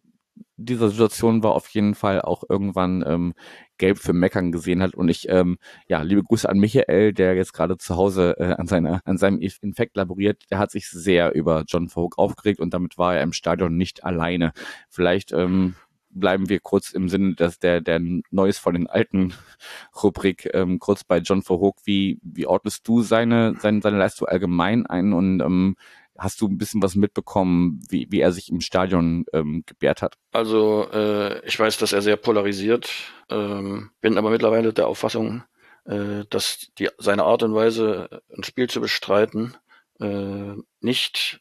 dieser 0.58 0.88
Situation 0.88 1.42
war, 1.42 1.52
auf 1.52 1.68
jeden 1.68 1.94
Fall 1.94 2.22
auch 2.22 2.42
irgendwann 2.48 3.04
ähm, 3.06 3.34
gelb 3.78 3.98
für 3.98 4.14
Meckern 4.14 4.52
gesehen 4.52 4.82
hat 4.82 4.94
und 4.94 5.08
ich, 5.08 5.28
ähm, 5.28 5.58
ja, 5.86 6.00
liebe 6.02 6.22
Grüße 6.22 6.48
an 6.48 6.58
Michael, 6.58 7.12
der 7.12 7.34
jetzt 7.34 7.52
gerade 7.52 7.76
zu 7.76 7.96
Hause 7.96 8.36
äh, 8.38 8.54
an 8.54 8.66
seiner, 8.66 9.00
an 9.04 9.18
seinem 9.18 9.40
Infekt 9.40 9.96
laboriert, 9.96 10.44
der 10.50 10.58
hat 10.58 10.70
sich 10.70 10.88
sehr 10.88 11.34
über 11.34 11.64
John 11.68 11.88
Verhoek 11.88 12.18
aufgeregt 12.18 12.60
und 12.60 12.72
damit 12.72 12.96
war 12.96 13.16
er 13.16 13.22
im 13.22 13.32
Stadion 13.32 13.76
nicht 13.76 14.04
alleine. 14.04 14.52
Vielleicht 14.88 15.32
ähm, 15.32 15.74
bleiben 16.18 16.48
wir 16.48 16.60
kurz 16.60 16.90
im 16.90 17.08
Sinne 17.08 17.34
dass 17.34 17.58
der, 17.58 17.80
der 17.80 18.00
Neues 18.30 18.58
von 18.58 18.74
den 18.74 18.86
alten 18.86 19.34
Rubrik 20.02 20.48
ähm, 20.52 20.78
kurz 20.78 21.04
bei 21.04 21.18
John 21.18 21.42
Verhoek. 21.42 21.76
Wie, 21.84 22.18
wie 22.22 22.46
ordnest 22.46 22.86
du 22.88 23.02
seine, 23.02 23.54
seine, 23.60 23.80
seine 23.80 23.98
Leistung 23.98 24.28
allgemein 24.28 24.86
ein 24.86 25.12
und 25.12 25.40
ähm, 25.40 25.76
hast 26.18 26.40
du 26.40 26.48
ein 26.48 26.58
bisschen 26.58 26.82
was 26.82 26.94
mitbekommen, 26.94 27.80
wie, 27.88 28.06
wie 28.10 28.20
er 28.20 28.32
sich 28.32 28.50
im 28.50 28.60
Stadion 28.60 29.26
ähm, 29.32 29.64
gebärt 29.66 30.02
hat? 30.02 30.16
Also 30.32 30.88
äh, 30.92 31.46
ich 31.46 31.58
weiß, 31.58 31.78
dass 31.78 31.92
er 31.92 32.02
sehr 32.02 32.16
polarisiert, 32.16 32.90
ähm, 33.30 33.90
bin 34.00 34.18
aber 34.18 34.30
mittlerweile 34.30 34.72
der 34.72 34.88
Auffassung, 34.88 35.42
äh, 35.84 36.24
dass 36.30 36.70
die, 36.78 36.88
seine 36.98 37.24
Art 37.24 37.42
und 37.42 37.54
Weise, 37.54 38.22
ein 38.36 38.44
Spiel 38.44 38.68
zu 38.68 38.80
bestreiten, 38.80 39.56
äh, 40.00 40.54
nicht 40.80 41.40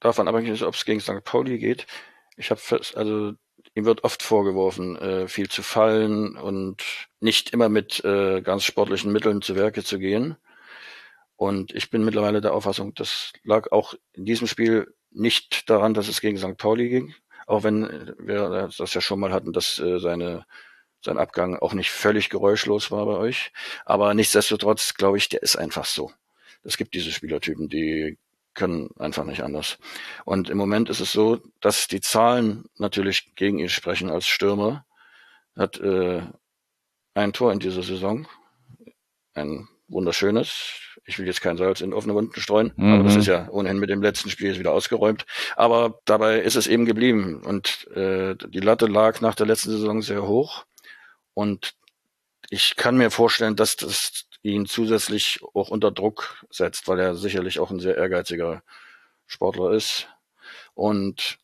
davon 0.00 0.28
abhängig 0.28 0.50
ist, 0.50 0.62
ob 0.62 0.74
es 0.74 0.84
gegen 0.84 1.00
St. 1.00 1.24
Pauli 1.24 1.58
geht. 1.58 1.86
Ich 2.36 2.50
habe 2.50 2.60
also 2.94 3.32
Ihm 3.74 3.84
wird 3.84 4.04
oft 4.04 4.22
vorgeworfen, 4.22 4.96
äh, 4.96 5.28
viel 5.28 5.48
zu 5.48 5.62
fallen 5.62 6.36
und 6.36 6.82
nicht 7.20 7.50
immer 7.50 7.68
mit 7.68 8.04
äh, 8.04 8.40
ganz 8.40 8.64
sportlichen 8.64 9.12
Mitteln 9.12 9.42
zu 9.42 9.56
Werke 9.56 9.82
zu 9.82 9.98
gehen. 9.98 10.36
Und 11.36 11.74
ich 11.74 11.90
bin 11.90 12.04
mittlerweile 12.04 12.40
der 12.40 12.54
Auffassung, 12.54 12.94
das 12.94 13.32
lag 13.42 13.72
auch 13.72 13.94
in 14.12 14.24
diesem 14.24 14.46
Spiel 14.46 14.94
nicht 15.10 15.68
daran, 15.68 15.94
dass 15.94 16.08
es 16.08 16.20
gegen 16.20 16.38
St. 16.38 16.56
Pauli 16.56 16.88
ging, 16.88 17.14
auch 17.46 17.64
wenn 17.64 18.14
wir 18.18 18.70
das 18.76 18.94
ja 18.94 19.00
schon 19.00 19.20
mal 19.20 19.32
hatten, 19.32 19.52
dass 19.52 19.78
äh, 19.78 19.98
seine 19.98 20.46
sein 21.04 21.18
Abgang 21.18 21.56
auch 21.56 21.74
nicht 21.74 21.90
völlig 21.90 22.30
geräuschlos 22.30 22.90
war 22.90 23.04
bei 23.06 23.16
euch. 23.16 23.52
Aber 23.84 24.14
nichtsdestotrotz 24.14 24.94
glaube 24.94 25.18
ich, 25.18 25.28
der 25.28 25.42
ist 25.42 25.56
einfach 25.56 25.84
so. 25.84 26.10
Es 26.62 26.78
gibt 26.78 26.94
diese 26.94 27.12
Spielertypen, 27.12 27.68
die 27.68 28.16
können 28.54 28.90
einfach 28.98 29.24
nicht 29.24 29.42
anders. 29.42 29.78
Und 30.24 30.50
im 30.50 30.58
Moment 30.58 30.88
ist 30.88 31.00
es 31.00 31.12
so, 31.12 31.40
dass 31.60 31.86
die 31.86 32.00
Zahlen 32.00 32.64
natürlich 32.78 33.34
gegen 33.34 33.58
ihn 33.58 33.68
sprechen 33.68 34.10
als 34.10 34.26
Stürmer. 34.26 34.84
Hat 35.56 35.78
äh, 35.80 36.22
ein 37.14 37.32
Tor 37.32 37.52
in 37.52 37.60
dieser 37.60 37.82
Saison, 37.82 38.26
ein 39.34 39.68
wunderschönes. 39.88 40.80
Ich 41.04 41.18
will 41.18 41.26
jetzt 41.26 41.42
kein 41.42 41.56
Salz 41.56 41.80
in 41.80 41.92
offene 41.92 42.14
Wunden 42.14 42.40
streuen, 42.40 42.72
mhm. 42.76 42.94
aber 42.94 43.04
das 43.04 43.16
ist 43.16 43.26
ja 43.26 43.48
ohnehin 43.50 43.78
mit 43.78 43.90
dem 43.90 44.02
letzten 44.02 44.30
Spiel 44.30 44.58
wieder 44.58 44.72
ausgeräumt. 44.72 45.26
Aber 45.56 46.00
dabei 46.04 46.40
ist 46.40 46.56
es 46.56 46.66
eben 46.66 46.86
geblieben 46.86 47.42
und 47.44 47.86
äh, 47.94 48.34
die 48.36 48.60
Latte 48.60 48.86
lag 48.86 49.20
nach 49.20 49.34
der 49.34 49.46
letzten 49.46 49.70
Saison 49.70 50.02
sehr 50.02 50.26
hoch 50.26 50.64
und 51.34 51.74
ich 52.50 52.76
kann 52.76 52.96
mir 52.96 53.10
vorstellen, 53.10 53.56
dass 53.56 53.76
das 53.76 54.26
ihn 54.44 54.66
zusätzlich 54.66 55.40
auch 55.54 55.70
unter 55.70 55.90
Druck 55.90 56.44
setzt, 56.50 56.86
weil 56.86 57.00
er 57.00 57.16
sicherlich 57.16 57.58
auch 57.58 57.70
ein 57.70 57.80
sehr 57.80 57.96
ehrgeiziger 57.96 58.62
Sportler 59.26 59.72
ist. 59.72 60.08
Und 60.74 61.38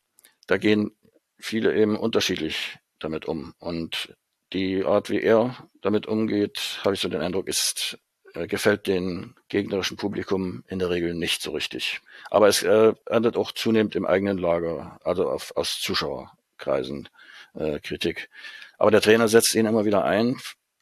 da 0.47 0.57
gehen 0.57 0.91
viele 1.39 1.75
eben 1.75 1.97
unterschiedlich 1.97 2.77
damit 2.99 3.25
um. 3.25 3.53
Und 3.57 4.15
die 4.53 4.85
Art, 4.85 5.09
wie 5.09 5.21
er 5.21 5.67
damit 5.81 6.05
umgeht, 6.05 6.79
habe 6.83 6.93
ich 6.93 7.01
so 7.01 7.09
den 7.09 7.21
Eindruck, 7.21 7.47
ist 7.47 7.97
äh, 8.35 8.45
gefällt 8.45 8.85
den 8.85 9.33
gegnerischen 9.49 9.97
Publikum 9.97 10.63
in 10.67 10.77
der 10.77 10.91
Regel 10.91 11.15
nicht 11.15 11.41
so 11.41 11.51
richtig. 11.51 12.01
Aber 12.29 12.47
es 12.47 12.61
äh, 12.61 12.93
erntet 13.05 13.35
auch 13.35 13.51
zunehmend 13.51 13.95
im 13.95 14.05
eigenen 14.05 14.37
Lager, 14.37 14.99
also 15.03 15.27
auf, 15.27 15.55
aus 15.55 15.79
Zuschauerkreisen 15.81 17.09
äh, 17.55 17.79
Kritik. 17.79 18.29
Aber 18.77 18.91
der 18.91 19.01
Trainer 19.01 19.27
setzt 19.27 19.55
ihn 19.55 19.65
immer 19.65 19.85
wieder 19.85 20.05
ein, 20.05 20.39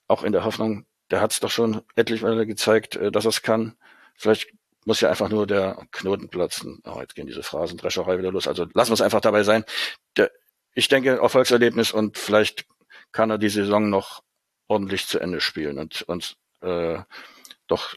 auch 0.07 0.23
in 0.23 0.33
der 0.33 0.43
Hoffnung, 0.43 0.85
der 1.11 1.21
hat 1.21 1.31
es 1.31 1.39
doch 1.39 1.51
schon 1.51 1.81
etliche 1.95 2.25
Mal 2.25 2.45
gezeigt, 2.45 2.95
äh, 2.95 3.11
dass 3.11 3.25
es 3.25 3.41
kann. 3.41 3.75
Vielleicht 4.15 4.51
muss 4.85 5.01
ja 5.01 5.09
einfach 5.09 5.29
nur 5.29 5.45
der 5.47 5.87
Knoten 5.91 6.29
platzen. 6.29 6.81
Oh, 6.85 6.99
jetzt 6.99 7.15
gehen 7.15 7.27
diese 7.27 7.43
Phrasendrescherei 7.43 8.17
wieder 8.17 8.31
los. 8.31 8.47
Also 8.47 8.65
lassen 8.73 8.91
wir 8.91 8.95
es 8.95 9.01
einfach 9.01 9.21
dabei 9.21 9.43
sein. 9.43 9.63
Der, 10.17 10.31
ich 10.73 10.87
denke, 10.87 11.17
Erfolgserlebnis 11.17 11.91
und 11.91 12.17
vielleicht 12.17 12.65
kann 13.11 13.29
er 13.29 13.37
die 13.37 13.49
Saison 13.49 13.89
noch 13.89 14.21
ordentlich 14.67 15.07
zu 15.07 15.19
Ende 15.19 15.41
spielen 15.41 15.79
und 15.79 16.03
uns 16.03 16.35
äh, 16.61 16.99
doch 17.67 17.95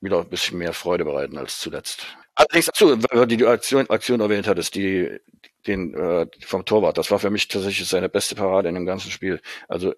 wieder 0.00 0.20
ein 0.20 0.28
bisschen 0.28 0.58
mehr 0.58 0.72
Freude 0.72 1.04
bereiten 1.04 1.38
als 1.38 1.60
zuletzt. 1.60 2.06
Allerdings, 2.34 2.68
achso, 2.68 2.96
weil 3.10 3.26
du 3.26 3.36
die 3.36 3.46
Aktion, 3.46 3.90
Aktion 3.90 4.20
erwähnt 4.20 4.46
hattest, 4.46 4.74
die, 4.74 5.18
den 5.66 5.94
äh, 5.94 6.26
vom 6.44 6.64
Torwart, 6.64 6.96
das 6.96 7.10
war 7.10 7.18
für 7.18 7.30
mich 7.30 7.48
tatsächlich 7.48 7.88
seine 7.88 8.08
beste 8.08 8.36
Parade 8.36 8.68
in 8.68 8.74
dem 8.74 8.86
ganzen 8.86 9.10
Spiel. 9.10 9.40
Also 9.66 9.94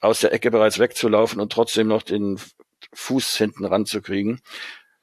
aus 0.00 0.20
der 0.20 0.32
Ecke 0.32 0.50
bereits 0.50 0.78
wegzulaufen 0.78 1.40
und 1.40 1.52
trotzdem 1.52 1.88
noch 1.88 2.02
den 2.02 2.38
Fuß 2.92 3.36
hinten 3.36 3.64
ranzukriegen, 3.64 4.40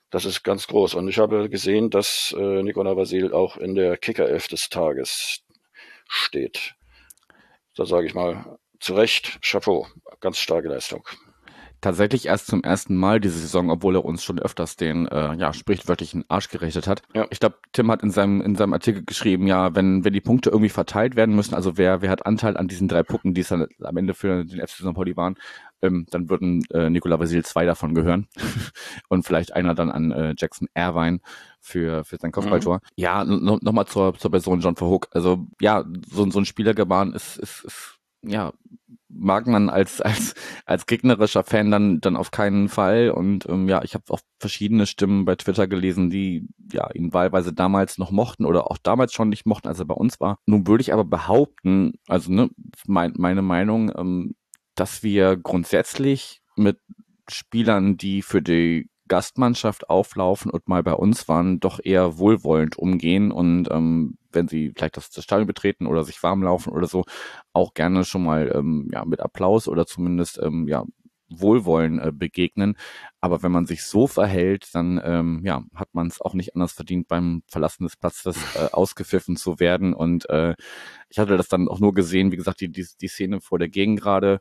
das 0.09 0.25
ist 0.25 0.43
ganz 0.43 0.67
groß. 0.67 0.93
Und 0.93 1.07
ich 1.07 1.17
habe 1.17 1.49
gesehen, 1.49 1.89
dass 1.89 2.35
äh, 2.37 2.61
Nikola 2.61 2.95
Vasil 2.95 3.33
auch 3.33 3.57
in 3.57 3.75
der 3.75 3.97
Kickerelf 3.97 4.47
des 4.47 4.69
Tages 4.69 5.41
steht. 6.07 6.75
Da 7.75 7.85
sage 7.85 8.05
ich 8.05 8.13
mal 8.13 8.59
zu 8.79 8.93
Recht, 8.93 9.39
Chapeau, 9.41 9.87
ganz 10.19 10.37
starke 10.37 10.67
Leistung 10.67 11.07
tatsächlich 11.84 12.25
erst 12.25 12.47
zum 12.47 12.63
ersten 12.63 12.95
Mal 12.95 13.19
diese 13.19 13.38
Saison, 13.39 13.69
obwohl 13.69 13.95
er 13.95 14.05
uns 14.05 14.23
schon 14.23 14.39
öfters 14.39 14.75
den 14.75 15.07
äh, 15.07 15.36
ja, 15.36 15.53
sprichwörtlichen 15.53 16.25
Arsch 16.29 16.49
gerechnet 16.49 16.88
hat. 16.88 17.01
Ja. 17.13 17.27
Ich 17.29 17.39
glaube, 17.39 17.57
Tim 17.73 17.91
hat 17.91 18.01
in 18.01 18.11
seinem, 18.11 18.41
in 18.41 18.55
seinem 18.55 18.73
Artikel 18.73 19.03
geschrieben, 19.03 19.47
ja, 19.47 19.75
wenn, 19.75 20.03
wenn 20.03 20.13
die 20.13 20.21
Punkte 20.21 20.49
irgendwie 20.49 20.69
verteilt 20.69 21.15
werden 21.15 21.36
müssen, 21.36 21.53
also 21.53 21.77
wer, 21.77 22.01
wer 22.01 22.09
hat 22.09 22.25
Anteil 22.25 22.57
an 22.57 22.67
diesen 22.67 22.88
drei 22.88 23.03
Punkten, 23.03 23.34
die 23.34 23.41
es 23.41 23.49
dann 23.49 23.67
am 23.81 23.97
Ende 23.97 24.13
für 24.13 24.43
den 24.45 24.59
FC 24.59 24.77
St. 24.77 24.93
Pauli 24.93 25.15
waren, 25.17 25.36
ähm, 25.81 26.07
dann 26.09 26.29
würden 26.29 26.63
äh, 26.71 26.89
Nikola 26.89 27.19
Vasil 27.19 27.43
zwei 27.43 27.65
davon 27.65 27.93
gehören 27.93 28.27
und 29.09 29.25
vielleicht 29.25 29.53
einer 29.53 29.75
dann 29.75 29.91
an 29.91 30.11
äh, 30.11 30.34
Jackson 30.38 30.69
Irvine 30.73 31.19
für, 31.59 32.05
für 32.05 32.17
sein 32.17 32.31
Kopfballtor. 32.31 32.77
Mhm. 32.77 32.81
Ja, 32.95 33.23
nochmal 33.25 33.86
zur, 33.86 34.17
zur 34.17 34.31
Person 34.31 34.61
John 34.61 34.75
Verhook. 34.75 35.09
Also 35.11 35.47
ja, 35.59 35.84
so, 36.09 36.29
so 36.31 36.39
ein 36.39 36.45
Spielergebaren 36.45 37.13
ist, 37.13 37.38
ist, 37.38 37.65
ist 37.65 37.99
ja, 38.24 38.53
mag 39.09 39.47
man 39.47 39.69
als 39.69 40.01
als 40.01 40.34
als 40.65 40.86
gegnerischer 40.86 41.43
Fan 41.43 41.71
dann 41.71 42.01
dann 42.01 42.15
auf 42.15 42.32
keinen 42.32 42.69
Fall. 42.69 43.11
Und 43.11 43.47
ähm, 43.47 43.69
ja 43.69 43.84
ich 43.84 43.93
habe 43.93 44.05
auch 44.09 44.19
verschiedene 44.39 44.86
Stimmen 44.86 45.26
bei 45.26 45.36
Twitter 45.36 45.67
gelesen 45.67 46.09
die 46.09 46.47
ja 46.71 46.89
ihn 46.93 47.13
wahlweise 47.13 47.53
damals 47.53 47.97
noch 47.97 48.11
mochten 48.11 48.45
oder 48.45 48.69
auch 48.71 48.78
damals 48.78 49.13
schon 49.13 49.30
nicht 49.30 49.45
mochten 49.45 49.67
als 49.67 49.80
er 49.80 49.86
bei 49.86 49.95
uns 49.95 50.19
war. 50.19 50.39
Nun 50.45 50.67
würde 50.67 50.82
ich 50.82 50.93
aber 50.93 51.05
behaupten 51.05 51.93
also 52.07 52.32
ne 52.32 52.49
mein, 52.88 53.13
meine 53.17 53.41
Meinung 53.41 53.91
ähm, 53.95 54.36
dass 54.76 55.03
wir 55.03 55.38
grundsätzlich 55.38 56.41
mit 56.55 56.80
Spielern 57.30 57.97
die 57.97 58.21
für 58.21 58.41
die 58.41 58.89
Gastmannschaft 59.14 59.91
auflaufen 59.91 60.49
und 60.49 60.68
mal 60.68 60.82
bei 60.82 60.93
uns 60.93 61.28
waren, 61.28 61.59
doch 61.59 61.80
eher 61.84 62.18
wohlwollend 62.18 62.80
umgehen 62.80 63.32
und 63.32 63.70
ähm, 63.70 64.18
wenn 64.32 64.47
sie 64.47 64.74
vielleicht 64.76 64.97
das, 64.97 65.11
das 65.11 65.24
Stadion 65.24 65.45
betreten 65.45 65.86
oder 65.86 66.03
sich 66.03 66.24
warm 66.24 66.41
laufen 66.41 66.74
oder 66.74 66.88
so, 66.88 67.03
auch 67.53 67.76
gerne 67.76 68.05
schon 68.05 68.24
mal 68.24 68.51
ähm, 68.55 68.89
ja, 68.91 69.05
mit 69.05 69.20
Applaus 69.20 69.68
oder 69.68 69.86
zumindest 69.86 70.39
ähm, 70.41 70.68
ja, 70.68 70.84
Wohlwollen 71.30 71.99
äh, 71.99 72.11
begegnen. 72.11 72.76
Aber 73.22 73.43
wenn 73.43 73.51
man 73.51 73.68
sich 73.68 73.86
so 73.86 74.07
verhält, 74.07 74.74
dann 74.74 74.99
ähm, 75.05 75.41
ja, 75.45 75.64
hat 75.76 75.89
man 75.93 76.07
es 76.07 76.20
auch 76.20 76.34
nicht 76.34 76.55
anders 76.55 76.72
verdient, 76.72 77.07
beim 77.07 77.43
Verlassen 77.45 77.84
des 77.84 77.95
Platzes 77.95 78.36
äh, 78.55 78.70
ausgepfiffen 78.72 79.36
zu 79.36 79.59
werden. 79.59 79.93
Und 79.93 80.28
äh, 80.32 80.55
ich 81.09 81.20
hatte 81.20 81.38
das 81.38 81.49
dann 81.49 81.68
auch 81.68 81.80
nur 81.80 81.93
gesehen, 81.93 82.32
wie 82.32 82.38
gesagt, 82.38 82.61
die, 82.61 82.72
die, 82.72 82.88
die 82.99 83.07
Szene 83.07 83.41
vor 83.41 83.59
der 83.59 83.70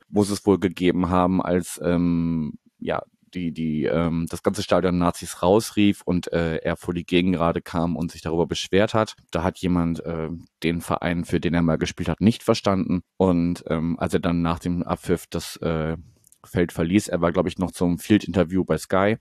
wo 0.08 0.24
sie 0.24 0.32
es 0.32 0.46
wohl 0.46 0.58
gegeben 0.58 1.10
haben, 1.10 1.42
als 1.42 1.78
ähm, 1.84 2.54
ja, 2.78 3.02
die, 3.34 3.52
die 3.52 3.84
ähm, 3.84 4.26
das 4.28 4.42
ganze 4.42 4.62
Stadion 4.62 4.98
Nazis 4.98 5.42
rausrief 5.42 6.02
und 6.02 6.32
äh, 6.32 6.56
er 6.56 6.76
vor 6.76 6.94
die 6.94 7.04
Gegengrade 7.04 7.62
kam 7.62 7.96
und 7.96 8.10
sich 8.10 8.22
darüber 8.22 8.46
beschwert 8.46 8.94
hat. 8.94 9.16
Da 9.30 9.42
hat 9.42 9.58
jemand 9.58 10.04
äh, 10.04 10.28
den 10.62 10.80
Verein, 10.80 11.24
für 11.24 11.40
den 11.40 11.54
er 11.54 11.62
mal 11.62 11.78
gespielt 11.78 12.08
hat, 12.08 12.20
nicht 12.20 12.42
verstanden. 12.42 13.02
Und 13.16 13.64
ähm, 13.68 13.98
als 13.98 14.14
er 14.14 14.20
dann 14.20 14.42
nach 14.42 14.58
dem 14.58 14.82
Abpfiff 14.82 15.26
das 15.28 15.56
äh, 15.56 15.96
Feld 16.44 16.72
verließ, 16.72 17.08
er 17.08 17.20
war, 17.20 17.32
glaube 17.32 17.48
ich, 17.48 17.58
noch 17.58 17.70
zum 17.70 17.98
Field-Interview 17.98 18.64
bei 18.64 18.78
Sky 18.78 19.16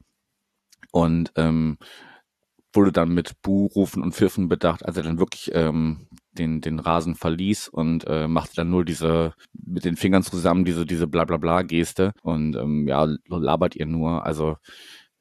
und 0.91 1.32
ähm, 1.36 1.78
wurde 2.74 2.91
dann 2.91 3.09
mit 3.09 3.41
Buhrufen 3.41 4.01
und 4.01 4.13
Pfiffen 4.13 4.47
bedacht, 4.47 4.86
als 4.86 4.97
er 4.97 5.03
dann 5.03 5.19
wirklich 5.19 5.51
ähm, 5.53 6.07
den, 6.34 6.61
den 6.61 6.80
Rasen 6.80 7.15
verließ 7.15 7.67
und 7.67 8.05
äh, 8.07 8.28
machte 8.28 8.55
dann 8.55 8.69
nur 8.69 8.86
diese, 8.86 9.34
mit 9.53 9.86
den 9.86 9.97
Fingern 9.97 10.24
zusammen 10.24 10.65
diese, 10.65 10.86
diese 10.86 11.07
Blablabla-Geste 11.07 12.13
und 12.22 12.55
ähm, 12.55 12.88
ja, 12.88 13.07
labert 13.28 13.76
ihr 13.76 13.86
nur. 13.86 14.26
Also 14.26 14.57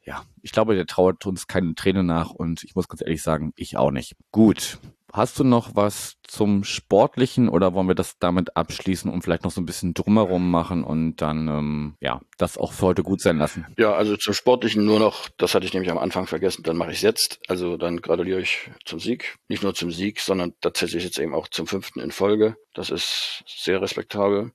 ja, 0.05 0.23
ich 0.43 0.53
glaube, 0.53 0.75
der 0.75 0.87
trauert 0.87 1.27
uns 1.27 1.47
keine 1.47 1.75
Träne 1.75 2.03
nach 2.05 2.31
und 2.31 2.65
ich 2.65 2.75
muss 2.75 2.89
ganz 2.89 3.03
ehrlich 3.03 3.23
sagen, 3.23 3.53
ich 3.57 3.77
auch 3.77 3.91
nicht. 3.91 4.17
Gut, 4.31 4.79
Hast 5.13 5.39
du 5.39 5.45
noch 5.45 5.75
was 5.75 6.17
zum 6.23 6.63
Sportlichen 6.63 7.49
oder 7.49 7.75
wollen 7.75 7.89
wir 7.89 7.95
das 7.97 8.19
damit 8.19 8.57
abschließen 8.57 9.11
und 9.11 9.23
vielleicht 9.23 9.43
noch 9.43 9.51
so 9.51 9.61
ein 9.61 9.67
bisschen 9.67 9.95
drumherum 9.95 10.51
machen 10.51 10.85
und 10.85 11.17
dann 11.17 11.49
ähm, 11.49 11.97
ja 12.01 12.21
das 12.39 12.57
auch 12.57 12.73
für 12.73 12.87
heute 12.87 13.03
gut 13.03 13.21
sein 13.21 13.39
lassen? 13.39 13.67
Ja, 13.77 13.95
also 13.95 14.17
zum 14.17 14.35
Sportlichen 14.35 14.85
nur 14.85 15.01
noch, 15.01 15.29
das 15.37 15.55
hatte 15.55 15.67
ich 15.67 15.75
nämlich 15.75 15.91
am 15.91 15.99
Anfang 15.99 16.27
vergessen, 16.27 16.63
dann 16.63 16.77
mache 16.77 16.93
ich 16.93 16.99
es 16.99 17.03
jetzt. 17.03 17.41
Also 17.49 17.77
dann 17.77 18.01
gratuliere 18.01 18.41
ich 18.41 18.71
zum 18.85 19.01
Sieg. 19.01 19.37
Nicht 19.49 19.63
nur 19.63 19.75
zum 19.75 19.91
Sieg, 19.91 20.21
sondern 20.21 20.55
tatsächlich 20.61 21.03
jetzt 21.03 21.19
eben 21.19 21.35
auch 21.35 21.49
zum 21.49 21.67
fünften 21.67 22.01
in 22.01 22.13
Folge. 22.13 22.57
Das 22.75 22.91
ist 22.91 23.43
sehr 23.47 23.83
respektabel. 23.83 24.53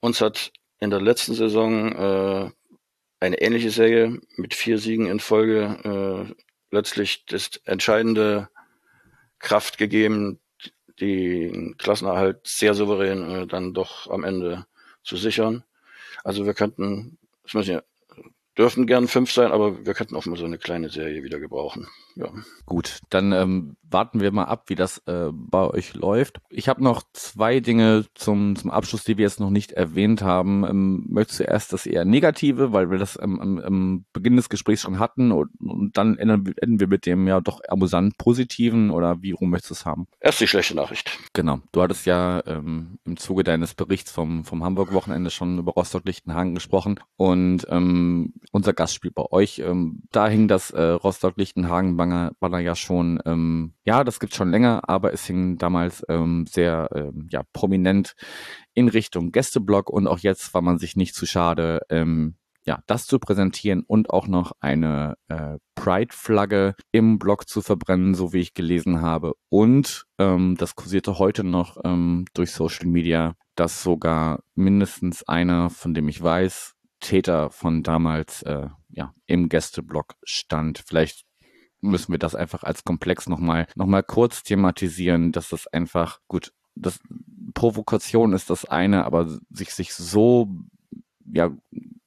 Uns 0.00 0.20
hat 0.20 0.52
in 0.78 0.90
der 0.90 1.00
letzten 1.00 1.34
Saison 1.34 1.92
äh, 1.92 2.50
eine 3.20 3.40
ähnliche 3.40 3.70
Serie 3.70 4.20
mit 4.36 4.54
vier 4.54 4.78
Siegen 4.78 5.06
in 5.06 5.20
Folge 5.20 6.28
äh, 6.30 6.44
letztlich 6.70 7.24
das 7.26 7.56
entscheidende 7.64 8.48
Kraft 9.38 9.78
gegeben, 9.78 10.40
den 11.00 11.76
Klassenerhalt 11.76 12.40
sehr 12.44 12.74
souverän 12.74 13.30
äh, 13.30 13.46
dann 13.46 13.74
doch 13.74 14.10
am 14.10 14.24
Ende 14.24 14.66
zu 15.02 15.16
sichern. 15.16 15.62
Also 16.24 16.46
wir 16.46 16.54
könnten, 16.54 17.18
das 17.42 17.54
müssen 17.54 17.72
ja 17.72 17.82
dürfen 18.58 18.86
gern 18.86 19.08
fünf 19.08 19.32
sein, 19.32 19.52
aber 19.52 19.84
wir 19.84 19.94
könnten 19.94 20.16
auch 20.16 20.26
mal 20.26 20.36
so 20.36 20.44
eine 20.44 20.58
kleine 20.58 20.88
Serie 20.88 21.22
wieder 21.22 21.38
gebrauchen. 21.38 21.86
Ja. 22.14 22.30
Gut, 22.64 23.00
dann 23.10 23.32
ähm, 23.32 23.76
warten 23.90 24.20
wir 24.20 24.32
mal 24.32 24.44
ab, 24.44 24.64
wie 24.68 24.74
das 24.74 24.98
äh, 25.06 25.28
bei 25.32 25.68
euch 25.68 25.94
läuft. 25.94 26.38
Ich 26.48 26.68
habe 26.68 26.82
noch 26.82 27.02
zwei 27.12 27.60
Dinge 27.60 28.06
zum, 28.14 28.56
zum 28.56 28.70
Abschluss, 28.70 29.04
die 29.04 29.18
wir 29.18 29.24
jetzt 29.24 29.38
noch 29.38 29.50
nicht 29.50 29.72
erwähnt 29.72 30.22
haben. 30.22 30.64
Ähm, 30.64 31.04
möchtest 31.08 31.40
du 31.40 31.44
erst 31.44 31.74
das 31.74 31.84
eher 31.84 32.06
Negative, 32.06 32.72
weil 32.72 32.90
wir 32.90 32.98
das 32.98 33.18
am, 33.18 33.38
am, 33.38 33.58
am 33.58 34.04
Beginn 34.14 34.36
des 34.36 34.48
Gesprächs 34.48 34.82
schon 34.82 34.98
hatten 34.98 35.30
und, 35.30 35.50
und 35.60 35.96
dann 35.98 36.16
enden, 36.16 36.54
enden 36.56 36.80
wir 36.80 36.86
mit 36.86 37.04
dem 37.04 37.28
ja 37.28 37.42
doch 37.42 37.60
amüsant 37.68 38.16
Positiven 38.16 38.90
oder 38.90 39.20
wie 39.20 39.32
rum 39.32 39.50
möchtest 39.50 39.70
du 39.70 39.74
es 39.74 39.86
haben? 39.86 40.06
Erst 40.20 40.40
die 40.40 40.48
schlechte 40.48 40.74
Nachricht. 40.74 41.18
Genau. 41.34 41.60
Du 41.72 41.82
hattest 41.82 42.06
ja 42.06 42.42
ähm, 42.46 42.98
im 43.04 43.18
Zuge 43.18 43.44
deines 43.44 43.74
Berichts 43.74 44.10
vom, 44.10 44.44
vom 44.44 44.64
Hamburg-Wochenende 44.64 45.30
schon 45.30 45.58
über 45.58 45.72
Rostock-Lichtenhagen 45.72 46.54
gesprochen 46.54 46.98
und 47.16 47.66
ähm, 47.68 48.32
unser 48.52 48.72
Gastspiel 48.72 49.10
bei 49.10 49.24
euch. 49.30 49.58
Ähm, 49.58 50.02
da 50.12 50.28
hing 50.28 50.48
das 50.48 50.70
äh, 50.70 50.82
Rostock-Lichtenhagen-Banner 50.82 52.58
ja 52.58 52.74
schon, 52.74 53.20
ähm, 53.24 53.74
ja, 53.84 54.04
das 54.04 54.20
gibt's 54.20 54.36
schon 54.36 54.50
länger, 54.50 54.88
aber 54.88 55.12
es 55.12 55.24
hing 55.26 55.58
damals 55.58 56.04
ähm, 56.08 56.46
sehr 56.46 56.88
ähm, 56.94 57.28
ja, 57.30 57.42
prominent 57.52 58.14
in 58.74 58.88
Richtung 58.88 59.32
Gästeblock 59.32 59.90
und 59.90 60.06
auch 60.06 60.18
jetzt 60.18 60.52
war 60.54 60.62
man 60.62 60.78
sich 60.78 60.96
nicht 60.96 61.14
zu 61.14 61.26
schade, 61.26 61.80
ähm, 61.90 62.36
ja, 62.66 62.80
das 62.86 63.06
zu 63.06 63.18
präsentieren 63.18 63.84
und 63.86 64.10
auch 64.10 64.26
noch 64.26 64.52
eine 64.60 65.16
äh, 65.28 65.58
Pride-Flagge 65.76 66.74
im 66.90 67.18
Blog 67.18 67.48
zu 67.48 67.62
verbrennen, 67.62 68.14
so 68.14 68.32
wie 68.32 68.40
ich 68.40 68.54
gelesen 68.54 69.00
habe. 69.00 69.34
Und 69.48 70.06
ähm, 70.18 70.56
das 70.58 70.74
kursierte 70.74 71.18
heute 71.18 71.44
noch 71.44 71.76
ähm, 71.84 72.24
durch 72.34 72.50
Social 72.50 72.86
Media, 72.86 73.34
dass 73.54 73.82
sogar 73.82 74.40
mindestens 74.56 75.22
einer, 75.28 75.70
von 75.70 75.94
dem 75.94 76.08
ich 76.08 76.20
weiß, 76.20 76.74
Täter 77.06 77.50
von 77.50 77.84
damals 77.84 78.42
äh, 78.42 78.66
ja, 78.88 79.14
im 79.26 79.48
Gästeblock 79.48 80.14
stand. 80.24 80.82
Vielleicht 80.84 81.24
müssen 81.80 82.10
wir 82.10 82.18
das 82.18 82.34
einfach 82.34 82.64
als 82.64 82.82
Komplex 82.82 83.28
nochmal 83.28 83.68
noch 83.76 83.86
mal 83.86 84.02
kurz 84.02 84.42
thematisieren, 84.42 85.30
dass 85.30 85.50
das 85.50 85.68
einfach, 85.68 86.18
gut, 86.26 86.52
das 86.74 86.98
Provokation 87.54 88.32
ist 88.32 88.50
das 88.50 88.64
eine, 88.64 89.04
aber 89.04 89.38
sich, 89.50 89.72
sich 89.72 89.94
so 89.94 90.48
ja, 91.32 91.56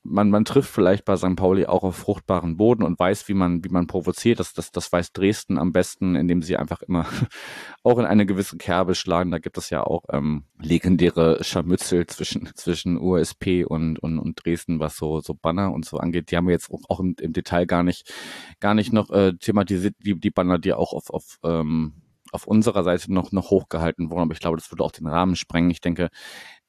man, 0.09 0.29
man 0.29 0.43
trifft 0.43 0.71
vielleicht 0.71 1.05
bei 1.05 1.15
St. 1.15 1.35
Pauli 1.35 1.65
auch 1.65 1.83
auf 1.83 1.95
fruchtbaren 1.95 2.57
Boden 2.57 2.83
und 2.83 2.99
weiß, 2.99 3.27
wie 3.27 3.33
man, 3.33 3.63
wie 3.63 3.69
man 3.69 3.87
provoziert. 3.87 4.39
Das, 4.39 4.53
das, 4.53 4.71
das 4.71 4.91
weiß 4.91 5.13
Dresden 5.13 5.57
am 5.57 5.71
besten, 5.71 6.15
indem 6.15 6.41
sie 6.41 6.57
einfach 6.57 6.81
immer 6.81 7.05
auch 7.83 7.99
in 7.99 8.05
eine 8.05 8.25
gewisse 8.25 8.57
Kerbe 8.57 8.95
schlagen. 8.95 9.31
Da 9.31 9.37
gibt 9.37 9.57
es 9.57 9.69
ja 9.69 9.83
auch 9.83 10.03
ähm, 10.11 10.45
legendäre 10.59 11.43
Scharmützel 11.43 12.07
zwischen, 12.07 12.49
zwischen 12.55 12.97
USP 12.97 13.63
und, 13.63 13.99
und, 13.99 14.19
und 14.19 14.43
Dresden, 14.43 14.79
was 14.79 14.97
so, 14.97 15.21
so 15.21 15.35
Banner 15.35 15.71
und 15.71 15.85
so 15.85 15.97
angeht. 15.97 16.31
Die 16.31 16.37
haben 16.37 16.47
wir 16.47 16.53
jetzt 16.53 16.71
auch, 16.71 16.81
auch 16.89 16.99
im, 16.99 17.15
im 17.19 17.33
Detail 17.33 17.65
gar 17.65 17.83
nicht, 17.83 18.11
gar 18.59 18.73
nicht 18.73 18.91
noch 18.91 19.11
äh, 19.11 19.33
thematisiert, 19.37 19.95
die, 20.03 20.19
die 20.19 20.31
Banner, 20.31 20.57
die 20.57 20.73
auch 20.73 20.93
auf, 20.93 21.09
auf 21.11 21.37
ähm, 21.43 21.93
auf 22.31 22.45
unserer 22.45 22.83
Seite 22.83 23.11
noch, 23.11 23.31
noch 23.31 23.49
hochgehalten 23.49 24.11
worden, 24.11 24.23
aber 24.23 24.33
ich 24.33 24.39
glaube, 24.39 24.57
das 24.57 24.71
würde 24.71 24.83
auch 24.83 24.91
den 24.91 25.07
Rahmen 25.07 25.35
sprengen. 25.35 25.71
Ich 25.71 25.81
denke, 25.81 26.09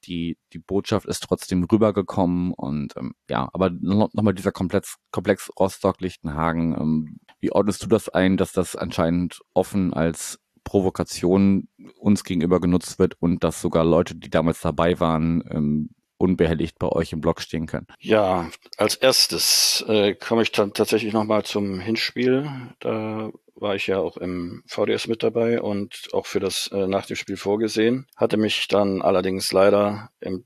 die, 0.05 0.37
die 0.53 0.59
Botschaft 0.59 1.05
ist 1.05 1.23
trotzdem 1.23 1.63
rübergekommen 1.63 2.53
und 2.53 2.93
ähm, 2.97 3.13
ja, 3.29 3.49
aber 3.53 3.69
nochmal 3.69 4.09
noch 4.13 4.31
dieser 4.33 4.51
Komplex, 4.51 4.97
Komplex 5.11 5.49
Rostock-Lichtenhagen, 5.59 6.75
ähm, 6.79 7.17
wie 7.39 7.51
ordnest 7.51 7.83
du 7.83 7.87
das 7.87 8.09
ein, 8.09 8.37
dass 8.37 8.51
das 8.51 8.75
anscheinend 8.75 9.39
offen 9.53 9.93
als 9.93 10.39
Provokation 10.63 11.67
uns 11.99 12.23
gegenüber 12.23 12.59
genutzt 12.59 12.99
wird 12.99 13.15
und 13.19 13.43
dass 13.43 13.61
sogar 13.61 13.83
Leute, 13.83 14.15
die 14.15 14.29
damals 14.29 14.61
dabei 14.61 14.99
waren, 14.99 15.43
ähm, 15.49 15.89
unbehelligt 16.21 16.79
bei 16.79 16.87
euch 16.87 17.11
im 17.11 17.21
Blog 17.21 17.41
stehen 17.41 17.65
können? 17.65 17.87
Ja, 17.99 18.49
als 18.77 18.95
erstes 18.95 19.83
äh, 19.87 20.13
komme 20.13 20.43
ich 20.43 20.51
dann 20.51 20.73
tatsächlich 20.73 21.13
nochmal 21.13 21.43
zum 21.43 21.79
Hinspiel. 21.79 22.49
Da 22.79 23.31
war 23.55 23.75
ich 23.75 23.87
ja 23.87 23.97
auch 23.97 24.17
im 24.17 24.63
VDS 24.67 25.07
mit 25.07 25.23
dabei 25.23 25.61
und 25.61 26.09
auch 26.13 26.25
für 26.25 26.39
das 26.39 26.69
äh, 26.73 26.87
nach 26.87 27.05
dem 27.05 27.15
Spiel 27.15 27.37
vorgesehen. 27.37 28.07
Hatte 28.15 28.37
mich 28.37 28.67
dann 28.67 29.01
allerdings 29.01 29.51
leider 29.51 30.09
im 30.19 30.45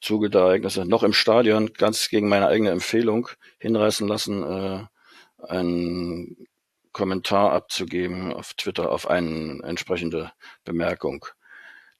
Zuge 0.00 0.30
der 0.30 0.42
Ereignisse 0.42 0.84
noch 0.84 1.02
im 1.02 1.12
Stadion 1.12 1.72
ganz 1.72 2.08
gegen 2.08 2.28
meine 2.28 2.46
eigene 2.46 2.70
Empfehlung 2.70 3.28
hinreißen 3.58 4.06
lassen, 4.06 4.42
äh, 4.42 4.84
einen 5.48 6.46
Kommentar 6.92 7.52
abzugeben 7.52 8.32
auf 8.32 8.54
Twitter 8.54 8.90
auf 8.90 9.08
eine 9.08 9.62
entsprechende 9.62 10.32
Bemerkung. 10.64 11.24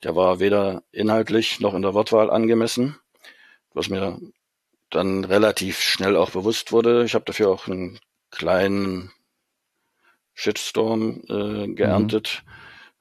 Der 0.03 0.16
war 0.16 0.40
weder 0.40 0.82
inhaltlich 0.92 1.61
noch 1.61 1.74
in 1.74 1.82
der 1.82 1.94
Wortwahl 1.94 2.30
angemessen, 2.30 2.96
was 3.74 3.88
mir 3.88 4.18
dann 4.90 5.24
relativ 5.24 5.80
schnell 5.80 6.16
auch 6.16 6.30
bewusst 6.30 6.72
wurde. 6.72 7.05
Ich 7.05 7.14
habe 7.14 7.24
dafür 7.24 7.51
auch 7.51 7.68
einen 7.68 8.01
kleinen 8.30 9.12
Shitstorm 10.34 11.22
äh, 11.28 11.68
geerntet, 11.74 12.42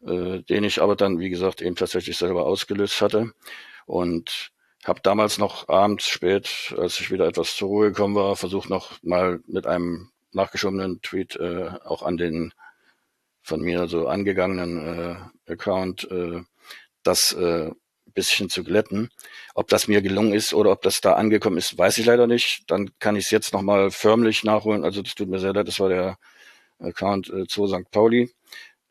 mhm. 0.01 0.11
äh, 0.11 0.41
den 0.43 0.63
ich 0.63 0.81
aber 0.81 0.95
dann, 0.95 1.19
wie 1.19 1.29
gesagt, 1.29 1.61
eben 1.61 1.75
tatsächlich 1.75 2.17
selber 2.17 2.45
ausgelöst 2.45 3.01
hatte. 3.01 3.31
Und 3.85 4.51
habe 4.85 5.01
damals 5.01 5.37
noch 5.37 5.67
abends 5.69 6.07
spät, 6.07 6.73
als 6.77 6.99
ich 6.99 7.11
wieder 7.11 7.27
etwas 7.27 7.55
zur 7.55 7.69
Ruhe 7.69 7.87
gekommen 7.89 8.15
war, 8.15 8.35
versucht 8.35 8.69
noch 8.69 9.01
mal 9.03 9.39
mit 9.47 9.65
einem 9.67 10.09
nachgeschobenen 10.31 11.01
Tweet 11.01 11.35
äh, 11.37 11.69
auch 11.85 12.03
an 12.03 12.17
den 12.17 12.53
von 13.41 13.61
mir 13.61 13.87
so 13.87 14.07
angegangenen 14.07 15.29
äh, 15.47 15.51
Account 15.51 16.09
äh, 16.11 16.41
das 17.09 17.33
äh, 17.33 17.71
bisschen 18.13 18.49
zu 18.49 18.63
glätten. 18.63 19.09
Ob 19.55 19.67
das 19.67 19.87
mir 19.87 20.01
gelungen 20.01 20.33
ist 20.33 20.53
oder 20.53 20.71
ob 20.71 20.81
das 20.81 21.01
da 21.01 21.13
angekommen 21.13 21.57
ist, 21.57 21.77
weiß 21.77 21.97
ich 21.97 22.05
leider 22.05 22.27
nicht. 22.27 22.63
Dann 22.67 22.91
kann 22.99 23.15
ich 23.15 23.25
es 23.25 23.31
jetzt 23.31 23.53
nochmal 23.53 23.91
förmlich 23.91 24.43
nachholen. 24.43 24.83
Also 24.83 25.01
das 25.01 25.15
tut 25.15 25.29
mir 25.29 25.39
sehr 25.39 25.53
leid, 25.53 25.67
das 25.67 25.79
war 25.79 25.89
der 25.89 26.17
Account 26.79 27.29
äh, 27.29 27.47
zu 27.47 27.67
St. 27.67 27.89
Pauli. 27.91 28.31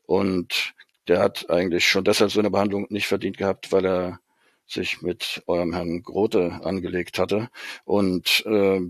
Und 0.07 0.75
der 1.09 1.21
hat 1.21 1.51
eigentlich 1.51 1.87
schon 1.87 2.05
deshalb 2.05 2.31
so 2.31 2.41
eine 2.41 2.51
Behandlung 2.51 2.87
nicht 2.91 3.07
verdient 3.07 3.39
gehabt, 3.39 3.73
weil 3.73 3.85
er 3.85 4.21
sich 4.67 5.01
mit 5.03 5.43
eurem 5.47 5.73
Herrn 5.75 6.03
Grote 6.03 6.61
angelegt 6.63 7.19
hatte. 7.19 7.49
Und 7.85 8.45
äh, 8.47 8.81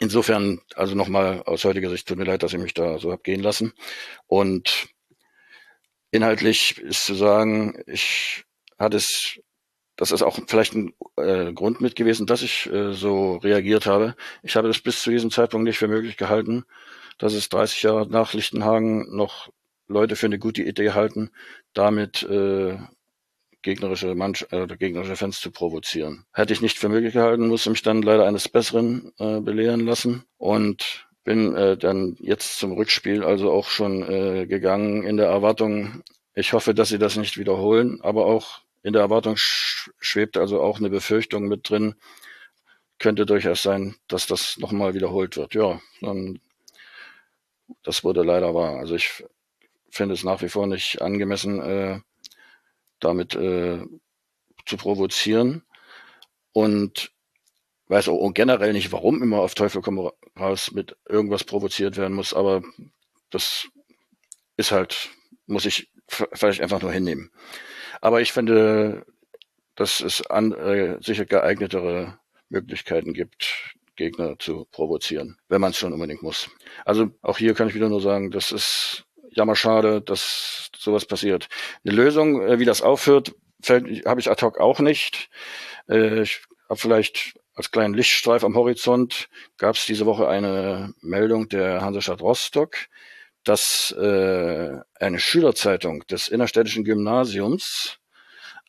insofern, 0.00 0.60
also 0.74 0.94
nochmal 0.94 1.42
aus 1.44 1.64
heutiger 1.64 1.90
Sicht, 1.90 2.06
tut 2.06 2.18
mir 2.18 2.24
leid, 2.24 2.42
dass 2.42 2.52
ich 2.52 2.60
mich 2.60 2.74
da 2.74 2.98
so 2.98 3.12
hab 3.12 3.24
gehen 3.24 3.42
lassen. 3.42 3.72
Und 4.26 4.91
inhaltlich 6.12 6.78
ist 6.78 7.04
zu 7.04 7.14
sagen, 7.14 7.82
ich 7.86 8.44
hatte 8.78 8.98
es, 8.98 9.40
das 9.96 10.12
ist 10.12 10.22
auch 10.22 10.38
vielleicht 10.46 10.74
ein 10.74 10.94
äh, 11.16 11.52
Grund 11.52 11.80
mit 11.80 11.96
gewesen, 11.96 12.26
dass 12.26 12.42
ich 12.42 12.70
äh, 12.70 12.92
so 12.92 13.36
reagiert 13.38 13.86
habe. 13.86 14.14
Ich 14.44 14.54
habe 14.54 14.68
es 14.68 14.80
bis 14.80 15.02
zu 15.02 15.10
diesem 15.10 15.30
Zeitpunkt 15.32 15.64
nicht 15.64 15.78
für 15.78 15.88
möglich 15.88 16.16
gehalten, 16.16 16.64
dass 17.18 17.32
es 17.32 17.48
30 17.48 17.82
Jahre 17.82 18.06
nach 18.06 18.34
Lichtenhagen 18.34 19.16
noch 19.16 19.48
Leute 19.88 20.14
für 20.14 20.26
eine 20.26 20.38
gute 20.38 20.62
Idee 20.62 20.92
halten, 20.92 21.30
damit 21.72 22.22
äh, 22.22 22.78
gegnerische 23.62 24.14
Manch 24.14 24.46
äh, 24.50 24.66
gegnerische 24.66 25.16
Fans 25.16 25.40
zu 25.40 25.50
provozieren. 25.50 26.26
Hätte 26.32 26.52
ich 26.52 26.60
nicht 26.60 26.78
für 26.78 26.88
möglich 26.88 27.14
gehalten, 27.14 27.48
musste 27.48 27.70
mich 27.70 27.82
dann 27.82 28.02
leider 28.02 28.26
eines 28.26 28.48
Besseren 28.48 29.12
äh, 29.18 29.40
belehren 29.40 29.86
lassen 29.86 30.24
und 30.36 31.06
bin 31.24 31.54
äh, 31.56 31.76
dann 31.76 32.16
jetzt 32.20 32.58
zum 32.58 32.72
Rückspiel 32.72 33.22
also 33.24 33.50
auch 33.52 33.68
schon 33.68 34.02
äh, 34.02 34.46
gegangen 34.46 35.04
in 35.04 35.16
der 35.16 35.28
Erwartung, 35.28 36.02
ich 36.34 36.52
hoffe, 36.52 36.74
dass 36.74 36.88
sie 36.88 36.98
das 36.98 37.16
nicht 37.16 37.38
wiederholen, 37.38 38.00
aber 38.02 38.26
auch 38.26 38.62
in 38.82 38.92
der 38.92 39.02
Erwartung 39.02 39.36
sch 39.36 39.90
schwebt 40.00 40.36
also 40.36 40.60
auch 40.60 40.78
eine 40.78 40.90
Befürchtung 40.90 41.48
mit 41.48 41.68
drin, 41.68 41.94
könnte 42.98 43.26
durchaus 43.26 43.62
sein, 43.62 43.96
dass 44.08 44.26
das 44.26 44.58
nochmal 44.58 44.94
wiederholt 44.94 45.36
wird. 45.36 45.54
Ja, 45.54 45.80
dann 46.00 46.40
das 47.82 48.04
wurde 48.04 48.22
leider 48.22 48.54
wahr. 48.54 48.78
Also 48.78 48.94
ich 48.94 49.24
finde 49.90 50.14
es 50.14 50.24
nach 50.24 50.42
wie 50.42 50.48
vor 50.48 50.66
nicht 50.66 51.00
angemessen, 51.02 51.60
äh, 51.60 52.00
damit 53.00 53.34
äh, 53.34 53.84
zu 54.66 54.76
provozieren 54.76 55.62
und 56.52 57.12
weiß 57.88 58.08
auch 58.08 58.32
generell 58.32 58.72
nicht, 58.72 58.92
warum 58.92 59.22
immer 59.22 59.40
auf 59.40 59.54
Teufel 59.54 59.82
komm 59.82 60.10
raus 60.38 60.72
mit 60.72 60.96
irgendwas 61.08 61.44
provoziert 61.44 61.96
werden 61.96 62.14
muss, 62.14 62.34
aber 62.34 62.62
das 63.30 63.68
ist 64.56 64.72
halt, 64.72 65.10
muss 65.46 65.66
ich 65.66 65.90
vielleicht 66.08 66.60
einfach 66.60 66.80
nur 66.82 66.92
hinnehmen. 66.92 67.30
Aber 68.00 68.20
ich 68.20 68.32
finde, 68.32 69.06
dass 69.74 70.00
es 70.00 70.26
an, 70.26 70.52
äh, 70.52 70.98
sicher 71.00 71.24
geeignetere 71.24 72.18
Möglichkeiten 72.48 73.14
gibt, 73.14 73.74
Gegner 73.96 74.38
zu 74.38 74.66
provozieren, 74.70 75.38
wenn 75.48 75.60
man 75.60 75.70
es 75.70 75.78
schon 75.78 75.92
unbedingt 75.92 76.22
muss. 76.22 76.50
Also 76.84 77.10
auch 77.22 77.38
hier 77.38 77.54
kann 77.54 77.68
ich 77.68 77.74
wieder 77.74 77.88
nur 77.88 78.00
sagen, 78.00 78.30
das 78.30 78.52
ist 78.52 79.04
jammerschade, 79.30 80.02
dass 80.02 80.70
sowas 80.76 81.06
passiert. 81.06 81.48
Eine 81.84 81.94
Lösung, 81.94 82.42
äh, 82.42 82.58
wie 82.58 82.64
das 82.64 82.82
aufhört, 82.82 83.34
habe 83.66 84.20
ich 84.20 84.30
ad 84.30 84.44
hoc 84.44 84.58
auch 84.58 84.80
nicht. 84.80 85.30
Äh, 85.88 86.22
ich 86.22 86.42
habe 86.68 86.80
vielleicht 86.80 87.34
als 87.54 87.70
kleinen 87.70 87.94
Lichtstreif 87.94 88.44
am 88.44 88.54
Horizont 88.54 89.28
gab 89.58 89.76
es 89.76 89.86
diese 89.86 90.06
Woche 90.06 90.28
eine 90.28 90.94
Meldung 91.00 91.48
der 91.48 91.82
Hansestadt 91.82 92.22
Rostock, 92.22 92.76
dass 93.44 93.92
äh, 93.92 94.78
eine 95.00 95.18
Schülerzeitung 95.18 96.06
des 96.06 96.28
innerstädtischen 96.28 96.84
Gymnasiums 96.84 97.98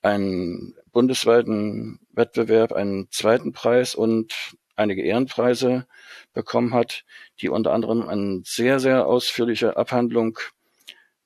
einen 0.02 0.76
bundesweiten 0.92 2.00
Wettbewerb, 2.12 2.74
einen 2.74 3.10
zweiten 3.10 3.54
Preis 3.54 3.96
und 3.96 4.56
einige 4.76 5.04
Ehrenpreise 5.04 5.88
bekommen 6.34 6.74
hat, 6.74 7.06
die 7.40 7.50
unter 7.50 7.72
anderem 7.72 8.08
eine 8.08 8.42
sehr, 8.44 8.80
sehr 8.80 9.06
ausführliche 9.08 9.78
Abhandlung 9.78 10.40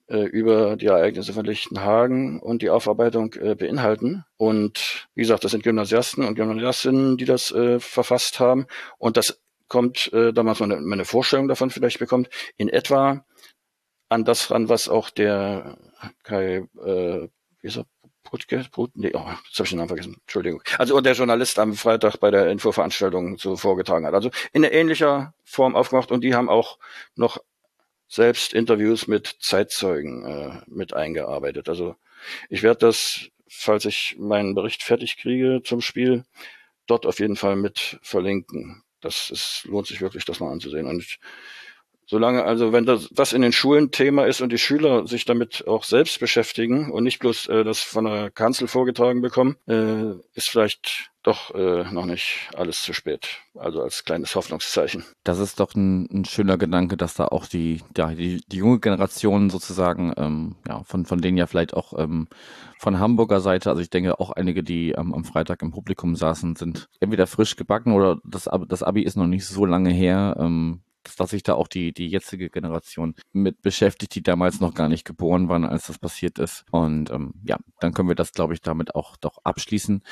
über 0.07 0.77
die 0.77 0.85
Ereignisse 0.85 1.33
von 1.33 1.45
Lichtenhagen 1.45 2.39
und 2.39 2.61
die 2.61 2.69
Aufarbeitung 2.69 3.33
äh, 3.33 3.55
beinhalten. 3.55 4.23
Und 4.37 5.07
wie 5.15 5.21
gesagt, 5.21 5.43
das 5.43 5.51
sind 5.51 5.63
Gymnasiasten 5.63 6.23
und 6.23 6.35
Gymnasiastinnen, 6.35 7.17
die 7.17 7.25
das 7.25 7.51
äh, 7.51 7.79
verfasst 7.79 8.39
haben. 8.39 8.67
Und 8.97 9.17
das 9.17 9.41
kommt, 9.67 10.11
äh, 10.13 10.33
damals 10.33 10.59
man 10.59 10.71
eine, 10.71 11.05
Vorstellung 11.05 11.47
davon 11.47 11.69
vielleicht 11.69 11.99
bekommt, 11.99 12.29
in 12.57 12.69
etwa 12.69 13.25
an 14.09 14.23
das 14.23 14.51
ran, 14.51 14.69
was 14.69 14.87
auch 14.87 15.09
der 15.09 15.77
Kai, 16.23 16.67
äh, 16.83 17.27
wie 17.61 17.67
ist 17.67 17.77
er, 17.77 17.85
Putke, 18.23 18.65
Put, 18.71 18.91
nee, 18.95 19.11
oh, 19.13 19.23
jetzt 19.45 19.57
habe 19.57 19.63
ich 19.63 19.69
den 19.69 19.77
Namen 19.77 19.87
vergessen, 19.87 20.17
Entschuldigung. 20.21 20.61
Also 20.77 20.99
der 20.99 21.13
Journalist 21.13 21.59
am 21.59 21.73
Freitag 21.73 22.17
bei 22.17 22.29
der 22.29 22.49
Infoveranstaltung 22.49 23.37
so 23.37 23.55
vorgetragen 23.55 24.05
hat. 24.05 24.13
Also 24.13 24.31
in 24.51 24.63
ähnlicher 24.63 25.33
Form 25.45 25.75
aufgemacht 25.75 26.11
und 26.11 26.21
die 26.21 26.35
haben 26.35 26.49
auch 26.49 26.77
noch 27.15 27.39
selbst 28.07 28.53
Interviews 28.53 29.07
mit 29.07 29.35
Zeitzeugen 29.39 30.25
äh, 30.25 30.61
mit 30.67 30.93
eingearbeitet. 30.93 31.69
Also 31.69 31.95
ich 32.49 32.63
werde 32.63 32.79
das, 32.79 33.29
falls 33.49 33.85
ich 33.85 34.15
meinen 34.17 34.55
Bericht 34.55 34.83
fertig 34.83 35.17
kriege 35.17 35.61
zum 35.63 35.81
Spiel, 35.81 36.25
dort 36.87 37.05
auf 37.05 37.19
jeden 37.19 37.35
Fall 37.35 37.55
mit 37.55 37.99
verlinken. 38.01 38.83
Das 39.01 39.29
ist, 39.29 39.65
lohnt 39.65 39.87
sich 39.87 40.01
wirklich, 40.01 40.25
das 40.25 40.39
mal 40.39 40.51
anzusehen. 40.51 40.87
Und 40.87 41.19
Solange 42.09 42.45
also, 42.45 42.71
wenn 42.71 42.85
das, 42.85 43.09
das 43.11 43.33
in 43.33 43.41
den 43.41 43.51
Schulen 43.51 43.91
Thema 43.91 44.25
ist 44.25 44.39
und 44.39 44.53
die 44.53 44.57
Schüler 44.57 45.05
sich 45.05 45.25
damit 45.25 45.67
auch 45.67 45.83
selbst 45.83 46.21
beschäftigen 46.21 46.89
und 46.89 47.03
nicht 47.03 47.19
bloß 47.19 47.47
äh, 47.47 47.65
das 47.65 47.81
von 47.81 48.05
der 48.05 48.31
Kanzel 48.31 48.69
vorgetragen 48.69 49.21
bekommen, 49.21 49.57
äh, 49.67 50.13
ist 50.33 50.49
vielleicht 50.49 51.11
doch 51.23 51.53
äh, 51.53 51.83
noch 51.91 52.05
nicht 52.05 52.49
alles 52.55 52.81
zu 52.81 52.93
spät. 52.93 53.41
Also 53.55 53.81
als 53.81 54.05
kleines 54.05 54.33
Hoffnungszeichen. 54.35 55.03
Das 55.25 55.39
ist 55.39 55.59
doch 55.59 55.75
ein, 55.75 56.07
ein 56.09 56.23
schöner 56.23 56.57
Gedanke, 56.57 56.95
dass 56.95 57.15
da 57.15 57.25
auch 57.25 57.45
die, 57.45 57.81
ja, 57.97 58.13
die, 58.13 58.41
die 58.47 58.57
junge 58.57 58.79
Generation 58.79 59.49
sozusagen, 59.49 60.13
ähm, 60.15 60.55
ja, 60.65 60.83
von, 60.85 61.05
von 61.05 61.19
denen 61.19 61.35
ja 61.35 61.45
vielleicht 61.45 61.73
auch 61.73 61.91
ähm, 61.99 62.29
von 62.79 62.99
Hamburger 62.99 63.41
Seite, 63.41 63.69
also 63.69 63.81
ich 63.81 63.89
denke 63.89 64.17
auch 64.21 64.31
einige, 64.31 64.63
die 64.63 64.91
ähm, 64.91 65.13
am 65.13 65.25
Freitag 65.25 65.61
im 65.61 65.71
Publikum 65.71 66.15
saßen, 66.15 66.55
sind 66.55 66.87
entweder 67.01 67.27
frisch 67.27 67.57
gebacken 67.57 67.91
oder 67.91 68.21
das, 68.23 68.47
das 68.69 68.81
Abi 68.83 69.01
ist 69.01 69.17
noch 69.17 69.27
nicht 69.27 69.45
so 69.45 69.65
lange 69.65 69.89
her. 69.89 70.37
Ähm, 70.39 70.79
dass 71.15 71.31
sich 71.31 71.43
da 71.43 71.53
auch 71.53 71.67
die, 71.67 71.93
die 71.93 72.07
jetzige 72.07 72.49
Generation 72.49 73.15
mit 73.33 73.61
beschäftigt, 73.61 74.15
die 74.15 74.23
damals 74.23 74.59
noch 74.59 74.73
gar 74.73 74.89
nicht 74.89 75.05
geboren 75.05 75.49
waren, 75.49 75.65
als 75.65 75.87
das 75.87 75.99
passiert 75.99 76.39
ist. 76.39 76.65
Und 76.71 77.11
ähm, 77.11 77.33
ja, 77.43 77.57
dann 77.79 77.93
können 77.93 78.09
wir 78.09 78.15
das, 78.15 78.31
glaube 78.31 78.53
ich, 78.53 78.61
damit 78.61 78.95
auch 78.95 79.17
doch 79.17 79.39
abschließen. 79.43 80.03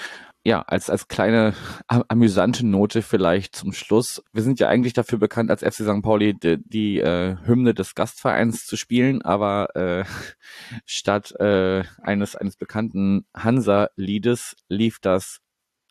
Ja, 0.44 0.62
als, 0.62 0.90
als 0.90 1.08
kleine 1.08 1.54
amüsante 1.88 2.66
Note 2.66 3.02
vielleicht 3.02 3.56
zum 3.56 3.74
Schluss. 3.74 4.24
Wir 4.32 4.44
sind 4.44 4.60
ja 4.60 4.70
eigentlich 4.70 4.94
dafür 4.94 5.18
bekannt, 5.18 5.50
als 5.50 5.62
FC 5.62 5.84
St. 5.84 6.02
Pauli 6.02 6.34
die, 6.34 6.58
die 6.64 7.00
äh, 7.00 7.36
Hymne 7.46 7.74
des 7.74 7.96
Gastvereins 7.96 8.66
zu 8.66 8.78
spielen, 8.78 9.22
aber 9.22 9.76
äh, 9.76 10.06
statt 10.86 11.34
äh, 11.40 11.84
eines, 12.02 12.36
eines 12.36 12.56
bekannten 12.58 13.26
Hansa-Liedes 13.36 14.56
lief 14.68 15.00
das 15.00 15.40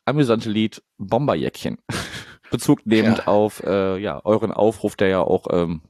amüsante 0.05 0.51
Lied 0.51 0.83
Bomberjäckchen. 0.99 1.79
Bezug 2.51 2.87
nehmend 2.87 3.19
ja. 3.19 3.27
auf 3.27 3.63
äh, 3.65 3.99
ja, 3.99 4.21
euren 4.25 4.53
Aufruf, 4.53 4.97
der 4.97 5.09
ja 5.09 5.21
auch 5.21 5.47
ähm, 5.51 5.83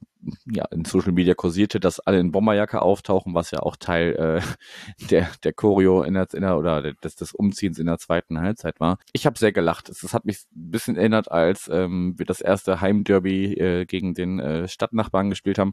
ja, 0.46 0.64
in 0.66 0.84
Social 0.84 1.12
Media 1.12 1.34
kursierte, 1.34 1.80
dass 1.80 2.00
alle 2.00 2.18
in 2.18 2.32
Bomberjacke 2.32 2.80
auftauchen, 2.82 3.34
was 3.34 3.50
ja 3.50 3.60
auch 3.60 3.76
Teil 3.76 4.14
äh, 4.14 5.06
der, 5.10 5.30
der 5.42 5.52
Choreo 5.52 6.02
in 6.02 6.14
der, 6.14 6.28
in 6.32 6.42
der, 6.42 6.58
oder 6.58 6.92
des, 6.92 7.16
des 7.16 7.32
Umziehens 7.32 7.78
in 7.78 7.86
der 7.86 7.98
zweiten 7.98 8.40
Halbzeit 8.40 8.80
war. 8.80 8.98
Ich 9.12 9.26
habe 9.26 9.38
sehr 9.38 9.52
gelacht. 9.52 9.88
Es, 9.88 10.02
es 10.02 10.14
hat 10.14 10.24
mich 10.24 10.44
ein 10.54 10.70
bisschen 10.70 10.96
erinnert, 10.96 11.30
als 11.30 11.68
ähm, 11.72 12.14
wir 12.16 12.26
das 12.26 12.40
erste 12.40 12.80
Heimderby 12.80 13.54
äh, 13.54 13.84
gegen 13.86 14.14
den 14.14 14.38
äh, 14.40 14.68
Stadtnachbarn 14.68 15.30
gespielt 15.30 15.58
haben 15.58 15.72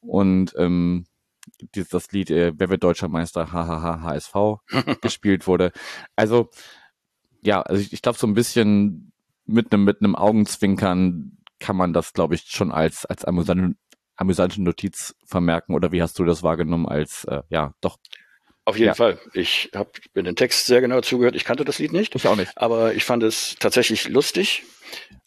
und 0.00 0.54
ähm, 0.58 1.06
dieses, 1.74 1.90
das 1.90 2.10
Lied 2.12 2.30
äh, 2.30 2.52
Wer 2.56 2.70
wird 2.70 2.82
Deutscher 2.82 3.08
Meister? 3.08 3.52
HHH 3.52 4.02
HSV 4.02 4.34
gespielt 5.00 5.46
wurde. 5.46 5.72
Also 6.16 6.50
ja, 7.42 7.62
also 7.62 7.80
ich, 7.80 7.92
ich 7.92 8.02
glaube 8.02 8.18
so 8.18 8.26
ein 8.26 8.34
bisschen 8.34 9.12
mit 9.46 9.72
einem 9.72 9.84
mit 9.84 10.00
einem 10.00 10.16
Augenzwinkern 10.16 11.38
kann 11.58 11.76
man 11.76 11.92
das, 11.92 12.12
glaube 12.12 12.34
ich, 12.34 12.42
schon 12.46 12.72
als 12.72 13.06
als 13.06 13.24
amüsante, 13.24 13.74
amüsante 14.16 14.62
Notiz 14.62 15.14
vermerken. 15.24 15.74
Oder 15.74 15.92
wie 15.92 16.02
hast 16.02 16.18
du 16.18 16.24
das 16.24 16.42
wahrgenommen 16.42 16.86
als 16.86 17.24
äh, 17.24 17.42
ja 17.48 17.72
doch 17.80 17.98
auf 18.66 18.76
jeden 18.76 18.88
ja. 18.88 18.94
Fall. 18.94 19.18
Ich 19.32 19.70
habe 19.74 19.90
mir 20.14 20.24
den 20.24 20.34
Text 20.34 20.66
sehr 20.66 20.80
genau 20.80 21.00
zugehört. 21.00 21.36
Ich 21.36 21.44
kannte 21.44 21.64
das 21.64 21.78
Lied 21.78 21.92
nicht. 21.92 22.16
Ich 22.16 22.26
auch 22.26 22.34
nicht. 22.34 22.50
Aber 22.56 22.94
ich 22.94 23.04
fand 23.04 23.22
es 23.22 23.54
tatsächlich 23.60 24.08
lustig, 24.08 24.64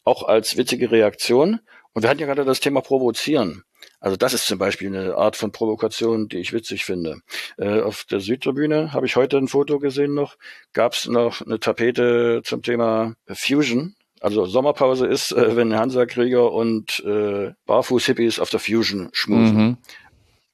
auch 0.03 0.23
als 0.23 0.57
witzige 0.57 0.91
Reaktion. 0.91 1.61
Und 1.93 2.03
wir 2.03 2.09
hatten 2.09 2.19
ja 2.19 2.25
gerade 2.25 2.43
das 2.43 2.59
Thema 2.59 2.81
Provozieren. 2.81 3.63
Also 4.01 4.17
das 4.17 4.33
ist 4.33 4.45
zum 4.45 4.59
Beispiel 4.59 4.87
eine 4.87 5.15
Art 5.15 5.37
von 5.37 5.53
Provokation, 5.53 6.27
die 6.27 6.39
ich 6.39 6.51
witzig 6.51 6.83
finde. 6.83 7.21
Äh, 7.57 7.79
auf 7.81 8.03
der 8.03 8.19
Südtribüne 8.19 8.91
habe 8.91 9.05
ich 9.05 9.15
heute 9.15 9.37
ein 9.37 9.47
Foto 9.47 9.79
gesehen 9.79 10.13
noch, 10.13 10.35
gab 10.73 10.93
es 10.93 11.07
noch 11.07 11.41
eine 11.41 11.59
Tapete 11.59 12.41
zum 12.43 12.61
Thema 12.61 13.15
Fusion. 13.27 13.95
Also 14.21 14.45
Sommerpause 14.45 15.07
ist, 15.07 15.31
äh, 15.31 15.55
wenn 15.55 15.75
Hansa-Krieger 15.75 16.51
und 16.51 16.99
äh, 17.05 17.53
Barfuß-Hippies 17.65 18.39
auf 18.39 18.49
der 18.49 18.59
Fusion 18.59 19.09
schmusen. 19.13 19.57
Mhm. 19.57 19.77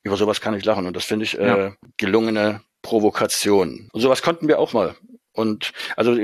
Über 0.04 0.18
sowas 0.18 0.40
kann 0.40 0.54
ich 0.54 0.64
lachen 0.66 0.86
und 0.86 0.96
das 0.96 1.06
finde 1.06 1.26
ich 1.26 1.38
äh, 1.38 1.48
ja. 1.48 1.76
gelungene 1.98 2.62
Provokation. 2.84 3.90
Und 3.92 4.02
sowas 4.02 4.22
konnten 4.22 4.48
wir 4.48 4.60
auch 4.60 4.74
mal. 4.74 4.96
Und 5.32 5.74
also 5.98 6.16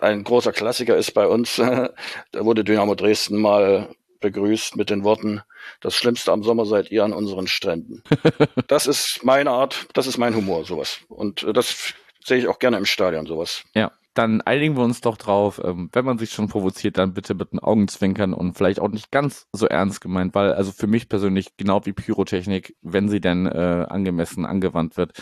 ein 0.00 0.24
großer 0.24 0.52
Klassiker 0.52 0.96
ist 0.96 1.12
bei 1.12 1.26
uns, 1.26 1.56
da 1.56 1.90
wurde 2.32 2.62
Dynamo 2.62 2.94
Dresden 2.94 3.40
mal 3.40 3.88
begrüßt 4.20 4.76
mit 4.76 4.88
den 4.88 5.04
Worten, 5.04 5.42
das 5.80 5.96
Schlimmste 5.96 6.32
am 6.32 6.44
Sommer 6.44 6.64
seid 6.64 6.92
ihr 6.92 7.04
an 7.04 7.12
unseren 7.12 7.48
Stränden. 7.48 8.02
das 8.68 8.86
ist 8.86 9.20
meine 9.24 9.50
Art, 9.50 9.88
das 9.94 10.06
ist 10.06 10.16
mein 10.16 10.36
Humor, 10.36 10.64
sowas. 10.64 11.00
Und 11.08 11.42
äh, 11.42 11.52
das 11.52 11.92
sehe 12.24 12.38
ich 12.38 12.46
auch 12.46 12.60
gerne 12.60 12.76
im 12.76 12.86
Stadion, 12.86 13.26
sowas. 13.26 13.64
Ja 13.74 13.90
dann 14.16 14.40
einigen 14.40 14.76
wir 14.76 14.82
uns 14.82 15.02
doch 15.02 15.16
drauf, 15.16 15.60
ähm, 15.62 15.90
wenn 15.92 16.04
man 16.04 16.18
sich 16.18 16.30
schon 16.30 16.48
provoziert, 16.48 16.96
dann 16.96 17.12
bitte 17.12 17.34
mit 17.34 17.52
den 17.52 17.58
Augenzwinkern 17.58 18.32
und 18.32 18.54
vielleicht 18.54 18.80
auch 18.80 18.88
nicht 18.88 19.10
ganz 19.10 19.46
so 19.52 19.66
ernst 19.66 20.00
gemeint, 20.00 20.34
weil 20.34 20.52
also 20.54 20.72
für 20.72 20.86
mich 20.86 21.08
persönlich, 21.08 21.56
genau 21.56 21.84
wie 21.84 21.92
Pyrotechnik, 21.92 22.74
wenn 22.80 23.08
sie 23.08 23.20
denn 23.20 23.46
äh, 23.46 23.86
angemessen 23.88 24.46
angewandt 24.46 24.96
wird, 24.96 25.12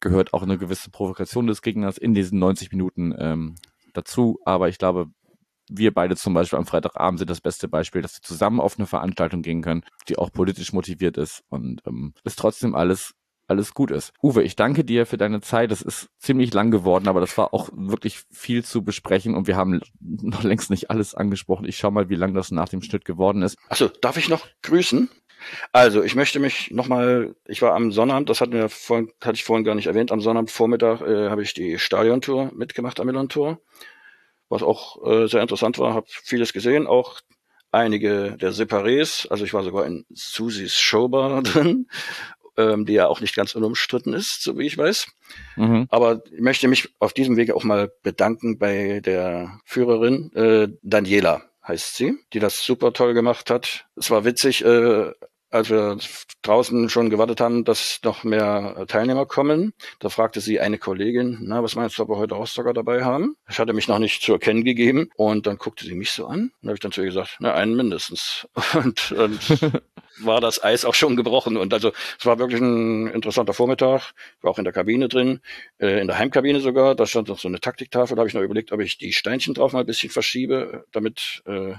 gehört 0.00 0.32
auch 0.32 0.42
eine 0.42 0.56
gewisse 0.56 0.90
Provokation 0.90 1.46
des 1.46 1.60
Gegners 1.60 1.98
in 1.98 2.14
diesen 2.14 2.38
90 2.38 2.72
Minuten 2.72 3.14
ähm, 3.18 3.56
dazu. 3.92 4.38
Aber 4.44 4.68
ich 4.68 4.78
glaube, 4.78 5.08
wir 5.70 5.92
beide 5.92 6.16
zum 6.16 6.32
Beispiel 6.32 6.58
am 6.58 6.66
Freitagabend 6.66 7.18
sind 7.18 7.28
das 7.28 7.42
beste 7.42 7.68
Beispiel, 7.68 8.00
dass 8.00 8.16
wir 8.16 8.22
zusammen 8.22 8.60
auf 8.60 8.78
eine 8.78 8.86
Veranstaltung 8.86 9.42
gehen 9.42 9.60
können, 9.60 9.84
die 10.08 10.16
auch 10.16 10.32
politisch 10.32 10.72
motiviert 10.72 11.18
ist 11.18 11.44
und 11.50 11.82
ähm, 11.86 12.14
ist 12.24 12.38
trotzdem 12.38 12.74
alles 12.74 13.14
alles 13.48 13.74
gut 13.74 13.90
ist. 13.90 14.12
Uwe, 14.22 14.42
ich 14.42 14.56
danke 14.56 14.84
dir 14.84 15.06
für 15.06 15.16
deine 15.16 15.40
Zeit. 15.40 15.70
Das 15.70 15.82
ist 15.82 16.08
ziemlich 16.18 16.52
lang 16.52 16.70
geworden, 16.70 17.08
aber 17.08 17.20
das 17.20 17.36
war 17.38 17.54
auch 17.54 17.70
wirklich 17.72 18.22
viel 18.30 18.64
zu 18.64 18.84
besprechen 18.84 19.34
und 19.34 19.46
wir 19.46 19.56
haben 19.56 19.80
noch 20.00 20.42
längst 20.42 20.70
nicht 20.70 20.90
alles 20.90 21.14
angesprochen. 21.14 21.66
Ich 21.66 21.78
schau 21.78 21.90
mal, 21.90 22.08
wie 22.08 22.14
lang 22.14 22.34
das 22.34 22.50
nach 22.50 22.68
dem 22.68 22.82
Schnitt 22.82 23.04
geworden 23.04 23.42
ist. 23.42 23.56
Achso, 23.68 23.88
darf 23.88 24.16
ich 24.16 24.28
noch 24.28 24.46
grüßen? 24.62 25.08
Also, 25.72 26.02
ich 26.02 26.14
möchte 26.14 26.40
mich 26.40 26.70
nochmal, 26.72 27.34
ich 27.46 27.62
war 27.62 27.74
am 27.74 27.92
Sonnabend, 27.92 28.28
das 28.28 28.40
hatten 28.40 28.52
wir 28.52 28.68
vorhin, 28.68 29.12
hatte 29.22 29.36
ich 29.36 29.44
vorhin 29.44 29.64
gar 29.64 29.74
nicht 29.74 29.86
erwähnt, 29.86 30.12
am 30.12 30.20
Sonnabendvormittag 30.20 31.00
äh, 31.00 31.30
habe 31.30 31.42
ich 31.42 31.54
die 31.54 31.78
Stadiontour 31.78 32.50
mitgemacht 32.54 32.98
am 32.98 33.06
Milan-Tour, 33.06 33.60
was 34.48 34.62
auch 34.62 35.04
äh, 35.06 35.28
sehr 35.28 35.40
interessant 35.40 35.78
war, 35.78 35.94
habe 35.94 36.06
vieles 36.08 36.52
gesehen, 36.52 36.86
auch 36.88 37.20
einige 37.70 38.36
der 38.36 38.52
Separés, 38.52 39.28
also 39.28 39.44
ich 39.44 39.54
war 39.54 39.62
sogar 39.62 39.86
in 39.86 40.06
Susis 40.10 40.78
Showbar 40.78 41.42
drin 41.42 41.88
ähm, 42.58 42.84
die 42.84 42.92
ja 42.94 43.06
auch 43.06 43.20
nicht 43.20 43.34
ganz 43.34 43.54
unumstritten 43.54 44.12
ist, 44.12 44.42
so 44.42 44.58
wie 44.58 44.66
ich 44.66 44.76
weiß. 44.76 45.06
Mhm. 45.56 45.86
Aber 45.88 46.22
ich 46.30 46.40
möchte 46.40 46.68
mich 46.68 46.90
auf 46.98 47.12
diesem 47.12 47.36
Wege 47.36 47.54
auch 47.54 47.64
mal 47.64 47.90
bedanken 48.02 48.58
bei 48.58 49.00
der 49.00 49.60
Führerin, 49.64 50.32
äh, 50.34 50.68
Daniela 50.82 51.42
heißt 51.66 51.96
sie, 51.96 52.16
die 52.32 52.40
das 52.40 52.64
super 52.64 52.92
toll 52.92 53.14
gemacht 53.14 53.50
hat. 53.50 53.86
Es 53.94 54.10
war 54.10 54.24
witzig, 54.24 54.64
äh, 54.64 55.12
als 55.50 55.70
wir 55.70 55.98
draußen 56.42 56.88
schon 56.88 57.10
gewartet 57.10 57.40
haben, 57.40 57.64
dass 57.64 58.00
noch 58.04 58.24
mehr 58.24 58.84
Teilnehmer 58.88 59.26
kommen, 59.26 59.72
da 59.98 60.08
fragte 60.08 60.40
sie 60.40 60.60
eine 60.60 60.78
Kollegin, 60.78 61.38
na, 61.42 61.62
was 61.62 61.74
meinst 61.74 61.98
du, 61.98 62.02
ob 62.02 62.10
wir 62.10 62.16
heute 62.16 62.34
Rostocker 62.34 62.72
dabei 62.74 63.04
haben? 63.04 63.36
Ich 63.48 63.58
hatte 63.58 63.72
mich 63.72 63.88
noch 63.88 63.98
nicht 63.98 64.22
zu 64.22 64.32
erkennen 64.32 64.64
gegeben. 64.64 65.10
Und 65.16 65.46
dann 65.46 65.56
guckte 65.56 65.84
sie 65.84 65.94
mich 65.94 66.10
so 66.10 66.26
an. 66.26 66.52
Und 66.60 66.68
habe 66.68 66.74
ich 66.74 66.80
dann 66.80 66.92
zu 66.92 67.00
ihr 67.00 67.06
gesagt, 67.06 67.36
na, 67.40 67.54
einen 67.54 67.76
mindestens. 67.76 68.46
Und, 68.74 69.12
und 69.12 69.62
war 70.20 70.40
das 70.40 70.62
Eis 70.62 70.84
auch 70.84 70.94
schon 70.94 71.16
gebrochen. 71.16 71.56
Und 71.56 71.72
also 71.72 71.92
es 72.18 72.26
war 72.26 72.38
wirklich 72.38 72.60
ein 72.60 73.08
interessanter 73.08 73.54
Vormittag. 73.54 74.12
Ich 74.36 74.44
war 74.44 74.50
auch 74.50 74.58
in 74.58 74.64
der 74.64 74.72
Kabine 74.72 75.08
drin, 75.08 75.40
äh, 75.78 76.00
in 76.00 76.06
der 76.06 76.18
Heimkabine 76.18 76.60
sogar, 76.60 76.94
da 76.94 77.06
stand 77.06 77.28
noch 77.28 77.38
so 77.38 77.48
eine 77.48 77.60
Taktiktafel, 77.60 78.16
da 78.16 78.20
habe 78.20 78.28
ich 78.28 78.34
noch 78.34 78.42
überlegt, 78.42 78.72
ob 78.72 78.80
ich 78.80 78.98
die 78.98 79.12
Steinchen 79.12 79.54
drauf 79.54 79.72
mal 79.72 79.80
ein 79.80 79.86
bisschen 79.86 80.10
verschiebe, 80.10 80.84
damit 80.92 81.42
äh, 81.46 81.74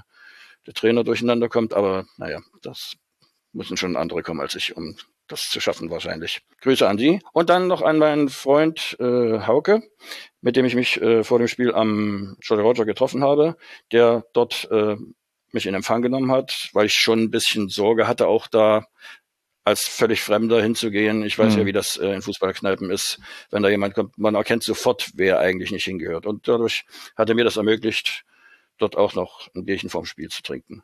der 0.66 0.74
Trainer 0.74 1.04
durcheinander 1.04 1.48
kommt, 1.48 1.74
aber 1.74 2.06
naja, 2.16 2.40
das 2.62 2.94
müssen 3.52 3.76
schon 3.76 3.96
andere 3.96 4.22
kommen 4.22 4.40
als 4.40 4.54
ich, 4.54 4.76
um 4.76 4.96
das 5.28 5.48
zu 5.48 5.60
schaffen 5.60 5.90
wahrscheinlich. 5.90 6.42
Grüße 6.60 6.86
an 6.86 6.98
Sie. 6.98 7.20
Und 7.32 7.50
dann 7.50 7.68
noch 7.68 7.82
an 7.82 7.98
meinen 7.98 8.28
Freund 8.28 8.96
äh, 9.00 9.40
Hauke, 9.46 9.82
mit 10.40 10.56
dem 10.56 10.64
ich 10.64 10.74
mich 10.74 11.00
äh, 11.00 11.24
vor 11.24 11.38
dem 11.38 11.48
Spiel 11.48 11.72
am 11.72 12.36
Jolly 12.42 12.62
Roger 12.62 12.84
getroffen 12.84 13.22
habe, 13.22 13.56
der 13.92 14.24
dort 14.32 14.68
äh, 14.70 14.96
mich 15.52 15.66
in 15.66 15.74
Empfang 15.74 16.02
genommen 16.02 16.30
hat, 16.30 16.70
weil 16.72 16.86
ich 16.86 16.94
schon 16.94 17.20
ein 17.20 17.30
bisschen 17.30 17.68
Sorge 17.68 18.06
hatte, 18.06 18.26
auch 18.26 18.46
da 18.46 18.86
als 19.64 19.86
völlig 19.86 20.22
Fremder 20.22 20.62
hinzugehen. 20.62 21.22
Ich 21.22 21.38
weiß 21.38 21.54
mhm. 21.54 21.60
ja, 21.60 21.66
wie 21.66 21.72
das 21.72 21.96
äh, 21.96 22.12
in 22.12 22.22
Fußballkneipen 22.22 22.90
ist. 22.90 23.20
Wenn 23.50 23.62
da 23.62 23.68
jemand 23.68 23.94
kommt, 23.94 24.18
man 24.18 24.34
erkennt 24.34 24.62
sofort, 24.62 25.10
wer 25.14 25.38
eigentlich 25.38 25.70
nicht 25.70 25.84
hingehört. 25.84 26.26
Und 26.26 26.48
dadurch 26.48 26.84
hat 27.16 27.28
er 27.28 27.34
mir 27.34 27.44
das 27.44 27.56
ermöglicht, 27.56 28.24
dort 28.78 28.96
auch 28.96 29.14
noch 29.14 29.48
ein 29.54 29.64
Bierchen 29.64 29.90
vorm 29.90 30.06
Spiel 30.06 30.28
zu 30.28 30.42
trinken. 30.42 30.82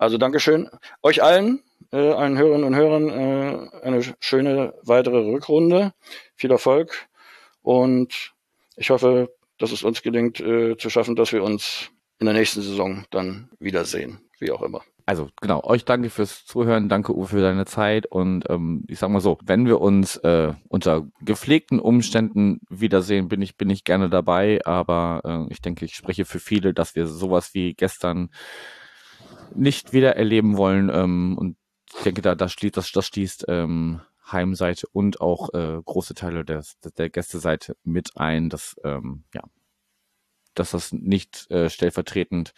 Also 0.00 0.16
Dankeschön. 0.16 0.70
Euch 1.02 1.22
allen, 1.22 1.62
äh, 1.92 1.98
allen 1.98 2.38
Hörerinnen 2.38 2.64
und 2.64 2.74
Hörern, 2.74 3.08
äh, 3.10 3.68
eine 3.82 4.02
schöne 4.18 4.72
weitere 4.82 5.18
Rückrunde. 5.18 5.92
Viel 6.36 6.50
Erfolg. 6.50 7.06
Und 7.60 8.32
ich 8.76 8.88
hoffe, 8.88 9.28
dass 9.58 9.72
es 9.72 9.82
uns 9.82 10.00
gelingt, 10.00 10.40
äh, 10.40 10.78
zu 10.78 10.88
schaffen, 10.88 11.16
dass 11.16 11.32
wir 11.32 11.44
uns 11.44 11.90
in 12.18 12.24
der 12.24 12.34
nächsten 12.34 12.62
Saison 12.62 13.04
dann 13.10 13.50
wiedersehen. 13.58 14.20
Wie 14.38 14.50
auch 14.50 14.62
immer. 14.62 14.80
Also 15.04 15.28
genau, 15.38 15.62
euch 15.64 15.84
danke 15.84 16.08
fürs 16.08 16.46
Zuhören, 16.46 16.88
danke 16.88 17.14
Uwe 17.14 17.26
für 17.26 17.42
deine 17.42 17.66
Zeit 17.66 18.06
und 18.06 18.48
ähm, 18.48 18.84
ich 18.88 18.98
sag 18.98 19.10
mal 19.10 19.20
so, 19.20 19.38
wenn 19.44 19.66
wir 19.66 19.82
uns 19.82 20.16
äh, 20.18 20.54
unter 20.68 21.08
gepflegten 21.20 21.78
Umständen 21.78 22.60
wiedersehen, 22.70 23.28
bin 23.28 23.42
ich 23.42 23.56
bin 23.56 23.68
ich 23.68 23.84
gerne 23.84 24.08
dabei, 24.08 24.60
aber 24.64 25.20
äh, 25.24 25.52
ich 25.52 25.60
denke, 25.60 25.84
ich 25.84 25.94
spreche 25.94 26.24
für 26.24 26.38
viele, 26.38 26.72
dass 26.72 26.94
wir 26.94 27.06
sowas 27.06 27.52
wie 27.52 27.74
gestern 27.74 28.30
nicht 29.54 29.92
wieder 29.92 30.16
erleben 30.16 30.56
wollen. 30.56 30.90
Ähm, 30.92 31.36
und 31.38 31.56
ich 31.96 32.02
denke, 32.02 32.22
da, 32.22 32.34
das 32.34 32.52
schließt, 32.52 32.76
das, 32.76 32.92
das 32.92 33.06
schließt 33.06 33.46
ähm, 33.48 34.00
Heimseite 34.30 34.86
und 34.92 35.20
auch 35.20 35.52
äh, 35.54 35.80
große 35.84 36.14
Teile 36.14 36.44
der, 36.44 36.64
der 36.96 37.10
Gästeseite 37.10 37.76
mit 37.82 38.16
ein, 38.16 38.48
dass 38.48 38.76
ähm, 38.84 39.24
ja, 39.34 39.42
dass 40.54 40.72
das 40.72 40.92
nicht 40.92 41.50
äh, 41.50 41.70
stellvertretend 41.70 42.52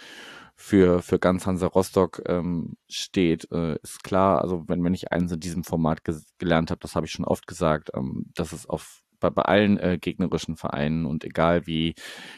für, 0.55 1.03
für 1.03 1.19
ganz 1.19 1.47
Hansa 1.47 1.67
Rostock 1.67 2.23
ähm, 2.27 2.77
steht, 2.89 3.51
äh, 3.53 3.77
ist 3.83 4.05
klar. 4.05 4.43
Also 4.43 4.69
wenn, 4.69 4.85
wenn 4.85 4.95
ich 4.95 5.13
eins 5.13 5.33
in 5.33 5.41
diesem 5.41 5.65
Format 5.65 6.03
gelernt 6.39 6.71
habe, 6.71 6.81
das 6.81 6.95
habe 6.95 7.07
ich 7.07 7.13
schon 7.13 7.25
oft 7.25 7.47
gesagt, 7.47 7.91
ähm, 7.95 8.27
dass 8.35 8.53
es 8.53 8.69
auf 8.69 9.02
bei, 9.23 9.31
bei 9.31 9.43
allen 9.43 9.79
äh, 9.79 9.99
gegnerischen 9.99 10.57
Vereinen 10.57 11.07
und 11.07 11.25
egal 11.25 11.67
wie, 11.67 11.95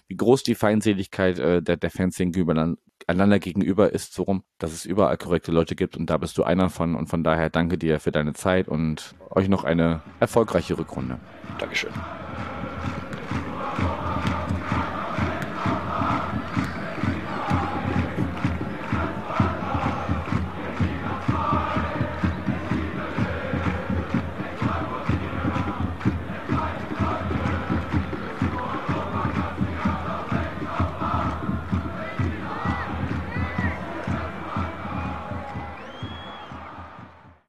wie 0.07 0.16
groß 0.16 0.45
die 0.45 0.55
Feindseligkeit 0.55 1.39
äh, 1.39 1.62
der, 1.62 1.76
der 1.76 1.91
Fans 1.91 2.16
gegenüber, 2.16 2.76
einander 3.07 3.39
gegenüber 3.39 3.93
ist, 3.93 4.14
so 4.14 4.22
rum, 4.22 4.45
dass 4.59 4.72
es 4.72 4.85
überall 4.85 5.16
korrekte 5.16 5.53
Leute 5.53 5.74
gibt 5.74 5.97
und 5.97 6.09
da 6.09 6.16
bist 6.16 6.39
du 6.39 6.45
einer 6.45 6.70
von 6.70 6.95
und 6.95 7.09
von 7.09 7.24
daher 7.24 7.51
danke 7.51 7.76
dir 7.78 8.01
für 8.01 8.12
deine 8.12 8.35
Zeit 8.35 8.68
und 8.68 9.14
euch 9.30 9.49
noch 9.49 9.64
eine 9.64 10.03
erfolgreiche 10.20 10.78
Rückrunde. 10.78 11.18
Dankeschön. 11.59 11.93